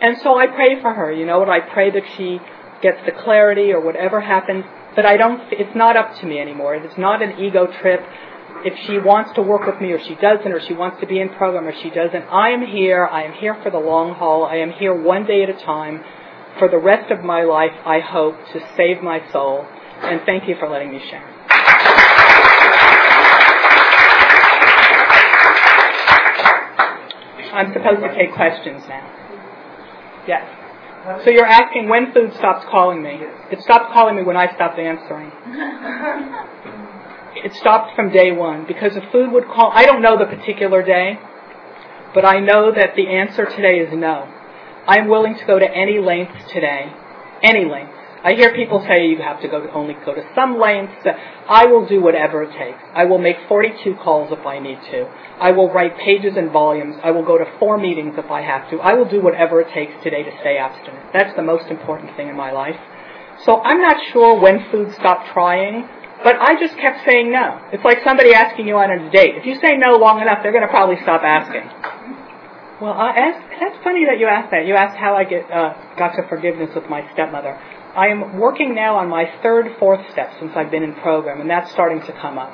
And 0.00 0.16
so 0.22 0.36
I 0.36 0.48
pray 0.48 0.80
for 0.80 0.92
her. 0.92 1.12
You 1.12 1.24
know 1.24 1.38
what? 1.38 1.48
I 1.48 1.60
pray 1.60 1.90
that 1.90 2.02
she 2.16 2.40
gets 2.82 2.98
the 3.06 3.12
clarity 3.12 3.72
or 3.72 3.80
whatever 3.80 4.20
happens. 4.20 4.64
But 4.96 5.06
I 5.06 5.16
don't, 5.16 5.40
it's 5.52 5.74
not 5.74 5.96
up 5.96 6.18
to 6.20 6.26
me 6.26 6.40
anymore. 6.40 6.74
It's 6.74 6.98
not 6.98 7.22
an 7.22 7.38
ego 7.38 7.66
trip. 7.80 8.00
If 8.64 8.72
she 8.86 8.98
wants 8.98 9.32
to 9.34 9.42
work 9.42 9.66
with 9.66 9.78
me 9.78 9.92
or 9.92 10.00
she 10.02 10.14
doesn't, 10.14 10.50
or 10.50 10.58
she 10.66 10.72
wants 10.72 10.98
to 11.00 11.06
be 11.06 11.20
in 11.20 11.28
program 11.28 11.66
or 11.66 11.74
she 11.82 11.90
doesn't, 11.90 12.22
I 12.32 12.48
am 12.50 12.64
here. 12.64 13.06
I 13.06 13.24
am 13.24 13.34
here 13.34 13.54
for 13.62 13.70
the 13.70 13.78
long 13.78 14.14
haul. 14.14 14.46
I 14.46 14.56
am 14.56 14.72
here 14.72 14.94
one 14.94 15.26
day 15.26 15.42
at 15.42 15.50
a 15.50 15.64
time 15.64 16.02
for 16.58 16.68
the 16.68 16.78
rest 16.78 17.10
of 17.10 17.22
my 17.22 17.42
life, 17.42 17.72
I 17.84 18.00
hope, 18.00 18.36
to 18.54 18.60
save 18.74 19.02
my 19.02 19.20
soul. 19.32 19.66
And 20.00 20.22
thank 20.24 20.48
you 20.48 20.56
for 20.58 20.68
letting 20.68 20.92
me 20.92 21.00
share. 21.10 21.22
I'm 27.52 27.70
supposed 27.74 28.00
to 28.00 28.14
take 28.16 28.32
questions 28.34 28.82
now. 28.88 29.12
Yes. 30.26 31.22
So 31.24 31.30
you're 31.30 31.44
asking 31.44 31.90
when 31.90 32.14
food 32.14 32.32
stops 32.34 32.64
calling 32.70 33.02
me. 33.02 33.20
It 33.52 33.60
stopped 33.60 33.92
calling 33.92 34.16
me 34.16 34.22
when 34.22 34.38
I 34.38 34.52
stopped 34.54 34.78
answering. 34.78 35.30
It 37.44 37.54
stopped 37.56 37.94
from 37.94 38.10
day 38.10 38.32
one 38.32 38.66
because 38.66 38.96
if 38.96 39.04
food 39.12 39.30
would 39.32 39.44
call, 39.44 39.70
I 39.74 39.84
don't 39.84 40.00
know 40.00 40.16
the 40.18 40.24
particular 40.24 40.82
day, 40.82 41.18
but 42.14 42.24
I 42.24 42.40
know 42.40 42.72
that 42.72 42.96
the 42.96 43.06
answer 43.08 43.44
today 43.44 43.80
is 43.80 43.92
no. 43.92 44.32
I'm 44.86 45.08
willing 45.08 45.36
to 45.36 45.44
go 45.44 45.58
to 45.58 45.70
any 45.70 45.98
lengths 45.98 46.50
today, 46.50 46.90
any 47.42 47.66
lengths. 47.66 47.92
I 48.24 48.32
hear 48.32 48.54
people 48.54 48.82
say 48.88 49.08
you 49.08 49.18
have 49.18 49.42
to 49.42 49.48
go 49.48 49.60
to 49.60 49.70
only 49.72 49.94
go 50.06 50.14
to 50.14 50.24
some 50.34 50.58
lengths. 50.58 51.06
I 51.46 51.66
will 51.66 51.86
do 51.86 52.00
whatever 52.00 52.42
it 52.44 52.52
takes. 52.56 52.82
I 52.94 53.04
will 53.04 53.18
make 53.18 53.36
42 53.46 53.96
calls 53.96 54.32
if 54.32 54.46
I 54.46 54.58
need 54.58 54.78
to. 54.92 55.06
I 55.38 55.50
will 55.50 55.70
write 55.70 55.98
pages 55.98 56.38
and 56.38 56.50
volumes. 56.50 56.96
I 57.04 57.10
will 57.10 57.26
go 57.26 57.36
to 57.36 57.44
four 57.58 57.76
meetings 57.76 58.14
if 58.16 58.30
I 58.30 58.40
have 58.40 58.70
to. 58.70 58.80
I 58.80 58.94
will 58.94 59.04
do 59.04 59.20
whatever 59.20 59.60
it 59.60 59.68
takes 59.74 59.92
today 60.02 60.22
to 60.22 60.30
stay 60.40 60.56
abstinent. 60.56 61.12
That's 61.12 61.36
the 61.36 61.42
most 61.42 61.66
important 61.70 62.16
thing 62.16 62.28
in 62.28 62.36
my 62.36 62.50
life. 62.50 62.80
So 63.44 63.60
I'm 63.60 63.82
not 63.82 63.96
sure 64.12 64.40
when 64.40 64.70
food 64.70 64.94
stopped 64.94 65.28
trying, 65.34 65.86
but 66.24 66.40
I 66.40 66.58
just 66.58 66.74
kept 66.78 67.04
saying 67.04 67.30
no. 67.30 67.60
It's 67.70 67.84
like 67.84 67.98
somebody 68.02 68.32
asking 68.32 68.66
you 68.66 68.76
on 68.76 68.90
a 68.90 69.10
date. 69.12 69.36
If 69.36 69.44
you 69.44 69.60
say 69.60 69.76
no 69.76 69.96
long 69.96 70.22
enough, 70.22 70.38
they're 70.42 70.56
going 70.56 70.66
to 70.66 70.72
probably 70.72 70.96
stop 71.02 71.20
asking. 71.22 71.68
Well, 72.80 72.96
uh, 72.96 73.12
that's 73.14 73.76
funny 73.84 74.06
that 74.06 74.18
you 74.18 74.26
asked 74.26 74.50
that. 74.50 74.66
You 74.66 74.74
asked 74.74 74.96
how 74.96 75.14
I 75.14 75.24
get 75.24 75.50
uh, 75.50 75.74
got 75.96 76.16
to 76.16 76.26
forgiveness 76.28 76.74
with 76.74 76.88
my 76.88 77.04
stepmother. 77.12 77.54
I 77.94 78.08
am 78.08 78.38
working 78.40 78.74
now 78.74 78.96
on 78.96 79.08
my 79.08 79.30
third, 79.42 79.76
fourth 79.78 80.00
step 80.10 80.32
since 80.40 80.52
I've 80.56 80.70
been 80.70 80.82
in 80.82 80.94
program, 80.94 81.40
and 81.40 81.48
that's 81.48 81.70
starting 81.70 82.00
to 82.00 82.12
come 82.12 82.38
up. 82.38 82.52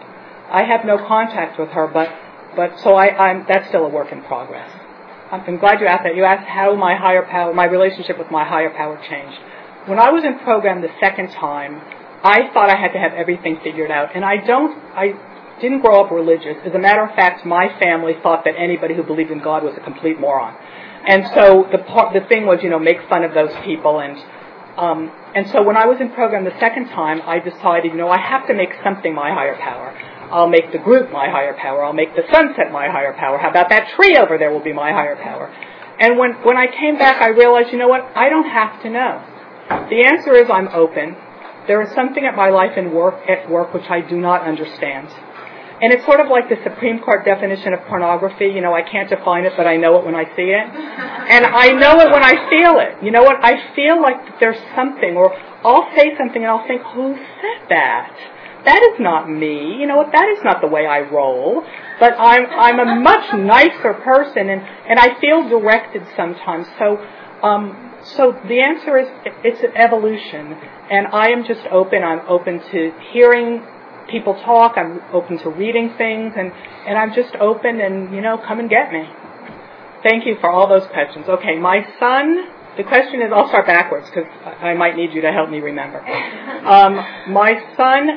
I 0.51 0.65
have 0.65 0.85
no 0.85 0.99
contact 0.99 1.59
with 1.59 1.71
her, 1.71 1.87
but 1.87 2.11
but 2.57 2.79
so 2.81 2.95
I, 2.95 3.17
I'm 3.17 3.47
that's 3.49 3.69
still 3.69 3.87
a 3.87 3.89
work 3.89 4.13
in 4.13 4.23
progress. 4.25 4.69
I'm 5.31 5.59
glad 5.59 5.81
you 5.81 5.87
asked 5.87 6.03
that. 6.03 6.17
You 6.17 6.25
asked 6.25 6.49
how 6.49 6.75
my 6.75 6.97
higher 6.97 7.23
power, 7.23 7.55
my 7.55 7.65
relationship 7.65 8.19
with 8.19 8.33
my 8.33 8.45
higher 8.45 8.71
power 8.71 9.01
changed. 9.09 9.39
When 9.87 9.99
I 9.99 10.11
was 10.11 10.25
in 10.25 10.41
program 10.41 10.83
the 10.83 10.91
second 11.01 11.31
time, 11.31 11.81
I 12.23 12.53
thought 12.53 12.69
I 12.69 12.77
had 12.77 12.93
to 12.93 12.99
have 12.99 13.13
everything 13.13 13.59
figured 13.65 13.91
out, 13.91 14.15
and 14.15 14.25
I 14.25 14.37
don't. 14.45 14.77
I 14.95 15.15
didn't 15.61 15.81
grow 15.81 16.05
up 16.05 16.11
religious. 16.11 16.57
As 16.65 16.75
a 16.75 16.79
matter 16.79 17.03
of 17.03 17.15
fact, 17.15 17.45
my 17.45 17.69
family 17.79 18.15
thought 18.23 18.45
that 18.45 18.55
anybody 18.57 18.95
who 18.95 19.03
believed 19.03 19.31
in 19.31 19.41
God 19.41 19.63
was 19.63 19.75
a 19.77 19.81
complete 19.81 20.19
moron. 20.19 20.57
And 21.07 21.25
so 21.35 21.69
the 21.71 21.79
part, 21.79 22.13
the 22.13 22.27
thing 22.29 22.47
was, 22.47 22.61
you 22.63 22.71
know, 22.71 22.79
make 22.79 22.97
fun 23.09 23.25
of 23.25 23.33
those 23.33 23.53
people 23.65 24.01
and 24.01 24.17
um, 24.77 25.11
and 25.35 25.47
so 25.51 25.63
when 25.63 25.77
I 25.77 25.87
was 25.87 26.01
in 26.01 26.11
program 26.11 26.45
the 26.45 26.59
second 26.59 26.89
time, 26.89 27.21
I 27.27 27.39
decided, 27.39 27.93
you 27.93 27.99
know, 27.99 28.09
I 28.09 28.19
have 28.19 28.47
to 28.47 28.55
make 28.55 28.71
something 28.83 29.15
my 29.15 29.31
higher 29.31 29.57
power. 29.57 29.93
I'll 30.31 30.49
make 30.49 30.73
the 30.73 30.79
group 30.79 31.11
my 31.13 31.29
higher 31.29 31.55
power. 31.55 31.85
I'll 31.85 31.93
make 31.93 32.15
the 32.15 32.23
sunset 32.33 32.73
my 32.73 32.89
higher 32.89 33.13
power. 33.13 33.37
How 33.39 33.51
about 33.51 33.69
that 33.69 33.91
tree 33.95 34.17
over 34.17 34.39
there 34.39 34.51
will 34.51 34.63
be 34.63 34.73
my 34.73 34.93
higher 34.93 35.17
power? 35.17 35.53
And 35.99 36.19
when, 36.19 36.33
when 36.45 36.57
I 36.57 36.67
came 36.67 36.97
back, 36.99 37.21
I 37.21 37.29
realized, 37.29 37.73
you 37.73 37.79
know 37.79 37.89
what? 37.89 38.09
I 38.17 38.29
don't 38.29 38.49
have 38.49 38.81
to 38.83 38.91
know. 38.91 39.23
The 39.91 40.03
answer 40.07 40.35
is 40.35 40.49
I'm 40.49 40.69
open. 40.69 41.17
There 41.71 41.83
is 41.83 41.95
something 41.95 42.27
at 42.27 42.35
my 42.35 42.51
life 42.51 42.73
and 42.77 42.93
work 42.93 43.23
at 43.29 43.49
work 43.49 43.73
which 43.73 43.89
I 43.89 44.01
do 44.01 44.19
not 44.19 44.43
understand. 44.43 45.07
And 45.81 45.93
it's 45.93 46.05
sort 46.05 46.19
of 46.19 46.27
like 46.27 46.49
the 46.49 46.59
Supreme 46.65 46.99
Court 46.99 47.25
definition 47.25 47.73
of 47.75 47.87
pornography. 47.87 48.47
You 48.47 48.61
know, 48.61 48.75
I 48.75 48.83
can't 48.83 49.09
define 49.09 49.45
it, 49.45 49.53
but 49.57 49.69
I 49.69 49.77
know 49.77 49.97
it 50.01 50.05
when 50.05 50.17
I 50.17 50.25
see 50.35 50.51
it. 50.51 50.67
And 50.67 51.47
I 51.47 51.71
know 51.71 52.01
it 52.01 52.11
when 52.11 52.25
I 52.25 52.51
feel 52.51 52.81
it. 52.81 53.05
You 53.05 53.13
know 53.13 53.23
what? 53.23 53.37
I 53.41 53.73
feel 53.77 54.03
like 54.03 54.41
there's 54.41 54.59
something, 54.75 55.17
or 55.17 55.33
I'll 55.63 55.89
say 55.95 56.11
something 56.19 56.43
and 56.43 56.51
I'll 56.51 56.67
think, 56.67 56.83
who 56.83 57.15
said 57.15 57.69
that? 57.69 58.19
That 58.65 58.83
is 58.83 58.99
not 58.99 59.31
me. 59.31 59.77
You 59.79 59.87
know 59.87 59.97
what? 59.97 60.11
That 60.11 60.29
is 60.29 60.43
not 60.43 60.61
the 60.61 60.67
way 60.67 60.89
I 60.89 61.09
roll. 61.09 61.63
But 62.01 62.15
I'm, 62.19 62.47
I'm 62.47 62.81
a 62.81 63.01
much 63.01 63.33
nicer 63.33 63.95
person 64.03 64.51
and, 64.51 64.61
and 64.61 64.99
I 64.99 65.21
feel 65.21 65.49
directed 65.49 66.03
sometimes. 66.17 66.67
So, 66.81 66.99
um, 67.47 67.90
so 68.03 68.33
the 68.49 68.61
answer 68.61 68.99
is 68.99 69.09
it's 69.45 69.63
an 69.63 69.77
evolution. 69.77 70.57
And 70.91 71.07
I 71.09 71.29
am 71.29 71.45
just 71.45 71.67
open. 71.71 72.03
I'm 72.03 72.27
open 72.29 72.61
to 72.73 72.93
hearing 73.13 73.63
people 74.11 74.35
talk. 74.35 74.77
I'm 74.77 75.01
open 75.13 75.39
to 75.39 75.51
reading 75.51 75.95
things, 75.97 76.33
and, 76.37 76.53
and 76.87 76.99
I'm 76.99 77.15
just 77.15 77.35
open 77.37 77.81
and, 77.81 78.15
you 78.15 78.21
know, 78.21 78.39
come 78.39 78.59
and 78.59 78.69
get 78.69 78.93
me. 78.93 79.05
Thank 80.03 80.27
you 80.27 80.37
for 80.41 80.51
all 80.51 80.69
those 80.69 80.87
questions. 80.89 81.29
Okay, 81.29 81.59
my 81.59 81.87
son, 81.99 82.49
the 82.77 82.85
question 82.85 83.21
is, 83.23 83.31
I'll 83.35 83.49
start 83.49 83.67
backwards 83.67 84.09
because 84.09 84.31
I 84.61 84.75
might 84.75 84.97
need 84.97 85.13
you 85.13 85.21
to 85.21 85.31
help 85.31 85.51
me 85.51 85.61
remember. 85.61 86.01
Um, 86.01 86.97
my 87.33 87.63
son 87.77 88.09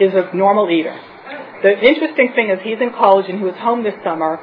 is 0.00 0.14
a 0.14 0.34
normal 0.36 0.68
eater. 0.70 0.98
The 1.62 1.78
interesting 1.78 2.32
thing 2.34 2.50
is 2.50 2.60
he's 2.62 2.80
in 2.80 2.90
college 2.90 3.26
and 3.28 3.38
he 3.38 3.44
was 3.44 3.56
home 3.56 3.84
this 3.84 3.94
summer, 4.04 4.38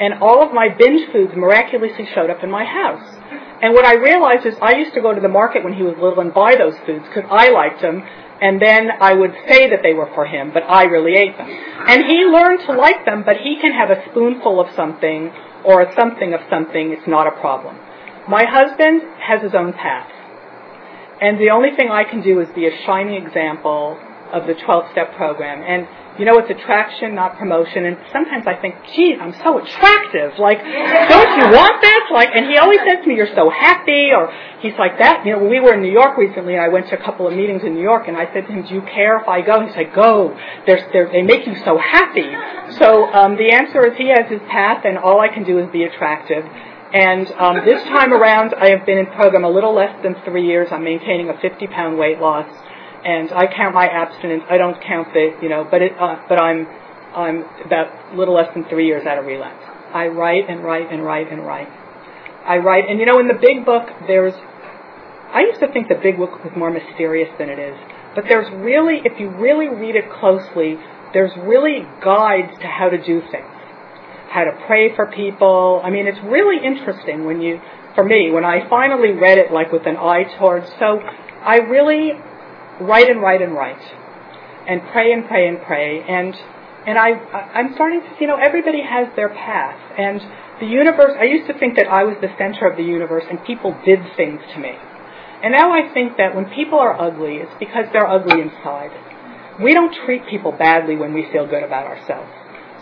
and 0.00 0.14
all 0.22 0.42
of 0.42 0.52
my 0.52 0.68
binge 0.76 1.10
foods 1.12 1.32
miraculously 1.36 2.08
showed 2.14 2.30
up 2.30 2.42
in 2.42 2.50
my 2.50 2.64
house. 2.64 3.16
And 3.62 3.74
what 3.74 3.84
I 3.84 3.94
realized 3.94 4.46
is 4.46 4.54
I 4.62 4.76
used 4.76 4.94
to 4.94 5.02
go 5.02 5.14
to 5.14 5.20
the 5.20 5.28
market 5.28 5.62
when 5.64 5.74
he 5.74 5.82
was 5.82 5.94
little 6.00 6.20
and 6.20 6.32
buy 6.32 6.56
those 6.56 6.74
foods 6.86 7.04
because 7.04 7.28
I 7.30 7.50
liked 7.50 7.82
them, 7.82 8.02
and 8.40 8.60
then 8.60 8.88
I 9.00 9.12
would 9.12 9.32
say 9.46 9.68
that 9.68 9.80
they 9.82 9.92
were 9.92 10.08
for 10.14 10.24
him, 10.24 10.50
but 10.52 10.62
I 10.62 10.84
really 10.84 11.14
ate 11.14 11.36
them. 11.36 11.48
And 11.48 12.06
he 12.06 12.24
learned 12.24 12.60
to 12.66 12.72
like 12.72 13.04
them, 13.04 13.22
but 13.24 13.36
he 13.36 13.60
can 13.60 13.72
have 13.72 13.90
a 13.90 14.02
spoonful 14.10 14.60
of 14.60 14.74
something 14.74 15.30
or 15.64 15.82
a 15.82 15.94
something 15.94 16.32
of 16.32 16.40
something. 16.48 16.92
It's 16.92 17.06
not 17.06 17.26
a 17.26 17.32
problem. 17.38 17.76
My 18.28 18.44
husband 18.48 19.02
has 19.20 19.42
his 19.42 19.52
own 19.54 19.74
path. 19.74 20.08
And 21.20 21.38
the 21.38 21.50
only 21.50 21.76
thing 21.76 21.90
I 21.90 22.04
can 22.04 22.22
do 22.22 22.40
is 22.40 22.48
be 22.54 22.66
a 22.66 22.72
shining 22.86 23.26
example 23.26 24.00
of 24.32 24.46
the 24.46 24.54
12 24.54 24.92
step 24.92 25.14
program. 25.16 25.60
And 25.60 26.09
you 26.20 26.26
know, 26.26 26.36
it's 26.36 26.50
attraction, 26.50 27.14
not 27.14 27.38
promotion. 27.38 27.86
And 27.86 27.96
sometimes 28.12 28.46
I 28.46 28.54
think, 28.54 28.74
geez, 28.92 29.16
I'm 29.18 29.32
so 29.42 29.56
attractive. 29.56 30.38
Like, 30.38 30.58
don't 30.60 31.32
you 31.40 31.46
want 31.56 31.80
this? 31.80 32.02
Like, 32.12 32.28
and 32.34 32.44
he 32.44 32.58
always 32.58 32.78
says 32.80 33.02
to 33.02 33.08
me, 33.08 33.16
you're 33.16 33.34
so 33.34 33.48
happy. 33.48 34.12
Or 34.12 34.30
he's 34.60 34.76
like 34.78 34.98
that. 34.98 35.24
You 35.24 35.32
know, 35.32 35.38
when 35.38 35.48
we 35.48 35.60
were 35.60 35.72
in 35.72 35.80
New 35.80 35.90
York 35.90 36.18
recently, 36.18 36.58
I 36.58 36.68
went 36.68 36.88
to 36.88 37.00
a 37.00 37.02
couple 37.02 37.26
of 37.26 37.32
meetings 37.32 37.62
in 37.64 37.72
New 37.72 37.80
York, 37.80 38.06
and 38.06 38.18
I 38.18 38.30
said 38.34 38.46
to 38.46 38.52
him, 38.52 38.66
do 38.66 38.74
you 38.74 38.82
care 38.82 39.18
if 39.18 39.28
I 39.28 39.40
go? 39.40 39.64
He 39.64 39.72
said, 39.72 39.94
go. 39.94 40.36
They're, 40.66 40.86
they're, 40.92 41.10
they 41.10 41.22
make 41.22 41.46
you 41.46 41.56
so 41.64 41.78
happy. 41.78 42.28
So 42.76 43.10
um, 43.14 43.36
the 43.36 43.52
answer 43.52 43.86
is 43.86 43.96
he 43.96 44.10
has 44.10 44.28
his 44.28 44.42
path, 44.50 44.84
and 44.84 44.98
all 44.98 45.20
I 45.22 45.28
can 45.28 45.44
do 45.44 45.58
is 45.58 45.72
be 45.72 45.84
attractive. 45.84 46.44
And 46.92 47.32
um, 47.32 47.64
this 47.64 47.82
time 47.84 48.12
around, 48.12 48.52
I 48.60 48.76
have 48.76 48.84
been 48.84 48.98
in 48.98 49.06
program 49.06 49.44
a 49.44 49.50
little 49.50 49.72
less 49.72 50.02
than 50.02 50.16
three 50.26 50.46
years. 50.46 50.68
I'm 50.70 50.84
maintaining 50.84 51.30
a 51.30 51.38
50 51.40 51.66
pound 51.68 51.96
weight 51.96 52.18
loss 52.18 52.46
and 53.04 53.32
I 53.32 53.46
count 53.46 53.74
my 53.74 53.86
abstinence. 53.86 54.44
I 54.48 54.58
don't 54.58 54.80
count 54.82 55.12
the, 55.12 55.36
you 55.42 55.48
know, 55.48 55.66
but 55.70 55.82
it, 55.82 55.92
uh, 55.98 56.22
but 56.28 56.40
I'm, 56.40 56.66
I'm 57.14 57.44
about 57.64 58.12
a 58.12 58.16
little 58.16 58.34
less 58.34 58.52
than 58.54 58.64
three 58.68 58.86
years 58.86 59.06
out 59.06 59.18
of 59.18 59.26
relapse. 59.26 59.64
I 59.92 60.06
write 60.06 60.48
and 60.48 60.62
write 60.62 60.92
and 60.92 61.02
write 61.02 61.32
and 61.32 61.44
write. 61.44 61.68
I 62.46 62.58
write, 62.58 62.88
and 62.88 63.00
you 63.00 63.06
know, 63.06 63.18
in 63.18 63.28
the 63.28 63.38
big 63.40 63.64
book, 63.64 63.88
there's, 64.06 64.34
I 65.32 65.40
used 65.40 65.60
to 65.60 65.72
think 65.72 65.88
the 65.88 66.00
big 66.00 66.16
book 66.16 66.42
was 66.44 66.52
more 66.56 66.70
mysterious 66.70 67.28
than 67.38 67.48
it 67.50 67.58
is, 67.58 67.76
but 68.14 68.24
there's 68.28 68.50
really, 68.54 69.00
if 69.04 69.18
you 69.18 69.30
really 69.30 69.68
read 69.68 69.96
it 69.96 70.10
closely, 70.10 70.76
there's 71.12 71.32
really 71.42 71.82
guides 72.02 72.52
to 72.60 72.66
how 72.66 72.88
to 72.88 72.98
do 72.98 73.20
things, 73.30 73.50
how 74.30 74.44
to 74.44 74.52
pray 74.66 74.94
for 74.94 75.06
people. 75.06 75.80
I 75.84 75.90
mean, 75.90 76.06
it's 76.06 76.20
really 76.24 76.64
interesting 76.64 77.24
when 77.24 77.40
you, 77.40 77.60
for 77.94 78.04
me, 78.04 78.30
when 78.30 78.44
I 78.44 78.68
finally 78.68 79.12
read 79.12 79.38
it, 79.38 79.52
like 79.52 79.72
with 79.72 79.86
an 79.86 79.96
eye 79.96 80.24
towards, 80.38 80.66
so 80.78 81.00
I 81.42 81.56
really 81.56 82.12
write 82.80 83.08
and 83.08 83.20
write 83.20 83.42
and 83.42 83.54
write, 83.54 83.82
and 84.66 84.82
pray 84.92 85.12
and 85.12 85.26
pray 85.26 85.48
and 85.48 85.60
pray, 85.62 86.02
and 86.02 86.34
and 86.86 86.98
I 86.98 87.10
I'm 87.54 87.74
starting 87.74 88.00
to 88.00 88.08
you 88.20 88.26
know 88.26 88.36
everybody 88.36 88.82
has 88.82 89.08
their 89.16 89.28
path, 89.28 89.78
and 89.98 90.20
the 90.60 90.66
universe. 90.66 91.12
I 91.18 91.24
used 91.24 91.46
to 91.48 91.58
think 91.58 91.76
that 91.76 91.88
I 91.88 92.04
was 92.04 92.16
the 92.20 92.32
center 92.38 92.66
of 92.68 92.76
the 92.76 92.84
universe, 92.84 93.24
and 93.28 93.42
people 93.44 93.76
did 93.84 94.00
things 94.16 94.40
to 94.54 94.60
me. 94.60 94.74
And 95.42 95.52
now 95.52 95.72
I 95.72 95.92
think 95.92 96.18
that 96.18 96.34
when 96.34 96.46
people 96.50 96.78
are 96.78 97.00
ugly, 97.00 97.36
it's 97.36 97.54
because 97.58 97.86
they're 97.92 98.06
ugly 98.06 98.40
inside. 98.42 98.92
We 99.62 99.72
don't 99.72 99.94
treat 100.04 100.26
people 100.26 100.52
badly 100.52 100.96
when 100.96 101.14
we 101.14 101.28
feel 101.32 101.46
good 101.46 101.62
about 101.62 101.86
ourselves. 101.86 102.30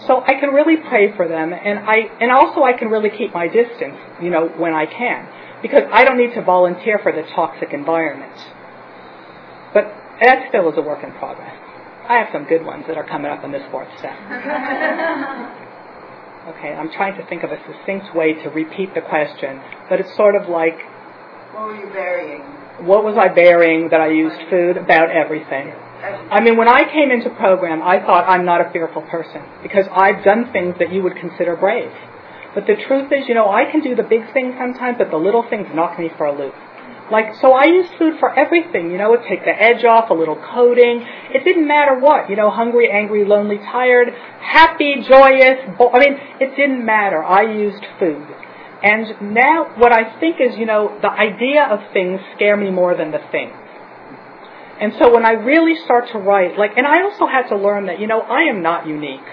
So 0.06 0.22
I 0.26 0.34
can 0.38 0.50
really 0.50 0.76
pray 0.76 1.14
for 1.16 1.26
them, 1.26 1.52
and 1.52 1.78
I 1.80 2.10
and 2.20 2.30
also 2.30 2.62
I 2.62 2.72
can 2.72 2.88
really 2.88 3.10
keep 3.10 3.32
my 3.34 3.48
distance, 3.48 3.98
you 4.22 4.30
know, 4.30 4.48
when 4.48 4.74
I 4.74 4.86
can, 4.86 5.28
because 5.62 5.84
I 5.92 6.04
don't 6.04 6.18
need 6.18 6.34
to 6.34 6.42
volunteer 6.42 6.98
for 7.02 7.10
the 7.10 7.22
toxic 7.34 7.72
environment. 7.72 8.34
But 9.74 9.92
that 10.20 10.48
still 10.48 10.70
is 10.70 10.78
a 10.78 10.82
work 10.82 11.04
in 11.04 11.12
progress. 11.12 11.54
I 12.08 12.14
have 12.18 12.28
some 12.32 12.44
good 12.44 12.64
ones 12.64 12.86
that 12.88 12.96
are 12.96 13.04
coming 13.04 13.30
up 13.30 13.44
in 13.44 13.52
this 13.52 13.62
fourth 13.70 13.88
step. 13.98 14.16
okay, 16.56 16.72
I'm 16.72 16.90
trying 16.90 17.16
to 17.20 17.26
think 17.28 17.42
of 17.42 17.52
a 17.52 17.58
succinct 17.66 18.14
way 18.16 18.32
to 18.32 18.48
repeat 18.48 18.94
the 18.94 19.02
question, 19.02 19.60
but 19.88 20.00
it's 20.00 20.16
sort 20.16 20.34
of 20.34 20.48
like. 20.48 20.80
What 21.52 21.66
were 21.66 21.76
you 21.76 21.92
burying? 21.92 22.40
What 22.86 23.04
was 23.04 23.16
I 23.18 23.28
burying 23.28 23.90
that 23.90 24.00
I 24.00 24.08
used 24.08 24.40
food? 24.48 24.78
About 24.78 25.10
everything. 25.10 25.74
I 26.30 26.40
mean, 26.40 26.56
when 26.56 26.68
I 26.68 26.84
came 26.84 27.10
into 27.10 27.28
program, 27.30 27.82
I 27.82 27.98
thought 27.98 28.28
I'm 28.28 28.44
not 28.44 28.60
a 28.60 28.70
fearful 28.70 29.02
person 29.02 29.42
because 29.62 29.86
I've 29.90 30.24
done 30.24 30.52
things 30.52 30.76
that 30.78 30.92
you 30.92 31.02
would 31.02 31.16
consider 31.16 31.56
brave. 31.56 31.90
But 32.54 32.66
the 32.66 32.76
truth 32.86 33.10
is, 33.12 33.28
you 33.28 33.34
know, 33.34 33.50
I 33.50 33.70
can 33.70 33.80
do 33.82 33.94
the 33.94 34.04
big 34.04 34.32
things 34.32 34.54
sometimes, 34.56 34.96
but 34.98 35.10
the 35.10 35.16
little 35.16 35.44
things 35.50 35.66
knock 35.74 35.98
me 35.98 36.08
for 36.16 36.26
a 36.26 36.38
loop. 36.38 36.54
Like, 37.10 37.34
so 37.40 37.52
I 37.52 37.64
used 37.64 37.90
food 37.98 38.18
for 38.20 38.38
everything, 38.38 38.90
you 38.90 38.98
know, 38.98 39.14
it 39.14 39.22
take 39.28 39.44
the 39.44 39.54
edge 39.54 39.84
off, 39.84 40.10
a 40.10 40.14
little 40.14 40.36
coating. 40.36 41.06
It 41.34 41.42
didn't 41.44 41.66
matter 41.66 41.98
what, 41.98 42.28
you 42.28 42.36
know, 42.36 42.50
hungry, 42.50 42.90
angry, 42.90 43.24
lonely, 43.24 43.58
tired, 43.58 44.08
happy, 44.40 44.96
joyous. 45.08 45.58
Bo- 45.78 45.90
I 45.90 45.98
mean, 46.00 46.18
it 46.40 46.54
didn't 46.56 46.84
matter. 46.84 47.24
I 47.24 47.42
used 47.42 47.84
food. 47.98 48.26
And 48.82 49.34
now 49.34 49.74
what 49.76 49.92
I 49.92 50.20
think 50.20 50.36
is, 50.40 50.56
you 50.56 50.66
know, 50.66 50.98
the 51.00 51.10
idea 51.10 51.64
of 51.64 51.92
things 51.92 52.20
scare 52.36 52.56
me 52.56 52.70
more 52.70 52.94
than 52.94 53.10
the 53.10 53.20
thing. 53.32 53.52
And 54.80 54.92
so 54.98 55.12
when 55.12 55.26
I 55.26 55.32
really 55.32 55.76
start 55.84 56.08
to 56.12 56.18
write, 56.18 56.56
like, 56.56 56.76
and 56.76 56.86
I 56.86 57.02
also 57.02 57.26
had 57.26 57.48
to 57.48 57.56
learn 57.56 57.86
that, 57.86 57.98
you 57.98 58.06
know, 58.06 58.20
I 58.20 58.42
am 58.42 58.62
not 58.62 58.86
unique. 58.86 59.26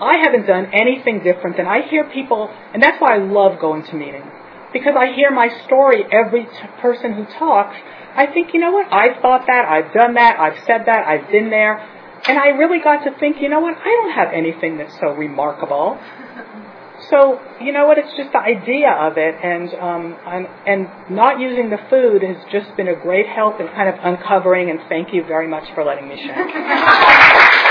I 0.00 0.18
haven't 0.22 0.46
done 0.46 0.70
anything 0.72 1.22
different 1.24 1.56
than 1.56 1.66
I 1.66 1.82
hear 1.88 2.04
people, 2.04 2.50
and 2.72 2.82
that's 2.82 3.00
why 3.00 3.14
I 3.14 3.18
love 3.18 3.60
going 3.60 3.82
to 3.84 3.94
meetings. 3.94 4.30
Because 4.74 4.94
I 4.98 5.14
hear 5.14 5.30
my 5.30 5.48
story 5.64 6.04
every 6.12 6.44
t- 6.44 6.50
person 6.82 7.14
who 7.14 7.24
talks, 7.38 7.76
I 8.14 8.26
think, 8.26 8.52
you 8.52 8.60
know 8.60 8.72
what, 8.72 8.92
I've 8.92 9.22
thought 9.22 9.46
that, 9.46 9.64
I've 9.64 9.94
done 9.94 10.14
that, 10.14 10.38
I've 10.38 10.58
said 10.66 10.84
that, 10.84 11.06
I've 11.06 11.30
been 11.30 11.48
there. 11.48 11.78
And 12.26 12.38
I 12.38 12.48
really 12.48 12.80
got 12.80 13.04
to 13.04 13.18
think, 13.18 13.40
you 13.40 13.48
know 13.48 13.60
what, 13.60 13.76
I 13.78 13.84
don't 13.84 14.12
have 14.12 14.34
anything 14.34 14.76
that's 14.78 14.98
so 15.00 15.12
remarkable. 15.12 15.98
So 17.10 17.40
you 17.60 17.72
know 17.72 17.86
what? 17.86 17.98
It's 17.98 18.16
just 18.16 18.32
the 18.32 18.38
idea 18.38 18.90
of 18.90 19.18
it, 19.18 19.34
and 19.42 19.74
um, 19.74 20.16
and, 20.26 20.46
and 20.66 20.88
not 21.10 21.38
using 21.38 21.68
the 21.68 21.78
food 21.90 22.22
has 22.22 22.36
just 22.50 22.74
been 22.76 22.88
a 22.88 22.94
great 22.94 23.26
help 23.26 23.60
in 23.60 23.68
kind 23.68 23.88
of 23.88 23.96
uncovering. 24.02 24.70
And 24.70 24.80
thank 24.88 25.12
you 25.12 25.22
very 25.24 25.48
much 25.48 25.64
for 25.74 25.84
letting 25.84 26.08
me 26.08 26.16
share. 26.16 27.70